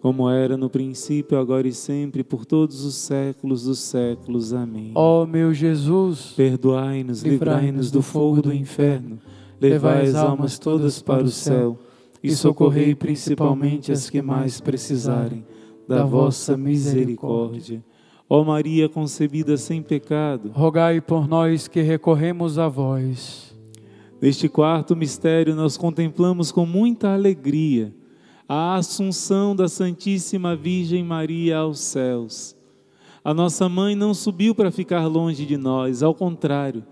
[0.00, 4.52] Como era no princípio, agora e sempre, por todos os séculos dos séculos.
[4.52, 4.92] Amém.
[4.94, 9.18] Ó meu Jesus, Perdoai-nos, livrai-nos do fogo do inferno,
[9.60, 11.76] levai as almas todas para o céu
[12.22, 15.44] e socorrei principalmente as que mais precisarem
[15.88, 17.84] da vossa misericórdia.
[18.30, 23.56] Ó Maria concebida sem pecado, rogai por nós que recorremos a vós.
[24.20, 27.94] Neste quarto mistério, nós contemplamos com muita alegria
[28.48, 32.56] a assunção da Santíssima Virgem Maria aos céus.
[33.22, 36.82] A nossa mãe não subiu para ficar longe de nós, ao contrário,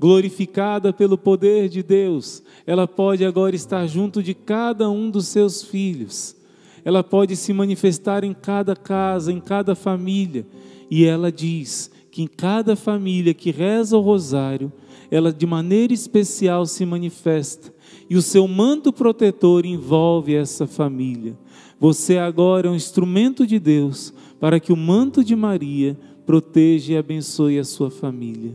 [0.00, 5.62] glorificada pelo poder de Deus, ela pode agora estar junto de cada um dos seus
[5.62, 6.34] filhos.
[6.82, 10.46] Ela pode se manifestar em cada casa, em cada família,
[10.90, 14.72] e ela diz que em cada família que reza o rosário,
[15.10, 17.71] ela de maneira especial se manifesta
[18.12, 21.34] e o seu manto protetor envolve essa família.
[21.80, 26.96] Você agora é um instrumento de Deus para que o manto de Maria proteja e
[26.98, 28.52] abençoe a sua família.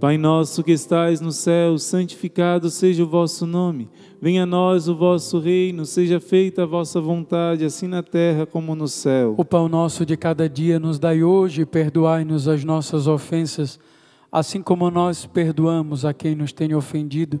[0.00, 3.88] Pai nosso que estais no céu, santificado seja o vosso nome.
[4.20, 8.74] Venha a nós o vosso reino, seja feita a vossa vontade, assim na terra como
[8.74, 9.36] no céu.
[9.38, 13.78] O pão nosso de cada dia nos dai hoje, perdoai-nos as nossas ofensas,
[14.32, 17.40] assim como nós perdoamos a quem nos tem ofendido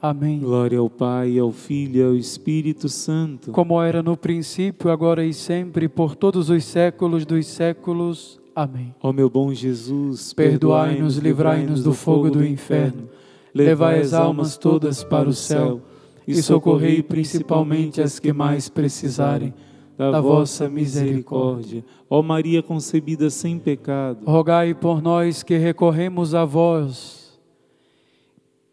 [0.00, 0.38] Amém.
[0.38, 3.50] Glória ao Pai, ao Filho e ao Espírito Santo.
[3.50, 8.40] Como era no princípio, agora e sempre, por todos os séculos dos séculos.
[8.54, 8.94] Amém.
[9.02, 13.08] Ó meu bom Jesus, Perdoai-nos, livrai-nos do fogo do inferno,
[13.52, 15.80] levai as almas todas para o céu
[16.26, 19.52] e socorrei principalmente as que mais precisarem
[19.96, 21.84] da vossa misericórdia.
[22.08, 27.27] Ó Maria concebida sem pecado, Rogai por nós que recorremos a vós.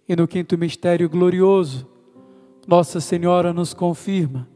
[0.07, 1.87] E no quinto mistério glorioso,
[2.67, 4.47] Nossa Senhora nos confirma: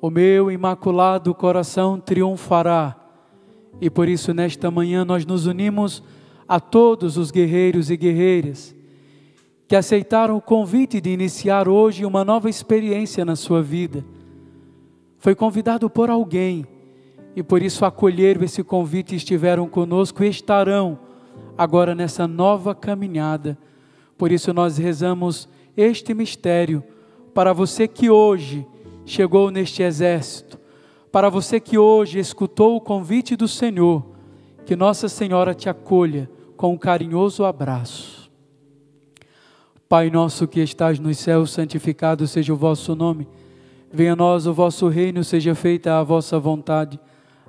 [0.00, 2.96] o meu imaculado coração triunfará.
[3.80, 6.02] E por isso, nesta manhã, nós nos unimos
[6.46, 8.74] a todos os guerreiros e guerreiras
[9.72, 14.04] que aceitaram o convite de iniciar hoje uma nova experiência na sua vida.
[15.16, 16.66] Foi convidado por alguém
[17.34, 20.98] e por isso acolheram esse convite estiveram conosco e estarão
[21.56, 23.56] agora nessa nova caminhada.
[24.22, 26.80] Por isso nós rezamos este mistério
[27.34, 28.64] para você que hoje
[29.04, 30.60] chegou neste exército,
[31.10, 34.06] para você que hoje escutou o convite do Senhor,
[34.64, 38.30] que Nossa Senhora te acolha com um carinhoso abraço.
[39.88, 43.26] Pai nosso que estás nos céus, santificado seja o vosso nome.
[43.92, 46.96] Venha a nós o vosso reino, seja feita a vossa vontade,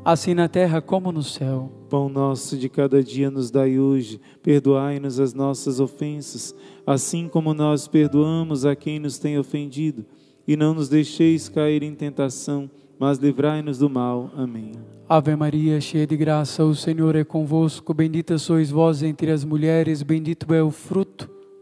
[0.03, 1.71] assim na terra como no céu.
[1.89, 6.53] Pão nosso de cada dia nos dai hoje, perdoai-nos as nossas ofensas,
[6.85, 10.05] assim como nós perdoamos a quem nos tem ofendido,
[10.47, 12.69] e não nos deixeis cair em tentação,
[12.99, 14.31] mas livrai-nos do mal.
[14.35, 14.71] Amém.
[15.07, 20.01] Ave Maria, cheia de graça, o Senhor é convosco, bendita sois vós entre as mulheres,
[20.01, 21.42] bendito é o fruto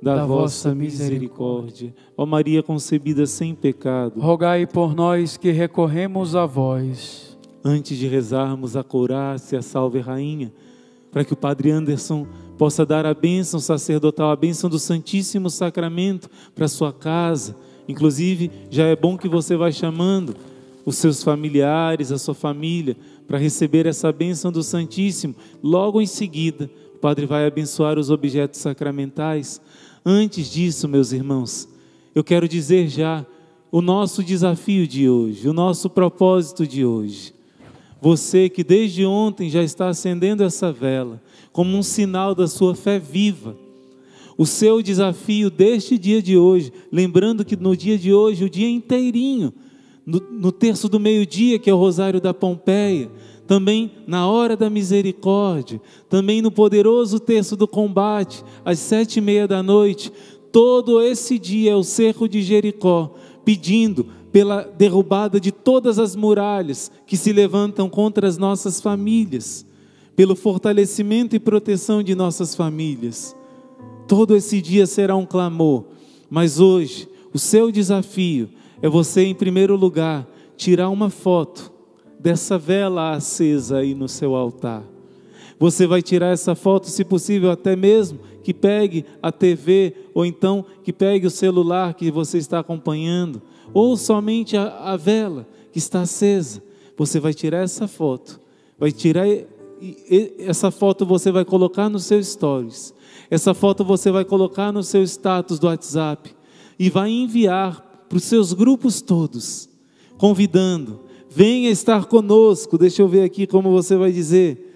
[0.00, 1.94] da vossa misericórdia.
[2.16, 7.36] Ó Maria concebida sem pecado, rogai por nós que recorremos a vós.
[7.64, 10.52] antes de rezarmos a couraça e a salve rainha,
[11.10, 16.28] para que o Padre Anderson possa dar a bênção sacerdotal, a bênção do Santíssimo Sacramento
[16.54, 17.56] para sua casa.
[17.86, 20.34] Inclusive, já é bom que você vá chamando
[20.84, 22.96] os seus familiares, a sua família,
[23.26, 25.34] para receber essa bênção do Santíssimo.
[25.62, 29.60] Logo em seguida, o Padre vai abençoar os objetos sacramentais.
[30.04, 31.68] Antes disso, meus irmãos,
[32.12, 33.24] eu quero dizer já
[33.70, 37.32] o nosso desafio de hoje, o nosso propósito de hoje.
[38.00, 42.98] Você que desde ontem já está acendendo essa vela, como um sinal da sua fé
[42.98, 43.56] viva.
[44.36, 48.68] O seu desafio deste dia de hoje, lembrando que no dia de hoje, o dia
[48.68, 49.52] inteirinho,
[50.04, 53.08] no, no terço do meio-dia, que é o Rosário da Pompeia,
[53.48, 59.48] também na hora da misericórdia, também no poderoso terço do combate, às sete e meia
[59.48, 60.12] da noite,
[60.52, 63.14] todo esse dia é o cerco de Jericó,
[63.46, 69.64] pedindo pela derrubada de todas as muralhas que se levantam contra as nossas famílias,
[70.14, 73.34] pelo fortalecimento e proteção de nossas famílias.
[74.06, 75.84] Todo esse dia será um clamor,
[76.28, 78.50] mas hoje o seu desafio
[78.82, 81.77] é você, em primeiro lugar, tirar uma foto
[82.18, 84.82] dessa vela acesa aí no seu altar.
[85.58, 90.64] Você vai tirar essa foto, se possível, até mesmo que pegue a TV ou então
[90.82, 93.42] que pegue o celular que você está acompanhando,
[93.74, 96.62] ou somente a, a vela que está acesa.
[96.96, 98.40] Você vai tirar essa foto,
[98.78, 99.26] vai tirar
[100.38, 102.94] essa foto você vai colocar no seu stories.
[103.30, 106.34] Essa foto você vai colocar no seu status do WhatsApp
[106.78, 109.68] e vai enviar para os seus grupos todos,
[110.16, 112.78] convidando, venha estar conosco.
[112.78, 114.68] Deixa eu ver aqui como você vai dizer.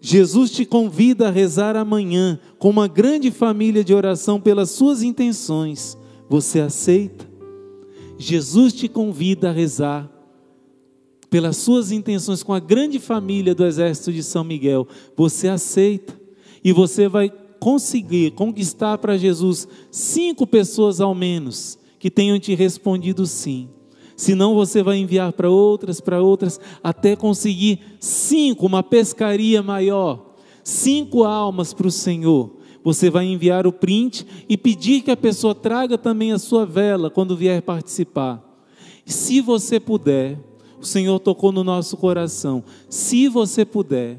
[0.00, 5.98] Jesus te convida a rezar amanhã com uma grande família de oração pelas suas intenções.
[6.28, 7.28] Você aceita?
[8.16, 10.10] Jesus te convida a rezar
[11.30, 14.86] pelas suas intenções com a grande família do exército de São Miguel.
[15.16, 16.18] Você aceita?
[16.64, 17.30] E você vai
[17.60, 23.68] conseguir conquistar para Jesus cinco pessoas ao menos que tenham te respondido sim.
[24.18, 31.22] Senão você vai enviar para outras, para outras, até conseguir cinco, uma pescaria maior, cinco
[31.22, 32.50] almas para o Senhor.
[32.82, 37.08] Você vai enviar o print e pedir que a pessoa traga também a sua vela
[37.08, 38.42] quando vier participar.
[39.06, 40.36] Se você puder,
[40.80, 42.64] o Senhor tocou no nosso coração.
[42.90, 44.18] Se você puder,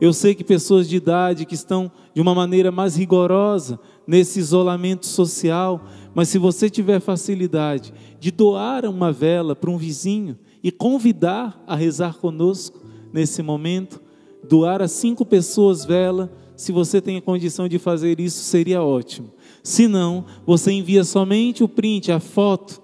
[0.00, 5.06] eu sei que pessoas de idade que estão de uma maneira mais rigorosa nesse isolamento
[5.06, 5.80] social,
[6.14, 11.74] mas se você tiver facilidade de doar uma vela para um vizinho e convidar a
[11.74, 12.80] rezar conosco
[13.12, 14.00] nesse momento,
[14.48, 19.32] doar a cinco pessoas vela, se você tem a condição de fazer isso, seria ótimo.
[19.62, 22.82] Se não, você envia somente o print, a foto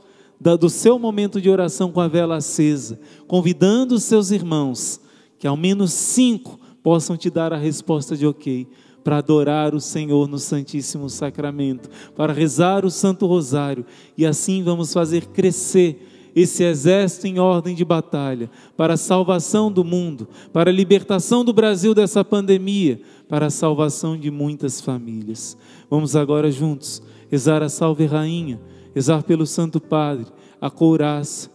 [0.58, 5.00] do seu momento de oração com a vela acesa, convidando os seus irmãos,
[5.38, 8.68] que ao menos cinco possam te dar a resposta de ok
[9.08, 13.86] para adorar o Senhor no Santíssimo Sacramento, para rezar o Santo Rosário
[14.18, 19.82] e assim vamos fazer crescer esse exército em ordem de batalha para a salvação do
[19.82, 25.56] mundo, para a libertação do Brasil dessa pandemia, para a salvação de muitas famílias.
[25.88, 28.60] Vamos agora juntos rezar a Salve Rainha,
[28.94, 30.26] rezar pelo Santo Padre,
[30.60, 31.48] a couraça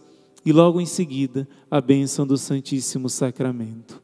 [0.44, 4.03] e logo em seguida a bênção do Santíssimo Sacramento.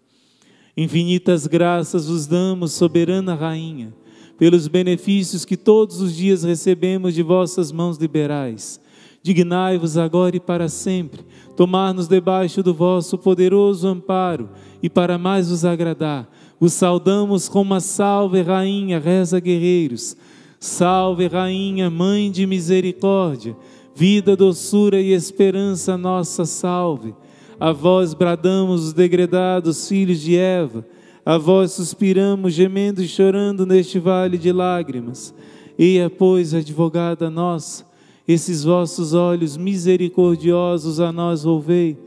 [0.80, 3.92] Infinitas graças vos damos, soberana Rainha,
[4.38, 8.80] pelos benefícios que todos os dias recebemos de vossas mãos liberais.
[9.22, 11.20] Dignai-vos agora e para sempre,
[11.54, 14.48] tomar-nos debaixo do vosso poderoso amparo
[14.82, 16.26] e para mais vos agradar.
[16.58, 20.16] Vos saudamos com uma salve, Rainha, reza guerreiros.
[20.58, 23.54] Salve, Rainha, Mãe de misericórdia,
[23.94, 27.14] vida, doçura e esperança, nossa salve.
[27.60, 30.82] A vós bradamos os degredados filhos de Eva,
[31.26, 35.34] a vós suspiramos, gemendo e chorando neste vale de lágrimas.
[35.78, 37.84] Eia, pois, advogada nossa,
[38.26, 41.98] esses vossos olhos misericordiosos a nós volvei,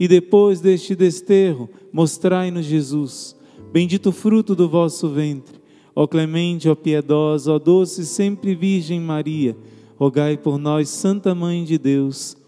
[0.00, 3.36] e depois deste desterro, mostrai-nos Jesus,
[3.70, 5.60] bendito fruto do vosso ventre.
[5.94, 9.54] Ó clemente, ó piedosa, ó doce sempre Virgem Maria,
[9.98, 12.40] rogai por nós, Santa Mãe de Deus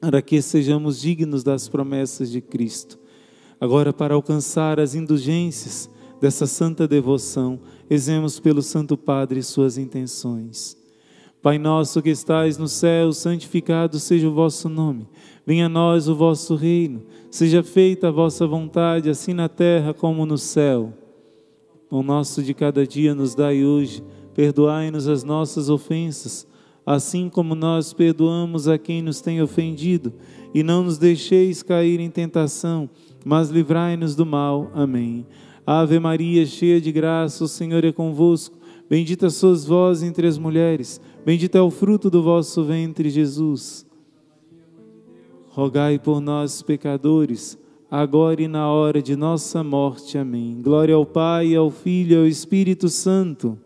[0.00, 2.98] para que sejamos dignos das promessas de Cristo.
[3.60, 10.76] Agora, para alcançar as indulgências dessa santa devoção, rezemos pelo Santo Padre suas intenções.
[11.40, 15.08] Pai nosso que estais no céu, santificado seja o vosso nome.
[15.46, 17.04] Venha a nós o vosso reino.
[17.30, 20.92] Seja feita a vossa vontade, assim na terra como no céu.
[21.90, 24.02] O nosso de cada dia nos dai hoje.
[24.34, 26.46] Perdoai-nos as nossas ofensas
[26.90, 30.10] assim como nós perdoamos a quem nos tem ofendido,
[30.54, 32.88] e não nos deixeis cair em tentação,
[33.26, 34.70] mas livrai-nos do mal.
[34.72, 35.26] Amém.
[35.66, 38.56] Ave Maria, cheia de graça, o Senhor é convosco.
[38.88, 43.86] Bendita sois vós entre as mulheres, bendito é o fruto do vosso ventre, Jesus.
[45.48, 47.58] rogai por nós, pecadores,
[47.90, 50.16] agora e na hora de nossa morte.
[50.16, 50.62] Amém.
[50.62, 53.58] Glória ao Pai, ao Filho e ao Espírito Santo,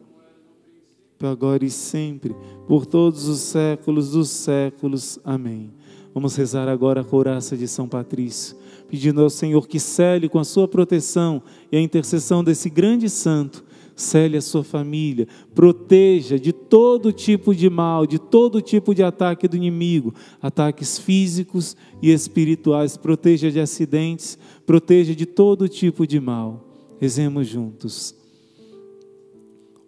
[1.27, 2.35] agora e sempre,
[2.67, 5.19] por todos os séculos dos séculos.
[5.25, 5.71] Amém.
[6.15, 8.57] Vamos rezar agora a couraça de São Patrício,
[8.89, 13.65] pedindo ao Senhor que cele com a sua proteção e a intercessão desse grande santo
[13.95, 19.47] cele a sua família, proteja de todo tipo de mal, de todo tipo de ataque
[19.47, 26.67] do inimigo, ataques físicos e espirituais, proteja de acidentes, proteja de todo tipo de mal.
[27.01, 28.22] Rezemos juntos.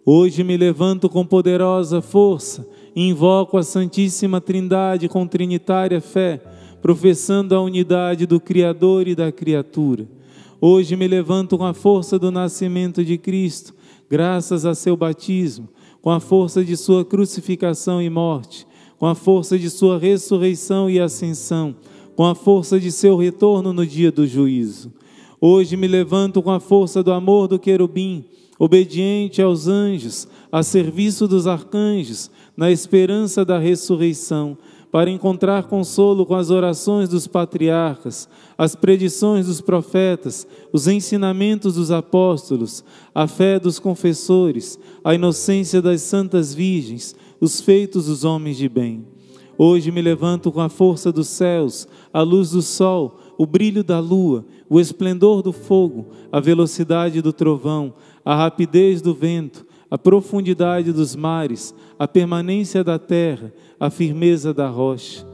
[0.07, 6.39] Hoje me levanto com poderosa força, invoco a Santíssima Trindade com trinitária fé,
[6.79, 10.07] professando a unidade do Criador e da criatura.
[10.61, 13.73] Hoje me levanto com a força do nascimento de Cristo
[14.07, 15.67] graças a seu batismo,
[16.03, 18.67] com a força de sua crucificação e morte,
[18.99, 21.75] com a força de sua ressurreição e ascensão,
[22.15, 24.93] com a força de seu retorno no dia do juízo.
[25.41, 28.23] Hoje me levanto com a força do amor do querubim,
[28.57, 34.57] obediente aos anjos, a serviço dos arcanjos, na esperança da ressurreição
[34.95, 41.91] para encontrar consolo com as orações dos patriarcas, as predições dos profetas, os ensinamentos dos
[41.91, 42.81] apóstolos,
[43.13, 49.05] a fé dos confessores, a inocência das santas virgens, os feitos dos homens de bem.
[49.57, 53.99] Hoje me levanto com a força dos céus, a luz do sol, o brilho da
[53.99, 57.93] lua, o esplendor do fogo, a velocidade do trovão,
[58.25, 64.67] a rapidez do vento, a profundidade dos mares, a permanência da terra, a firmeza da
[64.67, 65.25] rocha.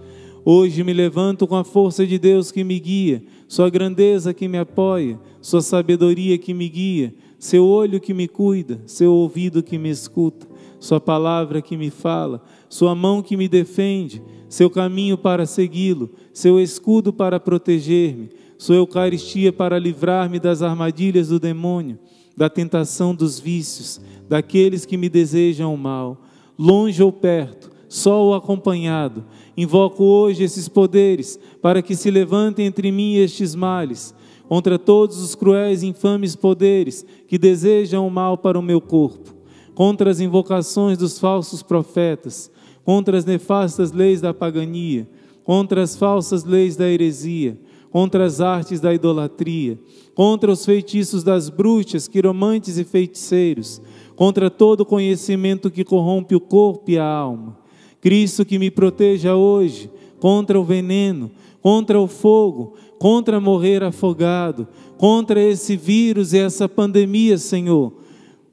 [0.43, 4.57] Hoje me levanto com a força de Deus que me guia, Sua grandeza que me
[4.57, 9.89] apoia, Sua sabedoria que me guia, Seu olho que me cuida, Seu ouvido que me
[9.89, 10.45] escuta,
[10.79, 16.59] Sua palavra que me fala, Sua mão que me defende, Seu caminho para segui-lo, Seu
[16.59, 21.97] escudo para proteger-me, Sua Eucaristia para livrar-me das armadilhas do demônio,
[22.35, 26.21] da tentação dos vícios, daqueles que me desejam o mal,
[26.57, 29.25] longe ou perto só o acompanhado.
[29.55, 34.15] Invoco hoje esses poderes para que se levantem entre mim estes males,
[34.47, 39.35] contra todos os cruéis e infames poderes que desejam o mal para o meu corpo,
[39.75, 42.49] contra as invocações dos falsos profetas,
[42.85, 45.07] contra as nefastas leis da pagania,
[45.43, 47.59] contra as falsas leis da heresia,
[47.91, 49.77] contra as artes da idolatria,
[50.15, 53.81] contra os feitiços das bruxas, quiromantes e feiticeiros,
[54.15, 57.57] contra todo conhecimento que corrompe o corpo e a alma.
[57.99, 65.41] Cristo que me proteja hoje contra o veneno, contra o fogo, contra morrer afogado, contra
[65.41, 67.93] esse vírus e essa pandemia, Senhor,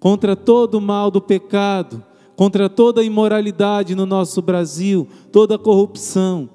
[0.01, 2.03] contra todo o mal do pecado,
[2.35, 6.49] contra toda a imoralidade no nosso Brasil, toda a corrupção,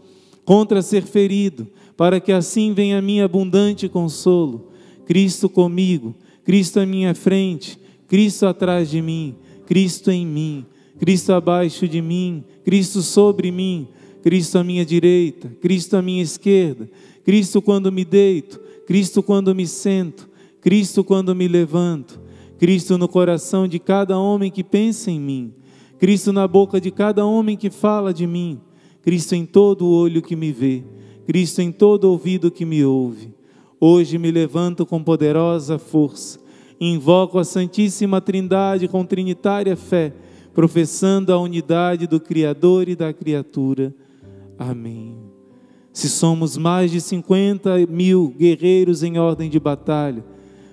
[0.45, 4.71] contra ser ferido, para que assim venha a mim abundante consolo.
[5.05, 10.65] Cristo comigo, Cristo à minha frente, Cristo atrás de mim, Cristo em mim.
[10.97, 13.87] Cristo abaixo de mim, Cristo sobre mim,
[14.21, 16.89] Cristo à minha direita, Cristo à minha esquerda,
[17.25, 20.29] Cristo quando me deito, Cristo quando me sento,
[20.61, 22.21] Cristo quando me levanto,
[22.57, 25.53] Cristo no coração de cada homem que pensa em mim,
[25.99, 28.61] Cristo na boca de cada homem que fala de mim,
[29.01, 30.83] Cristo em todo olho que me vê,
[31.25, 33.33] Cristo em todo ouvido que me ouve.
[33.79, 36.39] Hoje me levanto com poderosa força,
[36.79, 40.13] invoco a Santíssima Trindade com trinitária fé
[40.53, 43.93] professando a unidade do Criador e da criatura.
[44.57, 45.17] Amém.
[45.91, 50.23] Se somos mais de 50 mil guerreiros em ordem de batalha,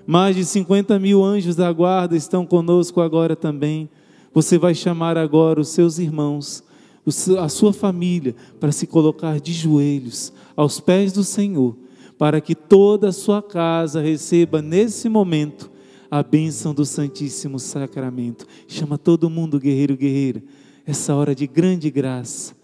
[0.05, 3.89] mais de 50 mil anjos da guarda estão conosco agora também.
[4.33, 6.63] Você vai chamar agora os seus irmãos,
[7.39, 11.75] a sua família, para se colocar de joelhos aos pés do Senhor,
[12.17, 15.71] para que toda a sua casa receba nesse momento
[16.09, 18.45] a bênção do Santíssimo Sacramento.
[18.67, 20.43] Chama todo mundo, guerreiro, guerreira,
[20.85, 22.60] essa hora de grande graça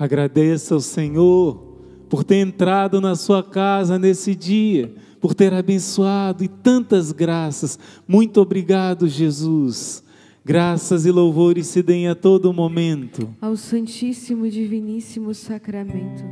[0.00, 1.62] Agradeça ao Senhor
[2.08, 7.78] por ter entrado na sua casa nesse dia, por ter abençoado e tantas graças.
[8.08, 10.02] Muito obrigado, Jesus.
[10.42, 16.24] Graças e louvores se deem a todo momento ao Santíssimo e Diviníssimo Sacramento.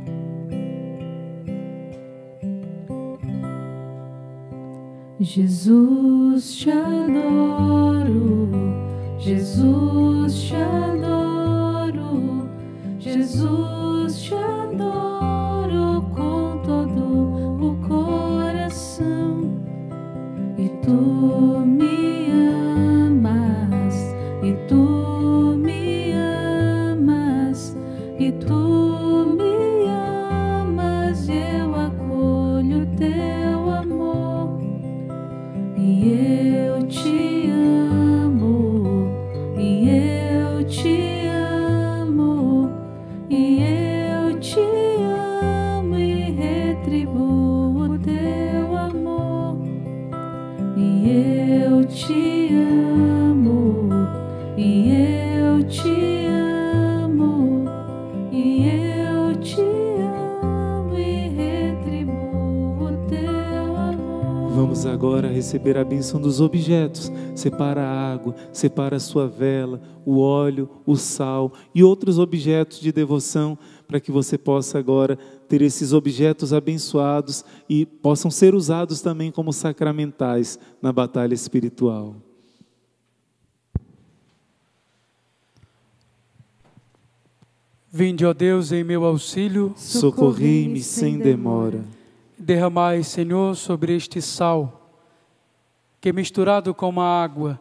[5.19, 8.49] Jesus te adoro,
[9.19, 12.38] Jesus te adoro,
[13.09, 13.88] Jesus
[65.69, 67.11] receber a bênção dos objetos.
[67.35, 72.91] Separa a água, separa a sua vela, o óleo, o sal e outros objetos de
[72.91, 73.57] devoção,
[73.87, 75.17] para que você possa agora
[75.47, 82.15] ter esses objetos abençoados e possam ser usados também como sacramentais na batalha espiritual.
[87.91, 91.83] Vinde, ó Deus, em meu auxílio, Socorri-me sem demora.
[92.37, 94.78] derramai, Senhor, sobre este sal,
[96.01, 97.59] que misturado com a água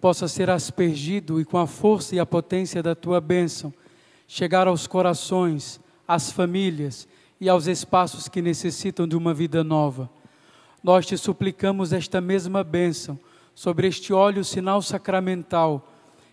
[0.00, 3.72] possa ser aspergido e com a força e a potência da tua bênção
[4.26, 7.06] chegar aos corações, às famílias
[7.40, 10.10] e aos espaços que necessitam de uma vida nova.
[10.82, 13.18] Nós te suplicamos esta mesma bênção
[13.54, 15.88] sobre este óleo sinal sacramental,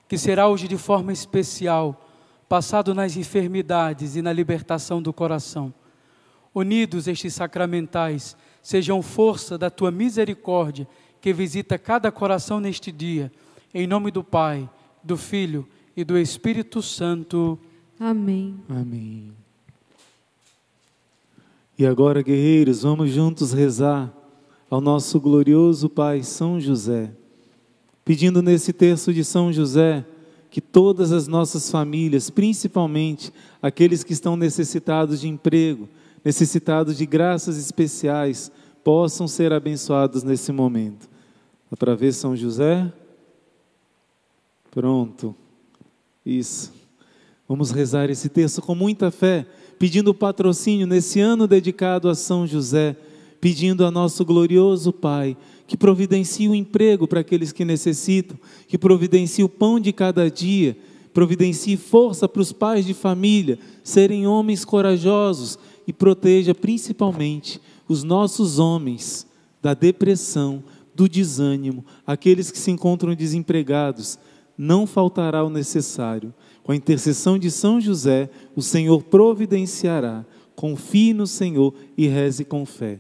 [0.08, 2.06] que será hoje de forma especial
[2.48, 5.72] passado nas enfermidades e na libertação do coração.
[6.54, 10.88] Unidos estes sacramentais, sejam força da tua misericórdia
[11.22, 13.32] que visita cada coração neste dia.
[13.74, 14.70] Em nome do Pai,
[15.04, 17.60] do Filho e do Espírito Santo.
[18.00, 18.56] Amém.
[18.70, 19.32] Amém.
[21.78, 24.14] E agora, guerreiros, vamos juntos rezar
[24.70, 27.12] ao nosso glorioso Pai São José,
[28.06, 30.06] pedindo nesse texto de São José
[30.50, 33.32] que todas as nossas famílias, principalmente
[33.62, 35.88] aqueles que estão necessitados de emprego,
[36.24, 38.52] necessitados de graças especiais,
[38.84, 41.09] possam ser abençoados nesse momento.
[41.70, 42.92] Dá para ver São José?
[44.72, 45.36] Pronto.
[46.26, 46.74] Isso.
[47.48, 49.46] Vamos rezar esse texto com muita fé,
[49.78, 52.96] pedindo patrocínio nesse ano dedicado a São José,
[53.42, 55.36] pedindo a nosso glorioso Pai
[55.70, 58.36] que providencie o emprego para aqueles que necessitam,
[58.68, 60.76] que providencie o pão de cada dia,
[61.14, 68.58] providencie força para os pais de família serem homens corajosos e proteja principalmente os nossos
[68.58, 69.28] homens
[69.62, 70.64] da depressão,
[71.00, 74.20] do desânimo, aqueles que se encontram desempregados.
[74.58, 76.34] Não faltará o necessário.
[76.62, 80.26] Com a intercessão de São José, o Senhor providenciará.
[80.58, 83.00] Confie no Senhor e reze com fé.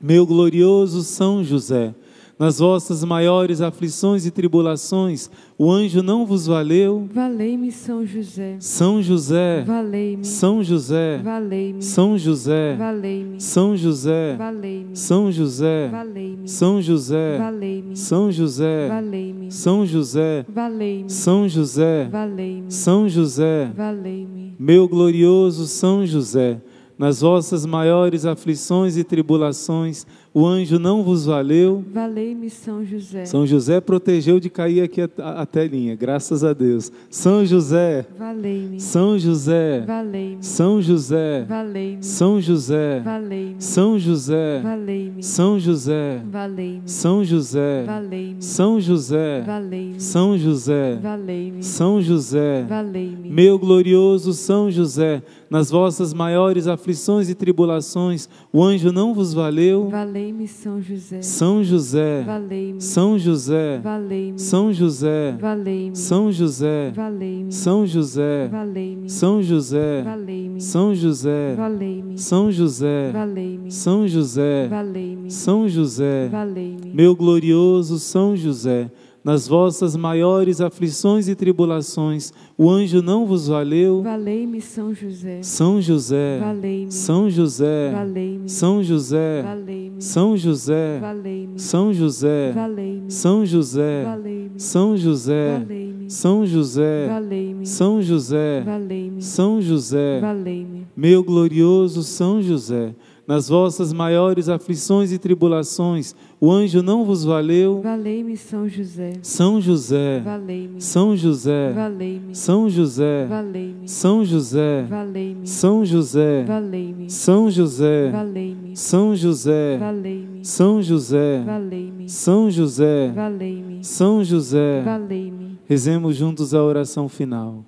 [0.00, 1.94] Meu glorioso São José,
[2.38, 7.08] nas vossas maiores aflições e tribulações, o anjo não vos valeu?
[7.12, 8.56] Valei-me, São José.
[8.60, 10.24] São José, Valei-me.
[10.24, 11.82] São José, Valei-me.
[11.82, 13.40] São José, Valei-me.
[13.40, 14.96] São José, Valei-me.
[14.96, 16.48] São José, Valei-me.
[16.48, 17.96] São José, Valei-me.
[17.96, 19.50] São José, Valei-me.
[19.50, 21.10] São José, Valei-me.
[21.10, 22.70] São José, Valei-me.
[22.72, 24.54] São José, Valei-me.
[24.58, 26.60] meu glorioso São José,
[26.98, 30.06] nas vossas maiores aflições e tribulações,
[30.38, 31.82] o anjo não vos valeu?
[31.94, 33.24] Valei-me, São José.
[33.24, 36.92] São José protegeu de cair aqui a, a, a telinha, graças a Deus.
[37.08, 38.78] São José, Valei-me.
[38.78, 40.44] São José, Valei-me.
[40.44, 42.04] São José, Valei-me.
[42.04, 43.62] São José, Valei-me.
[43.62, 45.22] São José, Valei-me.
[45.22, 46.82] São José, Valei-me.
[46.84, 48.42] São José, Valei-me.
[48.42, 50.00] São José, Valei-me.
[50.02, 51.62] São José, Valei-me.
[51.62, 53.30] São José, Valei-me.
[53.30, 59.88] meu glorioso São José, nas vossas maiores aflições e tribulações, o anjo não vos valeu?
[60.26, 61.22] Valei-me, São José.
[61.22, 62.80] São José, Valei-me.
[62.80, 64.38] São José, Valei-me.
[64.40, 65.96] São José, Valei-me.
[65.96, 67.52] São José, Valei-me.
[67.52, 69.08] São José, Valei-me.
[69.08, 70.60] São José, Valei-me.
[70.60, 72.18] São José, Valei-me.
[72.18, 73.70] São José, Valei-me.
[73.70, 75.30] São José, Valei-me.
[75.30, 76.92] São José, Valei-me.
[76.92, 78.90] meu glorioso São José,
[79.26, 84.00] nas vossas maiores aflições e tribulações, o anjo não vos valeu?
[84.00, 85.42] Valei-me São José.
[85.42, 86.92] São José, Valei-me.
[86.92, 88.48] São José, Valei-me.
[88.48, 90.00] São José, Valei-me.
[90.00, 91.58] São José, Valei-me.
[91.60, 93.10] São José, Valei-me.
[93.10, 94.60] São José, Valei-me.
[94.60, 96.08] São José, Valei-me.
[96.08, 97.66] São José, Valei-me.
[97.66, 99.22] São José, Valei-me.
[99.22, 100.86] São José, Valei-me.
[100.96, 102.94] meu glorioso São José,
[103.26, 107.80] nas vossas maiores aflições e tribulações, o anjo não vos valeu?
[107.82, 109.14] Valei-me São José.
[109.22, 110.80] São José, Valei-me.
[110.80, 112.34] São José, Valei-me.
[112.34, 113.88] São José, Valei-me.
[113.88, 115.46] São José, Valei-me.
[115.48, 117.10] São José, Valei-me.
[117.10, 118.76] São José, Valei-me.
[118.76, 120.46] São José, Valei-me.
[120.46, 122.08] São José, Valei-me.
[122.08, 123.84] São José, Valei-me.
[123.84, 124.82] São José.
[124.84, 125.58] Valei-me.
[125.68, 127.64] Rezemos juntos a oração final.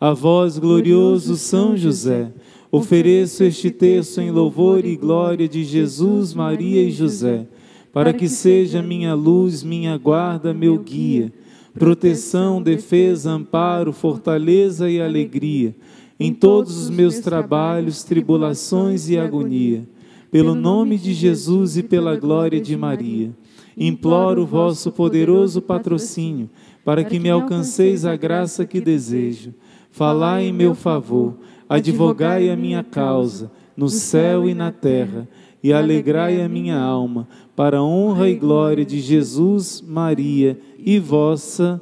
[0.00, 2.30] A vós, glorioso São José,
[2.70, 7.46] ofereço este texto em louvor e glória de Jesus, Maria e José,
[7.92, 11.32] para que seja minha luz, minha guarda, meu guia,
[11.74, 15.74] proteção, defesa, amparo, fortaleza e alegria
[16.20, 19.86] em todos os meus trabalhos, tribulações e agonia.
[20.30, 23.30] Pelo nome de Jesus e pela glória de Maria,
[23.76, 26.50] imploro o vosso poderoso patrocínio
[26.84, 29.54] para que me alcanceis a graça que desejo.
[29.90, 31.34] Falai em meu favor,
[31.68, 35.28] advogai a minha causa, no céu e na terra,
[35.62, 41.80] e alegrai a minha alma, para a honra e glória de Jesus, Maria e vossa.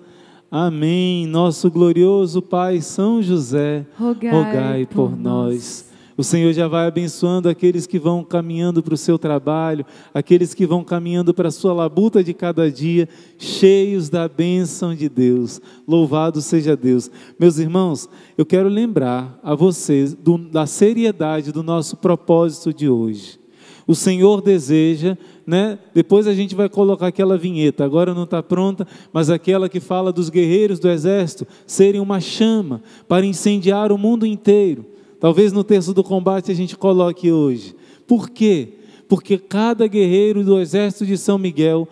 [0.50, 1.26] Amém.
[1.26, 5.85] Nosso glorioso Pai São José, Rogai rogai por por nós.
[6.16, 10.64] O Senhor já vai abençoando aqueles que vão caminhando para o seu trabalho, aqueles que
[10.64, 15.60] vão caminhando para a sua labuta de cada dia, cheios da bênção de Deus.
[15.86, 17.10] Louvado seja Deus.
[17.38, 23.38] Meus irmãos, eu quero lembrar a vocês do- da seriedade do nosso propósito de hoje.
[23.86, 25.78] O Senhor deseja, né?
[25.94, 30.12] Depois a gente vai colocar aquela vinheta, agora não está pronta, mas aquela que fala
[30.12, 34.95] dos guerreiros do exército serem uma chama para incendiar o mundo inteiro.
[35.18, 37.74] Talvez no texto do combate a gente coloque hoje.
[38.06, 38.74] Por quê?
[39.08, 41.88] Porque cada guerreiro do exército de São Miguel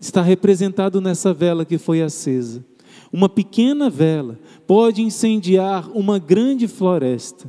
[0.00, 2.64] está representado nessa vela que foi acesa.
[3.12, 7.48] Uma pequena vela pode incendiar uma grande floresta.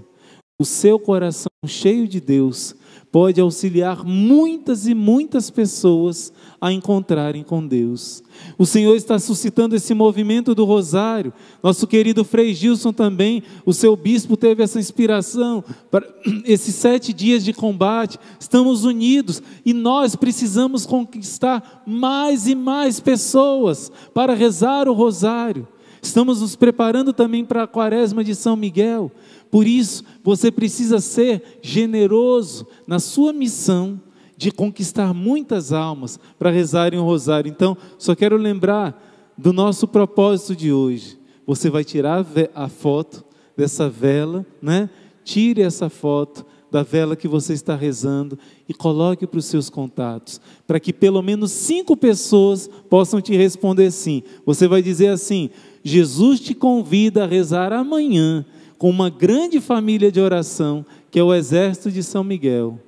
[0.60, 2.76] O seu coração cheio de Deus
[3.12, 8.22] pode auxiliar muitas e muitas pessoas a encontrarem com Deus.
[8.58, 11.34] O Senhor está suscitando esse movimento do rosário.
[11.64, 16.08] Nosso querido Frei Gilson também, o seu bispo teve essa inspiração para
[16.46, 18.20] esses sete dias de combate.
[18.40, 25.68] Estamos unidos e nós precisamos conquistar mais e mais pessoas para rezar o rosário.
[26.02, 29.12] Estamos nos preparando também para a quaresma de São Miguel.
[29.50, 34.02] Por isso, você precisa ser generoso na sua missão
[34.38, 37.50] de conquistar muitas almas para rezarem o rosário.
[37.50, 39.04] Então, só quero lembrar
[39.38, 41.18] do nosso propósito de hoje.
[41.46, 43.24] Você vai tirar a foto
[43.56, 44.90] dessa vela, né?
[45.24, 50.42] Tire essa foto da vela que você está rezando e coloque para os seus contatos,
[50.66, 54.22] para que pelo menos cinco pessoas possam te responder sim.
[54.46, 55.50] Você vai dizer assim:
[55.84, 58.46] Jesus te convida a rezar amanhã
[58.78, 62.80] com uma grande família de oração, que é o Exército de São Miguel.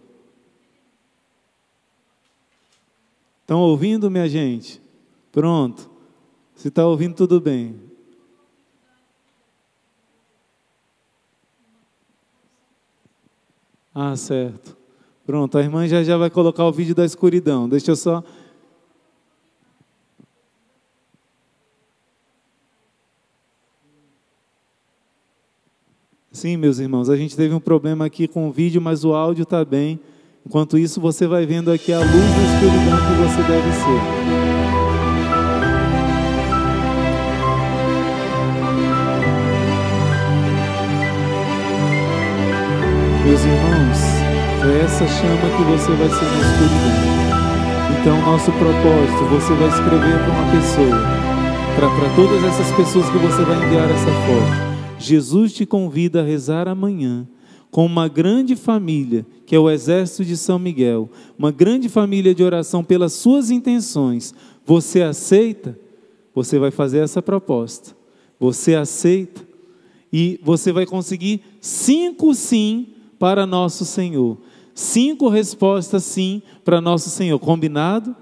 [3.41, 4.79] Estão ouvindo, minha gente?
[5.31, 5.89] Pronto.
[6.55, 7.75] Se está ouvindo, tudo bem.
[13.93, 14.77] Ah, certo.
[15.25, 17.67] Pronto, a irmã já já vai colocar o vídeo da escuridão.
[17.67, 18.23] Deixa eu só.
[26.31, 29.43] Sim, meus irmãos, a gente teve um problema aqui com o vídeo, mas o áudio
[29.43, 29.99] está bem.
[30.45, 32.19] Enquanto isso, você vai vendo aqui a luz da
[32.53, 34.29] escuridão que você deve ser.
[43.25, 43.99] Meus irmãos,
[44.65, 47.19] é essa chama que você vai ser na escuridão.
[47.99, 51.01] Então, nosso propósito, você vai escrever para uma pessoa,
[51.75, 54.68] para todas essas pessoas que você vai enviar essa foto.
[54.99, 57.27] Jesus te convida a rezar amanhã
[57.71, 62.43] com uma grande família, que é o Exército de São Miguel, uma grande família de
[62.43, 64.33] oração pelas suas intenções.
[64.65, 65.77] Você aceita?
[66.33, 67.95] Você vai fazer essa proposta.
[68.39, 69.47] Você aceita?
[70.11, 72.87] E você vai conseguir cinco sim
[73.17, 74.37] para nosso Senhor.
[74.73, 77.37] Cinco respostas sim para nosso Senhor.
[77.39, 78.15] Combinado?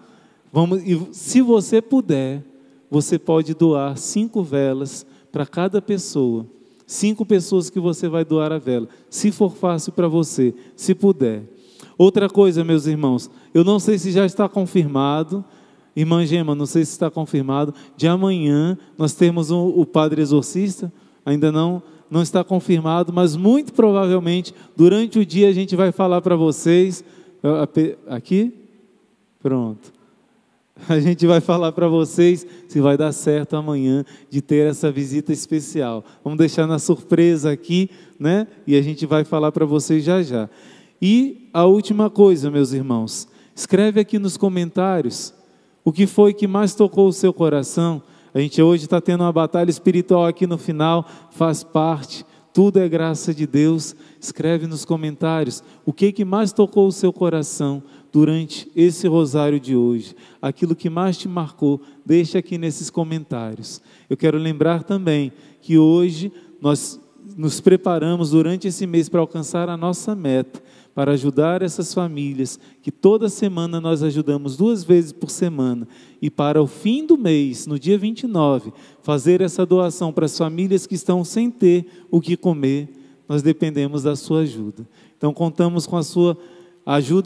[0.52, 2.44] Vamos, e se você puder,
[2.90, 6.46] você pode doar cinco velas para cada pessoa.
[6.88, 8.88] Cinco pessoas que você vai doar a vela.
[9.10, 11.44] Se for fácil para você, se puder.
[11.98, 15.44] Outra coisa, meus irmãos, eu não sei se já está confirmado.
[15.98, 20.94] Irmã Gema, não sei se está confirmado, de amanhã nós temos um, o padre exorcista,
[21.26, 26.22] ainda não, não está confirmado, mas muito provavelmente durante o dia a gente vai falar
[26.22, 27.04] para vocês.
[28.08, 28.54] Aqui?
[29.42, 29.97] Pronto.
[30.88, 35.32] A gente vai falar para vocês se vai dar certo amanhã de ter essa visita
[35.34, 36.04] especial.
[36.24, 37.90] Vamos deixar na surpresa aqui,
[38.20, 38.48] né?
[38.66, 40.50] E a gente vai falar para vocês já já.
[41.02, 45.34] E a última coisa, meus irmãos, escreve aqui nos comentários
[45.84, 48.02] o que foi que mais tocou o seu coração.
[48.34, 52.26] A gente hoje está tendo uma batalha espiritual aqui no final, faz parte.
[52.54, 53.96] Tudo é graça de Deus.
[54.20, 59.76] Escreve nos comentários o que que mais tocou o seu coração durante esse rosário de
[59.76, 60.16] hoje.
[60.42, 63.82] Aquilo que mais te marcou, deixa aqui nesses comentários.
[64.10, 67.00] Eu quero lembrar também que hoje nós
[67.38, 70.64] nos preparamos durante esse mês para alcançar a nossa meta,
[70.96, 75.88] para ajudar essas famílias, que toda semana nós ajudamos duas vezes por semana,
[76.22, 80.88] e para o fim do mês, no dia 29, fazer essa doação para as famílias
[80.88, 82.90] que estão sem ter o que comer,
[83.30, 84.88] nós dependemos da sua ajuda.
[85.18, 86.57] Então contamos com a sua ajuda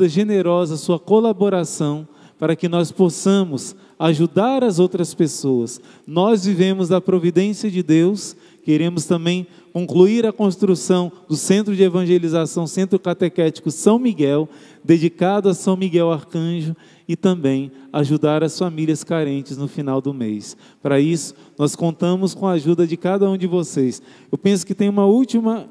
[0.07, 2.07] generosa, a sua colaboração,
[2.39, 5.79] para que nós possamos ajudar as outras pessoas.
[6.07, 12.65] Nós vivemos da providência de Deus, queremos também concluir a construção do Centro de Evangelização,
[12.65, 14.49] Centro Catequético São Miguel,
[14.83, 16.75] dedicado a São Miguel Arcanjo,
[17.07, 20.55] e também ajudar as famílias carentes no final do mês.
[20.81, 24.01] Para isso, nós contamos com a ajuda de cada um de vocês.
[24.31, 25.69] Eu penso que tem uma última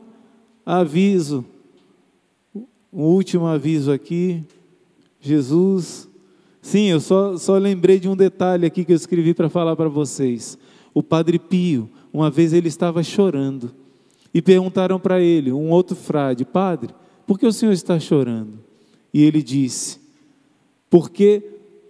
[0.65, 1.45] aviso,
[2.93, 4.45] um último aviso aqui.
[5.21, 6.09] Jesus.
[6.63, 9.89] Sim, eu só, só lembrei de um detalhe aqui que eu escrevi para falar para
[9.89, 10.59] vocês.
[10.93, 13.75] O Padre Pio, uma vez ele estava chorando.
[14.33, 16.95] E perguntaram para ele, um outro frade, padre,
[17.27, 18.61] por que o senhor está chorando?
[19.13, 19.99] E ele disse,
[20.89, 21.43] porque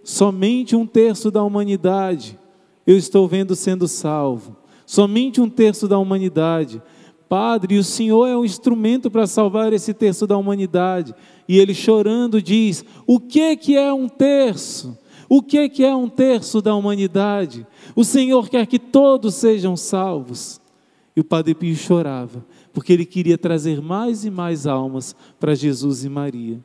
[0.03, 2.37] somente um terço da humanidade
[2.85, 4.55] eu estou vendo sendo salvo.
[4.85, 6.81] Somente um terço da humanidade.
[7.31, 11.15] Padre, o Senhor é um instrumento para salvar esse terço da humanidade.
[11.47, 14.97] E ele chorando diz: O que que é um terço?
[15.29, 17.65] O que que é um terço da humanidade?
[17.95, 20.59] O Senhor quer que todos sejam salvos.
[21.15, 26.03] E o Padre Pio chorava, porque ele queria trazer mais e mais almas para Jesus
[26.03, 26.59] e Maria.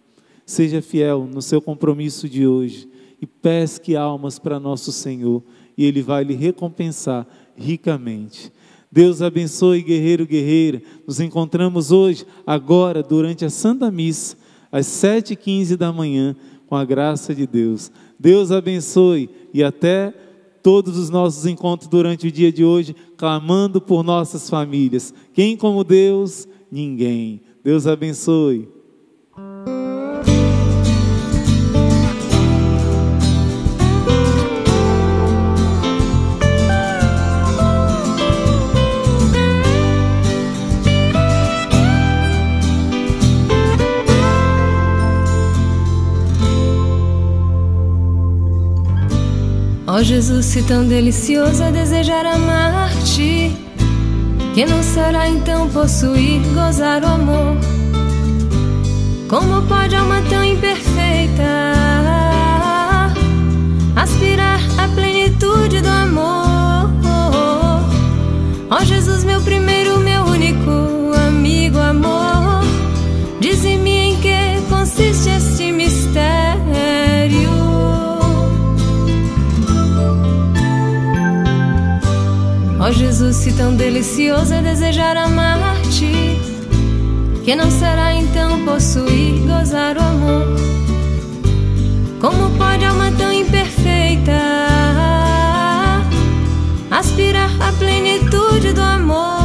[0.44, 2.88] Seja fiel no seu compromisso de hoje
[3.22, 5.44] e pesque almas para nosso Senhor,
[5.78, 7.24] e Ele vai lhe recompensar
[7.56, 8.50] ricamente.
[8.96, 10.80] Deus abençoe, guerreiro, guerreira.
[11.06, 14.38] Nos encontramos hoje, agora, durante a Santa Missa,
[14.72, 16.34] às 7h15 da manhã,
[16.66, 17.92] com a graça de Deus.
[18.18, 20.14] Deus abençoe e até
[20.62, 25.12] todos os nossos encontros durante o dia de hoje, clamando por nossas famílias.
[25.34, 26.48] Quem como Deus?
[26.72, 27.42] Ninguém.
[27.62, 28.66] Deus abençoe.
[49.98, 53.50] Oh, Jesus, se tão delicioso é desejar amar-te,
[54.54, 57.56] que não será então possuir, gozar o amor?
[59.26, 61.75] Como pode alma tão imperfeita
[83.16, 86.12] Se tão delicioso é desejar amar-te,
[87.46, 90.46] que não será então possuir, gozar o amor?
[92.20, 94.32] Como pode alma tão imperfeita
[96.90, 99.35] aspirar à plenitude do amor?